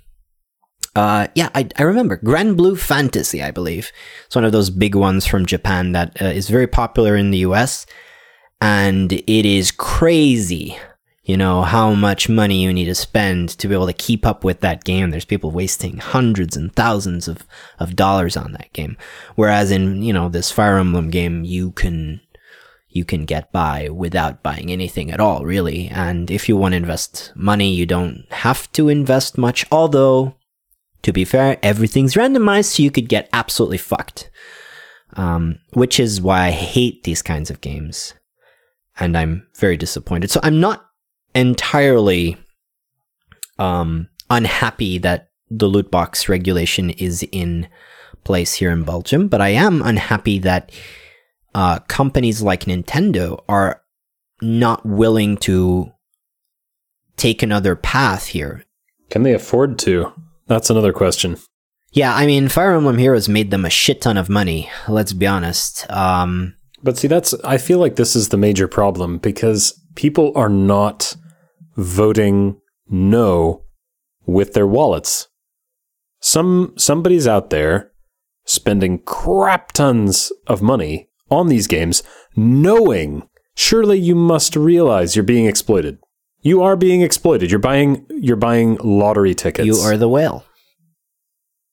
Uh, 0.96 1.28
yeah, 1.36 1.50
I, 1.54 1.70
I 1.78 1.84
remember. 1.84 2.18
Granblue 2.18 2.80
Fantasy, 2.80 3.44
I 3.44 3.52
believe. 3.52 3.92
It's 4.26 4.36
one 4.36 4.44
of 4.44 4.54
those 4.54 4.72
big 4.72 4.96
ones 4.96 5.28
from 5.28 5.46
Japan 5.46 5.92
that 5.92 6.20
uh, 6.20 6.26
is 6.26 6.50
very 6.50 6.68
popular 6.68 7.16
in 7.16 7.30
the 7.30 7.46
US. 7.50 7.86
And 8.60 9.14
it 9.14 9.46
is 9.46 9.70
crazy, 9.70 10.80
you 11.32 11.38
know, 11.38 11.62
how 11.62 11.94
much 11.94 12.28
money 12.28 12.62
you 12.62 12.74
need 12.74 12.88
to 12.88 12.94
spend 12.94 13.48
to 13.48 13.70
be 13.70 13.74
able 13.74 13.88
to 13.88 13.94
keep 13.94 14.26
up 14.26 14.44
with 14.44 14.60
that 14.60 14.84
game. 14.84 15.12
There's 15.12 15.24
people 15.24 15.50
wasting 15.50 15.96
hundreds 15.96 16.58
and 16.58 16.76
thousands 16.76 17.30
of, 17.30 17.48
of 17.80 17.96
dollars 17.96 18.36
on 18.36 18.52
that 18.52 18.74
game. 18.74 18.98
Whereas 19.36 19.72
in, 19.72 20.04
you 20.04 20.12
know, 20.12 20.28
this 20.28 20.52
Fire 20.52 20.78
Emblem 20.78 21.10
game, 21.10 21.46
you 21.46 21.72
can, 21.72 22.20
you 22.90 23.06
can 23.06 23.24
get 23.24 23.50
by 23.54 23.88
without 23.88 24.44
buying 24.44 24.74
anything 24.74 25.10
at 25.10 25.22
all, 25.22 25.46
really. 25.46 25.88
And 25.88 26.30
if 26.30 26.50
you 26.50 26.58
want 26.58 26.74
to 26.74 26.78
invest 26.84 27.32
money, 27.34 27.74
you 27.74 27.86
don't 27.86 28.26
have 28.32 28.70
to 28.74 28.90
invest 28.90 29.38
much. 29.38 29.66
Although, 29.72 30.36
to 31.02 31.14
be 31.14 31.24
fair, 31.24 31.58
everything's 31.64 32.16
randomized, 32.16 32.76
so 32.76 32.84
you 32.84 32.92
could 32.92 33.08
get 33.08 33.30
absolutely 33.32 33.78
fucked. 33.78 34.30
Um, 35.14 35.60
which 35.72 35.98
is 35.98 36.20
why 36.20 36.48
I 36.48 36.52
hate 36.52 37.06
these 37.06 37.22
kinds 37.22 37.50
of 37.50 37.62
games. 37.62 38.16
And 39.00 39.18
I'm 39.18 39.48
very 39.58 39.78
disappointed. 39.78 40.30
So 40.30 40.42
I'm 40.44 40.60
not 40.60 40.91
entirely 41.34 42.38
um, 43.58 44.10
unhappy 44.30 44.98
that 45.00 45.30
the 45.50 45.68
loot 45.68 45.92
box 45.92 46.30
regulation 46.30 46.90
is 46.92 47.24
in 47.32 47.68
place 48.24 48.54
here 48.54 48.72
in 48.72 48.84
Belgium, 48.84 49.28
but 49.28 49.42
I 49.42 49.50
am 49.50 49.82
unhappy 49.82 50.40
that 50.40 50.72
uh, 51.54 51.80
companies 51.80 52.42
like 52.42 52.66
Nintendo 52.66 53.44
are 53.50 53.82
not 54.42 54.86
willing 54.86 55.38
to 55.38 55.92
take 57.18 57.44
another 57.44 57.76
path 57.76 58.28
here. 58.28 58.66
Can 59.10 59.24
they 59.24 59.34
afford 59.34 59.78
to? 59.80 60.14
That's 60.48 60.70
another 60.70 60.94
question. 60.94 61.38
Yeah, 61.92 62.16
I 62.16 62.26
mean, 62.26 62.48
Fire 62.48 62.74
Emblem 62.74 62.98
Heroes 62.98 63.28
made 63.28 63.52
them 63.52 63.66
a 63.66 63.70
shit 63.70 64.02
ton 64.02 64.18
of 64.18 64.30
money. 64.30 64.72
Let's 64.88 65.12
be 65.12 65.28
honest. 65.28 65.90
Um, 65.92 66.56
But 66.84 66.98
see, 66.98 67.08
that's 67.08 67.34
I 67.44 67.58
feel 67.58 67.80
like 67.80 67.96
this 67.96 68.16
is 68.16 68.30
the 68.30 68.38
major 68.38 68.68
problem 68.68 69.18
because 69.18 69.80
people 69.96 70.32
are 70.36 70.50
not 70.50 71.16
voting 71.76 72.60
no 72.90 73.64
with 74.26 74.54
their 74.54 74.68
wallets. 74.68 75.28
Some 76.20 76.74
somebody's 76.78 77.28
out 77.28 77.50
there 77.50 77.92
spending 78.46 79.00
crap 79.00 79.72
tons 79.72 80.32
of 80.48 80.62
money 80.62 81.10
on 81.30 81.48
these 81.48 81.68
games, 81.68 82.04
knowing 82.36 83.28
surely 83.56 83.98
you 83.98 84.16
must 84.16 84.56
realize 84.56 85.16
you're 85.16 85.24
being 85.24 85.46
exploited. 85.46 86.00
You 86.42 86.62
are 86.64 86.76
being 86.76 87.02
exploited. 87.02 87.52
You're 87.52 87.60
buying 87.60 88.06
you're 88.10 88.36
buying 88.36 88.78
lottery 88.84 89.36
tickets. 89.36 89.66
you 89.66 89.76
are 89.76 89.98
the 89.98 90.10
whale. 90.10 90.46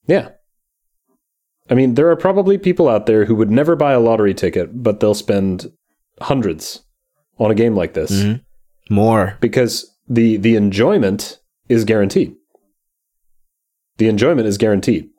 Yeah. 0.06 0.30
I 1.70 1.74
mean, 1.74 1.94
there 1.94 2.10
are 2.10 2.16
probably 2.16 2.56
people 2.58 2.88
out 2.88 3.06
there 3.06 3.24
who 3.26 3.34
would 3.34 3.50
never 3.50 3.76
buy 3.76 3.92
a 3.92 4.00
lottery 4.00 4.34
ticket, 4.34 4.82
but 4.82 5.00
they'll 5.00 5.14
spend 5.14 5.70
hundreds 6.20 6.82
on 7.38 7.50
a 7.50 7.54
game 7.54 7.74
like 7.76 7.94
this 7.94 8.10
Mhm. 8.10 8.40
More. 8.90 9.36
because 9.40 9.86
the 10.08 10.36
the 10.38 10.56
enjoyment 10.56 11.38
is 11.68 11.84
guaranteed. 11.84 12.34
The 13.98 14.08
enjoyment 14.08 14.46
is 14.46 14.56
guaranteed. 14.58 15.10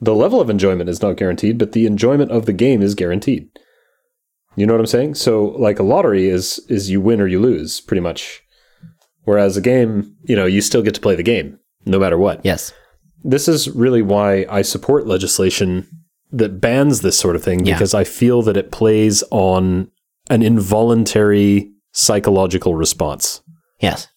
The 0.00 0.14
level 0.14 0.40
of 0.40 0.48
enjoyment 0.48 0.88
is 0.88 1.02
not 1.02 1.16
guaranteed, 1.18 1.58
but 1.58 1.72
the 1.72 1.84
enjoyment 1.86 2.30
of 2.30 2.46
the 2.46 2.52
game 2.54 2.80
is 2.80 2.94
guaranteed. 2.94 3.48
You 4.56 4.66
know 4.66 4.72
what 4.72 4.80
I'm 4.80 4.86
saying? 4.86 5.14
So 5.16 5.44
like 5.58 5.78
a 5.78 5.82
lottery 5.82 6.28
is 6.28 6.58
is 6.68 6.90
you 6.90 7.00
win 7.00 7.20
or 7.20 7.26
you 7.26 7.38
lose, 7.40 7.80
pretty 7.80 8.00
much. 8.00 8.42
Whereas 9.24 9.56
a 9.56 9.60
game, 9.60 10.16
you 10.24 10.34
know, 10.34 10.46
you 10.46 10.60
still 10.62 10.82
get 10.82 10.94
to 10.94 11.00
play 11.00 11.14
the 11.14 11.22
game 11.22 11.58
no 11.84 11.98
matter 11.98 12.18
what 12.18 12.40
Yes. 12.44 12.72
This 13.24 13.48
is 13.48 13.68
really 13.70 14.02
why 14.02 14.46
I 14.48 14.62
support 14.62 15.06
legislation 15.06 15.86
that 16.32 16.60
bans 16.60 17.00
this 17.00 17.18
sort 17.18 17.36
of 17.36 17.42
thing 17.42 17.64
Yeah. 17.66 17.74
because 17.74 17.94
I 17.94 18.04
feel 18.04 18.42
that 18.42 18.56
it 18.56 18.70
plays 18.70 19.24
on 19.30 19.90
an 20.28 20.42
involuntary 20.42 21.70
psychological 21.92 22.74
response. 22.76 23.42
Yes. 23.80 24.08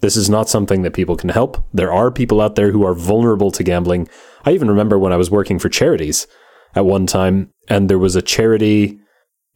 This 0.00 0.16
is 0.16 0.28
not 0.28 0.48
something 0.48 0.82
that 0.82 0.92
people 0.94 1.16
can 1.16 1.28
help. 1.28 1.64
There 1.72 1.92
are 1.92 2.10
people 2.10 2.40
out 2.40 2.56
there 2.56 2.72
who 2.72 2.84
are 2.84 2.94
vulnerable 2.94 3.52
to 3.52 3.62
gambling. 3.62 4.08
I 4.44 4.50
even 4.52 4.68
remember 4.68 4.98
when 4.98 5.12
I 5.12 5.16
was 5.16 5.30
working 5.30 5.60
for 5.60 5.68
charities 5.68 6.26
at 6.74 6.84
one 6.84 7.06
time, 7.06 7.52
and 7.68 7.88
there 7.88 7.98
was 7.98 8.16
a 8.16 8.22
charity 8.22 8.98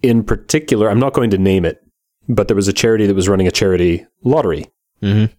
in 0.02 0.22
particular, 0.22 0.88
I'm 0.88 1.00
not 1.00 1.14
going 1.14 1.30
to 1.30 1.38
name 1.38 1.64
it, 1.64 1.80
but 2.28 2.46
there 2.46 2.54
was 2.54 2.68
a 2.68 2.72
charity 2.72 3.06
that 3.06 3.14
was 3.16 3.28
running 3.28 3.48
a 3.48 3.50
charity 3.50 4.06
lottery. 4.22 4.66
Mm-hmm. 5.02 5.32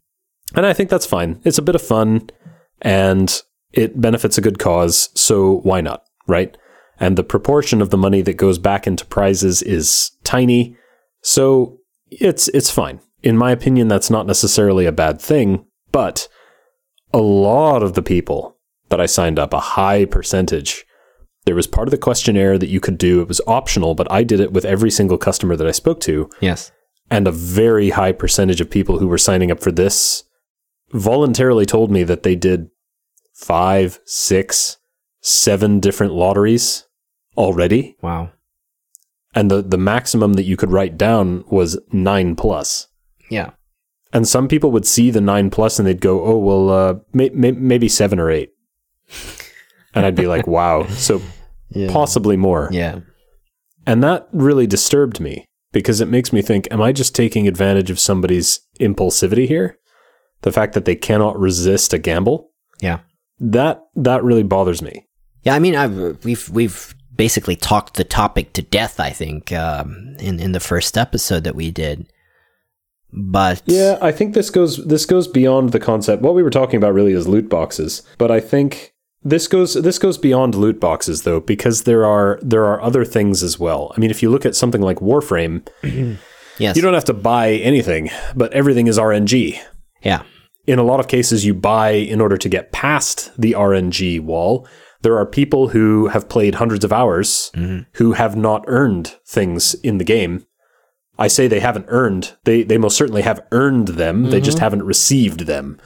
And 0.58 0.66
I 0.66 0.74
think 0.74 0.90
that's 0.90 1.06
fine. 1.06 1.40
It's 1.46 1.58
a 1.60 1.62
bit 1.62 1.76
of 1.76 1.82
fun 1.82 2.30
and 2.82 3.42
it 3.74 4.00
benefits 4.00 4.38
a 4.38 4.42
good 4.42 4.60
cause, 4.60 5.10
so 5.14 5.60
why 5.64 5.82
not, 5.82 6.04
right? 6.28 6.56
And 7.00 7.18
the 7.18 7.24
proportion 7.24 7.82
of 7.82 7.90
the 7.90 7.98
money 7.98 8.22
that 8.22 8.34
goes 8.38 8.58
back 8.58 8.88
into 8.88 9.06
prizes 9.06 9.62
is 9.62 10.12
tiny, 10.24 10.76
so 11.22 11.78
it's 12.10 12.48
it's 12.50 12.72
fine. 12.72 13.00
In 13.24 13.38
my 13.38 13.52
opinion, 13.52 13.88
that's 13.88 14.10
not 14.10 14.26
necessarily 14.28 14.86
a 14.86 14.92
bad 14.92 15.22
thing, 15.22 15.66
but 15.92 16.28
a 17.14 17.20
lot 17.20 17.84
of 17.84 17.94
the 17.94 18.02
people 18.04 18.58
that 18.90 19.02
I 19.02 19.06
signed 19.06 19.38
up, 19.40 19.54
a 19.54 19.60
high 19.60 20.06
percentage, 20.06 20.86
there 21.46 21.56
was 21.56 21.68
part 21.68 21.88
of 21.88 21.92
the 21.92 21.98
questionnaire 21.98 22.58
that 22.58 22.70
you 22.70 22.80
could 22.80 22.98
do. 22.98 23.22
It 23.22 23.28
was 23.28 23.42
optional, 23.48 23.96
but 23.96 24.10
I 24.12 24.24
did 24.24 24.40
it 24.40 24.54
with 24.54 24.66
every 24.66 24.92
single 24.92 25.18
customer 25.18 25.56
that 25.56 25.68
I 25.68 25.72
spoke 25.72 26.00
to 26.02 26.30
Yes. 26.42 26.72
and 27.10 27.28
a 27.28 27.32
very 27.32 27.90
high 27.92 28.12
percentage 28.12 28.62
of 28.62 28.70
people 28.70 29.00
who 29.00 29.08
were 29.08 29.18
signing 29.18 29.52
up 29.52 29.60
for 29.62 29.72
this 29.72 30.24
voluntarily 30.92 31.66
told 31.66 31.92
me 31.92 32.04
that 32.04 32.24
they 32.24 32.36
did 32.36 32.70
five, 33.38 34.00
six, 34.06 34.78
seven 35.22 35.80
different 35.80 36.14
lotteries 36.14 36.86
already. 37.38 37.96
Wow. 38.02 38.32
And 39.36 39.52
the, 39.52 39.62
the 39.62 39.78
maximum 39.78 40.34
that 40.34 40.46
you 40.46 40.58
could 40.58 40.72
write 40.72 40.98
down 40.98 41.44
was 41.50 41.80
nine 41.94 42.36
plus. 42.36 42.88
Yeah. 43.30 43.52
And 44.12 44.28
some 44.28 44.48
people 44.48 44.72
would 44.72 44.86
see 44.88 45.12
the 45.12 45.22
nine 45.22 45.50
plus 45.52 45.78
and 45.78 45.88
they'd 45.88 46.02
go, 46.02 46.24
oh, 46.26 46.38
well, 46.38 46.70
uh, 46.70 46.96
may, 47.14 47.30
may, 47.30 47.52
maybe 47.52 47.88
seven 47.88 48.20
or 48.20 48.32
eight. 48.32 48.50
And 49.94 50.06
I'd 50.06 50.16
be 50.16 50.28
like, 50.28 50.48
wow. 50.58 50.88
So 50.88 51.22
Yeah. 51.70 51.92
possibly 51.92 52.38
more. 52.38 52.70
Yeah. 52.72 53.02
And 53.86 54.04
that 54.04 54.28
really 54.32 54.66
disturbed 54.66 55.20
me 55.20 55.46
because 55.72 56.02
it 56.02 56.08
makes 56.08 56.34
me 56.34 56.42
think, 56.42 56.68
am 56.72 56.82
I 56.82 56.92
just 56.92 57.14
taking 57.14 57.48
advantage 57.48 57.92
of 57.92 58.00
somebody's 58.00 58.62
impulsivity 58.80 59.48
here? 59.48 59.78
The 60.42 60.52
fact 60.52 60.74
that 60.74 60.86
they 60.86 60.96
cannot 60.96 61.38
resist 61.38 61.94
a 61.94 61.98
gamble? 62.00 62.50
Yeah. 62.82 63.00
That 63.40 63.84
that 63.96 64.24
really 64.24 64.44
bothers 64.44 64.82
me. 64.82 65.06
Yeah, 65.44 65.56
I 65.56 65.60
mean, 65.60 65.76
I've, 65.76 66.26
we've 66.26 66.50
we've 66.50 66.96
basically 67.16 67.56
talked 67.56 67.96
the 67.96 68.04
topic 68.04 68.54
to 68.54 68.62
death. 68.62 69.00
I 69.00 69.12
think 69.12 69.52
um, 69.52 70.16
in 70.20 70.40
in 70.40 70.52
the 70.52 70.60
first 70.60 70.98
episode 70.98 71.44
that 71.44 71.56
we 71.56 71.72
did, 71.72 72.12
but 73.14 73.62
Yeah, 73.66 73.98
I 74.02 74.12
think 74.12 74.34
this 74.34 74.50
goes 74.50 74.86
this 74.86 75.06
goes 75.06 75.28
beyond 75.28 75.72
the 75.72 75.80
concept. 75.80 76.22
What 76.22 76.36
we 76.36 76.44
were 76.44 76.50
talking 76.50 76.78
about 76.78 76.94
really 76.94 77.14
is 77.14 77.28
loot 77.28 77.50
boxes, 77.50 78.02
but 78.18 78.32
I 78.32 78.40
think 78.40 78.94
this 79.24 79.48
goes 79.48 79.74
this 79.76 80.00
goes 80.00 80.18
beyond 80.18 80.56
loot 80.56 80.80
boxes 80.80 81.24
though 81.24 81.40
because 81.40 81.84
there 81.84 82.06
are 82.06 82.40
there 82.42 82.66
are 82.66 82.82
other 82.82 83.06
things 83.06 83.44
as 83.44 83.60
well. 83.60 83.94
I 83.96 84.00
mean, 84.00 84.12
if 84.12 84.22
you 84.22 84.30
look 84.30 84.46
at 84.46 84.56
something 84.56 84.82
like 84.82 84.98
Warframe, 84.98 85.68
yes, 86.58 86.76
you 86.76 86.82
don't 86.82 86.94
have 86.94 87.06
to 87.06 87.14
buy 87.14 87.52
anything, 87.52 88.10
but 88.36 88.54
everything 88.54 88.88
is 88.88 88.98
RNG. 88.98 89.60
yeah, 90.02 90.24
in 90.68 90.78
a 90.80 90.84
lot 90.84 91.00
of 91.00 91.08
cases 91.08 91.46
you 91.46 91.54
buy 91.54 91.92
in 91.92 92.22
order 92.22 92.38
to 92.38 92.50
get 92.50 92.72
past 92.72 93.32
the 93.40 93.54
RNG 93.54 94.20
wall. 94.22 94.68
There 95.02 95.18
are 95.18 95.26
people 95.26 95.70
who 95.70 96.08
have 96.08 96.28
played 96.30 96.56
hundreds 96.56 96.84
of 96.84 96.92
hours 96.92 97.52
who 97.94 98.14
have 98.14 98.36
not 98.36 98.64
earned 98.68 99.16
things 99.26 99.74
in 99.76 99.98
the 99.98 100.04
game. 100.04 100.46
I 101.20 101.28
say 101.30 101.48
they 101.48 101.60
haven't 101.62 101.86
earned. 101.88 102.36
They 102.44 102.64
they 102.64 102.78
most 102.78 102.98
certainly 102.98 103.22
have 103.24 103.40
earned 103.52 103.90
them. 103.90 104.30
They 104.30 104.42
just 104.42 104.60
haven't 104.60 104.84
received 104.84 105.42
them. 105.42 105.80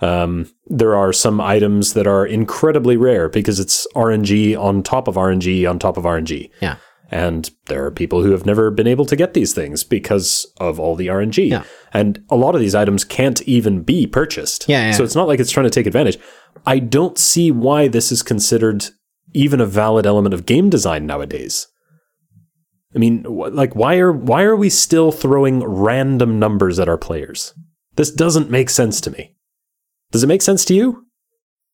Um, 0.00 0.50
there 0.66 0.94
are 0.94 1.12
some 1.12 1.40
items 1.42 1.92
that 1.92 2.06
are 2.06 2.24
incredibly 2.24 2.96
rare 2.96 3.28
because 3.28 3.60
it's 3.60 3.86
RNG 3.94 4.56
on 4.58 4.82
top 4.82 5.08
of 5.08 5.16
RNG 5.16 5.68
on 5.68 5.78
top 5.78 5.98
of 5.98 6.04
RNG. 6.04 6.50
yeah, 6.62 6.76
And 7.12 7.50
there 7.66 7.84
are 7.84 7.90
people 7.90 8.22
who 8.22 8.30
have 8.30 8.46
never 8.46 8.70
been 8.70 8.86
able 8.86 9.04
to 9.06 9.16
get 9.16 9.34
these 9.34 9.52
things 9.52 9.82
because 9.82 10.46
of 10.58 10.78
all 10.78 10.94
the 10.94 11.08
RNG. 11.08 11.50
Yeah. 11.50 11.64
And 11.92 12.24
a 12.30 12.36
lot 12.36 12.54
of 12.54 12.60
these 12.60 12.74
items 12.74 13.04
can't 13.04 13.42
even 13.42 13.82
be 13.82 14.06
purchased. 14.06 14.68
Yeah, 14.68 14.86
yeah. 14.86 14.92
So 14.92 15.02
it's 15.02 15.16
not 15.16 15.26
like 15.26 15.40
it's 15.40 15.50
trying 15.50 15.64
to 15.64 15.70
take 15.70 15.86
advantage. 15.86 16.18
I 16.66 16.78
don't 16.78 17.18
see 17.18 17.50
why 17.50 17.88
this 17.88 18.12
is 18.12 18.22
considered 18.22 18.86
even 19.32 19.60
a 19.60 19.66
valid 19.66 20.06
element 20.06 20.34
of 20.34 20.46
game 20.46 20.70
design 20.70 21.04
nowadays. 21.04 21.66
I 22.94 22.98
mean, 22.98 23.24
wh- 23.24 23.52
like 23.52 23.74
why 23.74 23.96
are 23.98 24.12
why 24.12 24.42
are 24.42 24.56
we 24.56 24.70
still 24.70 25.10
throwing 25.10 25.64
random 25.64 26.38
numbers 26.38 26.78
at 26.78 26.88
our 26.88 26.98
players? 26.98 27.54
This 27.96 28.10
doesn't 28.12 28.50
make 28.50 28.70
sense 28.70 29.00
to 29.02 29.10
me. 29.10 29.34
Does 30.12 30.22
it 30.22 30.28
make 30.28 30.42
sense 30.42 30.64
to 30.66 30.74
you? 30.74 31.06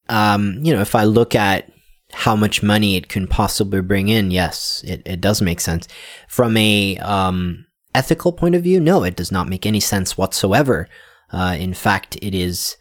um, 0.09 0.59
you 0.63 0.75
know, 0.75 0.81
if 0.81 0.95
I 0.95 1.05
look 1.05 1.35
at 1.35 1.71
how 2.13 2.37
much 2.37 2.63
money 2.63 2.97
it 2.97 3.09
can 3.09 3.27
possibly 3.27 3.81
bring 3.81 4.09
in, 4.09 4.31
yes, 4.31 4.83
it, 4.87 5.03
it 5.05 5.21
does 5.21 5.43
make 5.43 5.61
sense. 5.61 5.89
From 6.29 6.57
a 6.57 6.97
um, 6.99 7.67
ethical 7.95 8.33
point 8.33 8.55
of 8.55 8.63
view, 8.63 8.81
no, 8.81 9.05
it 9.05 9.17
does 9.17 9.33
not 9.33 9.49
make 9.49 9.67
any 9.67 9.81
sense 9.81 10.17
whatsoever. 10.17 10.89
Uh, 11.33 11.57
in 11.59 11.75
fact, 11.75 12.17
it 12.23 12.35
is 12.35 12.77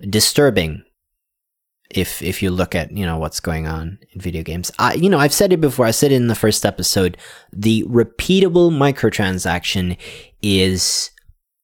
disturbing 0.00 0.84
if 1.90 2.22
if 2.22 2.42
you 2.42 2.50
look 2.50 2.74
at 2.74 2.92
you 2.92 3.04
know 3.04 3.16
what's 3.16 3.40
going 3.40 3.66
on 3.66 3.98
in 4.12 4.20
video 4.20 4.42
games. 4.42 4.70
I 4.78 4.94
you 4.94 5.08
know 5.08 5.18
I've 5.18 5.32
said 5.32 5.52
it 5.52 5.60
before. 5.60 5.86
I 5.86 5.90
said 5.90 6.12
it 6.12 6.16
in 6.16 6.28
the 6.28 6.34
first 6.34 6.66
episode. 6.66 7.16
The 7.52 7.82
repeatable 7.84 8.70
microtransaction 8.70 9.96
is 10.42 11.10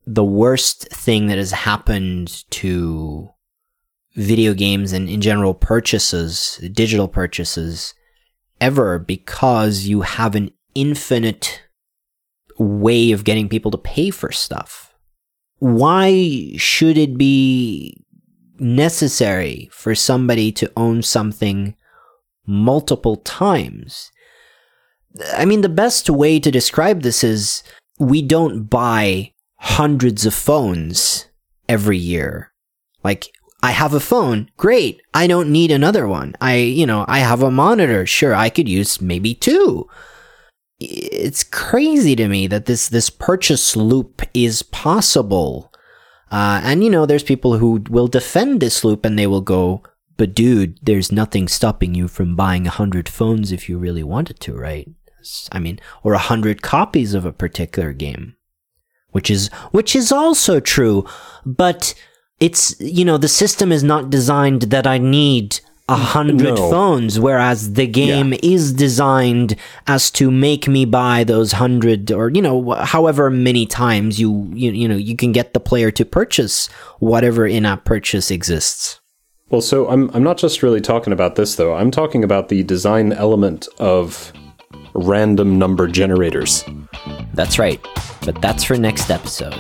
the 0.07 0.25
worst 0.25 0.89
thing 0.89 1.27
that 1.27 1.39
has 1.39 1.53
happened 1.53 2.45
to 2.51 3.31
video 4.15 4.55
games 4.55 4.93
and 4.93 5.09
in 5.09 5.21
general 5.21 5.55
purchases, 5.55 6.61
digital 6.73 7.09
purchases, 7.09 7.95
ever 8.61 8.99
because 8.99 9.87
you 9.87 10.03
have 10.03 10.35
an 10.35 10.51
infinite 10.75 11.63
way 12.59 13.13
of 13.13 13.25
getting 13.25 13.49
people 13.49 13.71
to 13.71 13.79
pay 13.79 14.11
for 14.11 14.31
stuff. 14.31 14.95
Why 15.59 16.53
should 16.57 16.97
it 16.97 17.19
be 17.19 18.05
necessary 18.59 19.69
for 19.73 19.95
somebody 19.95 20.53
to 20.53 20.71
own 20.77 21.03
something 21.03 21.75
multiple 22.47 23.17
times? 23.17 24.11
I 25.33 25.45
mean, 25.45 25.61
the 25.61 25.69
best 25.69 26.11
way 26.11 26.41
to 26.41 26.51
describe 26.51 27.03
this 27.03 27.25
is 27.25 27.63
we 27.99 28.21
don't 28.23 28.65
buy 28.65 29.33
hundreds 29.57 30.27
of 30.27 30.35
phones 30.35 31.27
every 31.69 31.99
year. 31.99 32.53
Like, 33.03 33.29
I 33.65 33.71
have 33.71 33.95
a 33.95 33.99
phone. 34.01 34.51
Great. 34.59 35.01
I 35.15 35.27
don't 35.27 35.51
need 35.51 35.71
another 35.71 36.07
one. 36.07 36.35
I, 36.39 36.57
you 36.57 36.85
know, 36.85 37.07
I 37.09 37.21
have 37.21 37.43
a 37.43 37.51
monitor. 37.51 38.05
Sure, 38.05 38.35
I 38.35 38.51
could 38.51 38.69
use 38.69 39.01
maybe 39.01 39.35
two. 39.35 39.89
It's 40.79 41.43
crazy 41.43 42.15
to 42.15 42.29
me 42.29 42.47
that 42.47 42.67
this 42.67 42.91
this 42.91 43.09
purchase 43.09 43.75
loop 43.75 44.21
is 44.35 44.63
possible. 44.63 45.73
Uh, 46.31 46.61
and 46.63 46.85
you 46.85 46.91
know, 46.91 47.07
there's 47.07 47.23
people 47.23 47.57
who 47.57 47.83
will 47.89 48.07
defend 48.07 48.61
this 48.61 48.85
loop 48.85 49.07
and 49.07 49.19
they 49.19 49.27
will 49.27 49.41
go, 49.41 49.83
"But 50.19 50.35
dude, 50.35 50.79
there's 50.83 51.11
nothing 51.11 51.49
stopping 51.49 51.95
you 51.95 52.07
from 52.07 52.37
buying 52.37 52.67
a 52.67 52.77
hundred 52.81 53.09
phones 53.09 53.51
if 53.51 53.67
you 53.67 53.79
really 53.79 54.05
wanted 54.05 54.41
to, 54.41 54.55
right?" 54.55 54.87
I 55.53 55.59
mean, 55.59 55.81
or 56.03 56.13
a 56.13 56.29
hundred 56.31 56.61
copies 56.61 57.15
of 57.15 57.25
a 57.25 57.33
particular 57.33 57.95
game, 57.95 58.37
which 59.13 59.31
is 59.31 59.49
which 59.71 59.97
is 59.97 60.13
also 60.13 60.61
true, 60.61 61.07
but 61.47 61.95
it's 62.41 62.79
you 62.81 63.05
know 63.05 63.19
the 63.19 63.29
system 63.29 63.73
is 63.73 63.83
not 63.85 64.11
designed 64.11 64.63
that 64.63 64.87
I 64.87 64.99
need 64.99 65.61
a 65.89 65.97
hundred 65.97 66.55
No. 66.57 66.71
phones, 66.71 67.21
whereas 67.21 67.75
the 67.75 67.87
game 67.87 68.33
is 68.43 68.73
designed 68.73 69.55
as 69.87 70.11
to 70.13 70.31
make 70.31 70.67
me 70.67 70.87
buy 70.87 71.25
those 71.25 71.53
hundred 71.53 72.11
or 72.11 72.31
you 72.31 72.41
know 72.41 72.71
however 72.73 73.29
many 73.31 73.67
times 73.67 74.19
you 74.19 74.51
you 74.55 74.73
you 74.73 74.89
know 74.89 74.97
you 74.97 75.15
can 75.15 75.31
get 75.33 75.53
the 75.53 75.61
player 75.61 75.91
to 75.91 76.05
purchase 76.07 76.69
whatever 77.01 77.47
in-app 77.47 77.85
purchase 77.85 78.31
exists. 78.31 78.99
Well, 79.51 79.61
so 79.61 79.89
I'm 79.91 80.11
I'm 80.15 80.23
not 80.23 80.39
just 80.39 80.63
really 80.63 80.81
talking 80.81 81.13
about 81.13 81.37
this 81.37 81.57
though. 81.57 81.75
I'm 81.75 81.91
talking 81.91 82.25
about 82.25 82.49
the 82.49 82.63
design 82.65 83.13
element 83.13 83.69
of 83.79 84.33
random 84.95 85.59
number 85.59 85.87
generators. 85.87 86.65
That's 87.35 87.59
right, 87.59 87.81
but 88.25 88.41
that's 88.41 88.65
for 88.65 88.77
next 88.79 89.11
episode. 89.11 89.55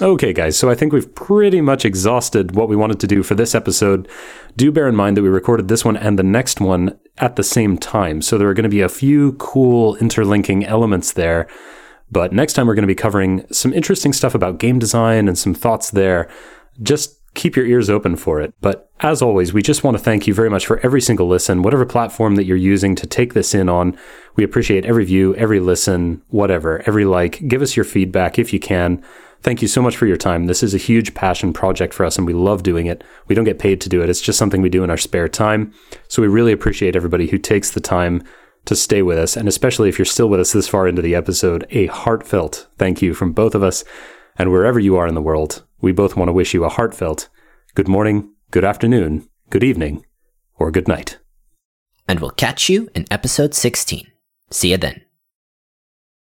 Okay, 0.00 0.32
guys, 0.32 0.56
so 0.56 0.70
I 0.70 0.76
think 0.76 0.92
we've 0.92 1.12
pretty 1.12 1.60
much 1.60 1.84
exhausted 1.84 2.54
what 2.54 2.68
we 2.68 2.76
wanted 2.76 3.00
to 3.00 3.08
do 3.08 3.24
for 3.24 3.34
this 3.34 3.52
episode. 3.52 4.06
Do 4.56 4.70
bear 4.70 4.86
in 4.86 4.94
mind 4.94 5.16
that 5.16 5.22
we 5.22 5.28
recorded 5.28 5.66
this 5.66 5.84
one 5.84 5.96
and 5.96 6.16
the 6.16 6.22
next 6.22 6.60
one 6.60 6.96
at 7.16 7.34
the 7.34 7.42
same 7.42 7.76
time, 7.76 8.22
so 8.22 8.38
there 8.38 8.48
are 8.48 8.54
going 8.54 8.62
to 8.62 8.68
be 8.68 8.80
a 8.80 8.88
few 8.88 9.32
cool 9.34 9.96
interlinking 9.96 10.64
elements 10.64 11.14
there. 11.14 11.48
But 12.12 12.32
next 12.32 12.52
time, 12.52 12.68
we're 12.68 12.76
going 12.76 12.84
to 12.84 12.86
be 12.86 12.94
covering 12.94 13.44
some 13.50 13.72
interesting 13.72 14.12
stuff 14.12 14.36
about 14.36 14.58
game 14.58 14.78
design 14.78 15.26
and 15.26 15.36
some 15.36 15.52
thoughts 15.52 15.90
there. 15.90 16.30
Just 16.80 17.16
keep 17.34 17.56
your 17.56 17.66
ears 17.66 17.90
open 17.90 18.14
for 18.14 18.40
it. 18.40 18.54
But 18.60 18.90
as 19.00 19.20
always, 19.20 19.52
we 19.52 19.62
just 19.62 19.82
want 19.82 19.96
to 19.96 20.02
thank 20.02 20.28
you 20.28 20.32
very 20.32 20.48
much 20.48 20.64
for 20.64 20.78
every 20.78 21.00
single 21.00 21.26
listen, 21.26 21.62
whatever 21.62 21.84
platform 21.84 22.36
that 22.36 22.44
you're 22.44 22.56
using 22.56 22.94
to 22.94 23.06
take 23.06 23.34
this 23.34 23.52
in 23.52 23.68
on. 23.68 23.98
We 24.36 24.44
appreciate 24.44 24.86
every 24.86 25.04
view, 25.04 25.34
every 25.34 25.58
listen, 25.58 26.22
whatever, 26.28 26.82
every 26.86 27.04
like. 27.04 27.46
Give 27.48 27.62
us 27.62 27.74
your 27.74 27.84
feedback 27.84 28.38
if 28.38 28.52
you 28.52 28.60
can. 28.60 29.02
Thank 29.42 29.62
you 29.62 29.68
so 29.68 29.80
much 29.80 29.96
for 29.96 30.06
your 30.06 30.16
time. 30.16 30.46
This 30.46 30.62
is 30.62 30.74
a 30.74 30.78
huge 30.78 31.14
passion 31.14 31.52
project 31.52 31.94
for 31.94 32.04
us 32.04 32.18
and 32.18 32.26
we 32.26 32.32
love 32.32 32.62
doing 32.62 32.86
it. 32.86 33.04
We 33.28 33.34
don't 33.34 33.44
get 33.44 33.58
paid 33.58 33.80
to 33.82 33.88
do 33.88 34.02
it. 34.02 34.10
It's 34.10 34.20
just 34.20 34.38
something 34.38 34.62
we 34.62 34.68
do 34.68 34.82
in 34.82 34.90
our 34.90 34.96
spare 34.96 35.28
time. 35.28 35.72
So 36.08 36.22
we 36.22 36.28
really 36.28 36.52
appreciate 36.52 36.96
everybody 36.96 37.28
who 37.28 37.38
takes 37.38 37.70
the 37.70 37.80
time 37.80 38.24
to 38.64 38.74
stay 38.74 39.00
with 39.02 39.16
us. 39.16 39.36
And 39.36 39.48
especially 39.48 39.88
if 39.88 39.98
you're 39.98 40.04
still 40.06 40.28
with 40.28 40.40
us 40.40 40.52
this 40.52 40.68
far 40.68 40.88
into 40.88 41.02
the 41.02 41.14
episode, 41.14 41.66
a 41.70 41.86
heartfelt 41.86 42.66
thank 42.78 43.00
you 43.00 43.14
from 43.14 43.32
both 43.32 43.54
of 43.54 43.62
us. 43.62 43.84
And 44.36 44.50
wherever 44.50 44.78
you 44.78 44.96
are 44.96 45.06
in 45.06 45.14
the 45.14 45.22
world, 45.22 45.64
we 45.80 45.92
both 45.92 46.16
want 46.16 46.28
to 46.28 46.32
wish 46.32 46.52
you 46.52 46.64
a 46.64 46.68
heartfelt 46.68 47.28
good 47.74 47.88
morning, 47.88 48.32
good 48.50 48.64
afternoon, 48.64 49.28
good 49.50 49.62
evening, 49.62 50.04
or 50.56 50.72
good 50.72 50.88
night. 50.88 51.18
And 52.08 52.18
we'll 52.18 52.30
catch 52.30 52.68
you 52.68 52.88
in 52.94 53.06
episode 53.10 53.54
16. 53.54 54.06
See 54.50 54.70
you 54.70 54.76
then. 54.76 55.07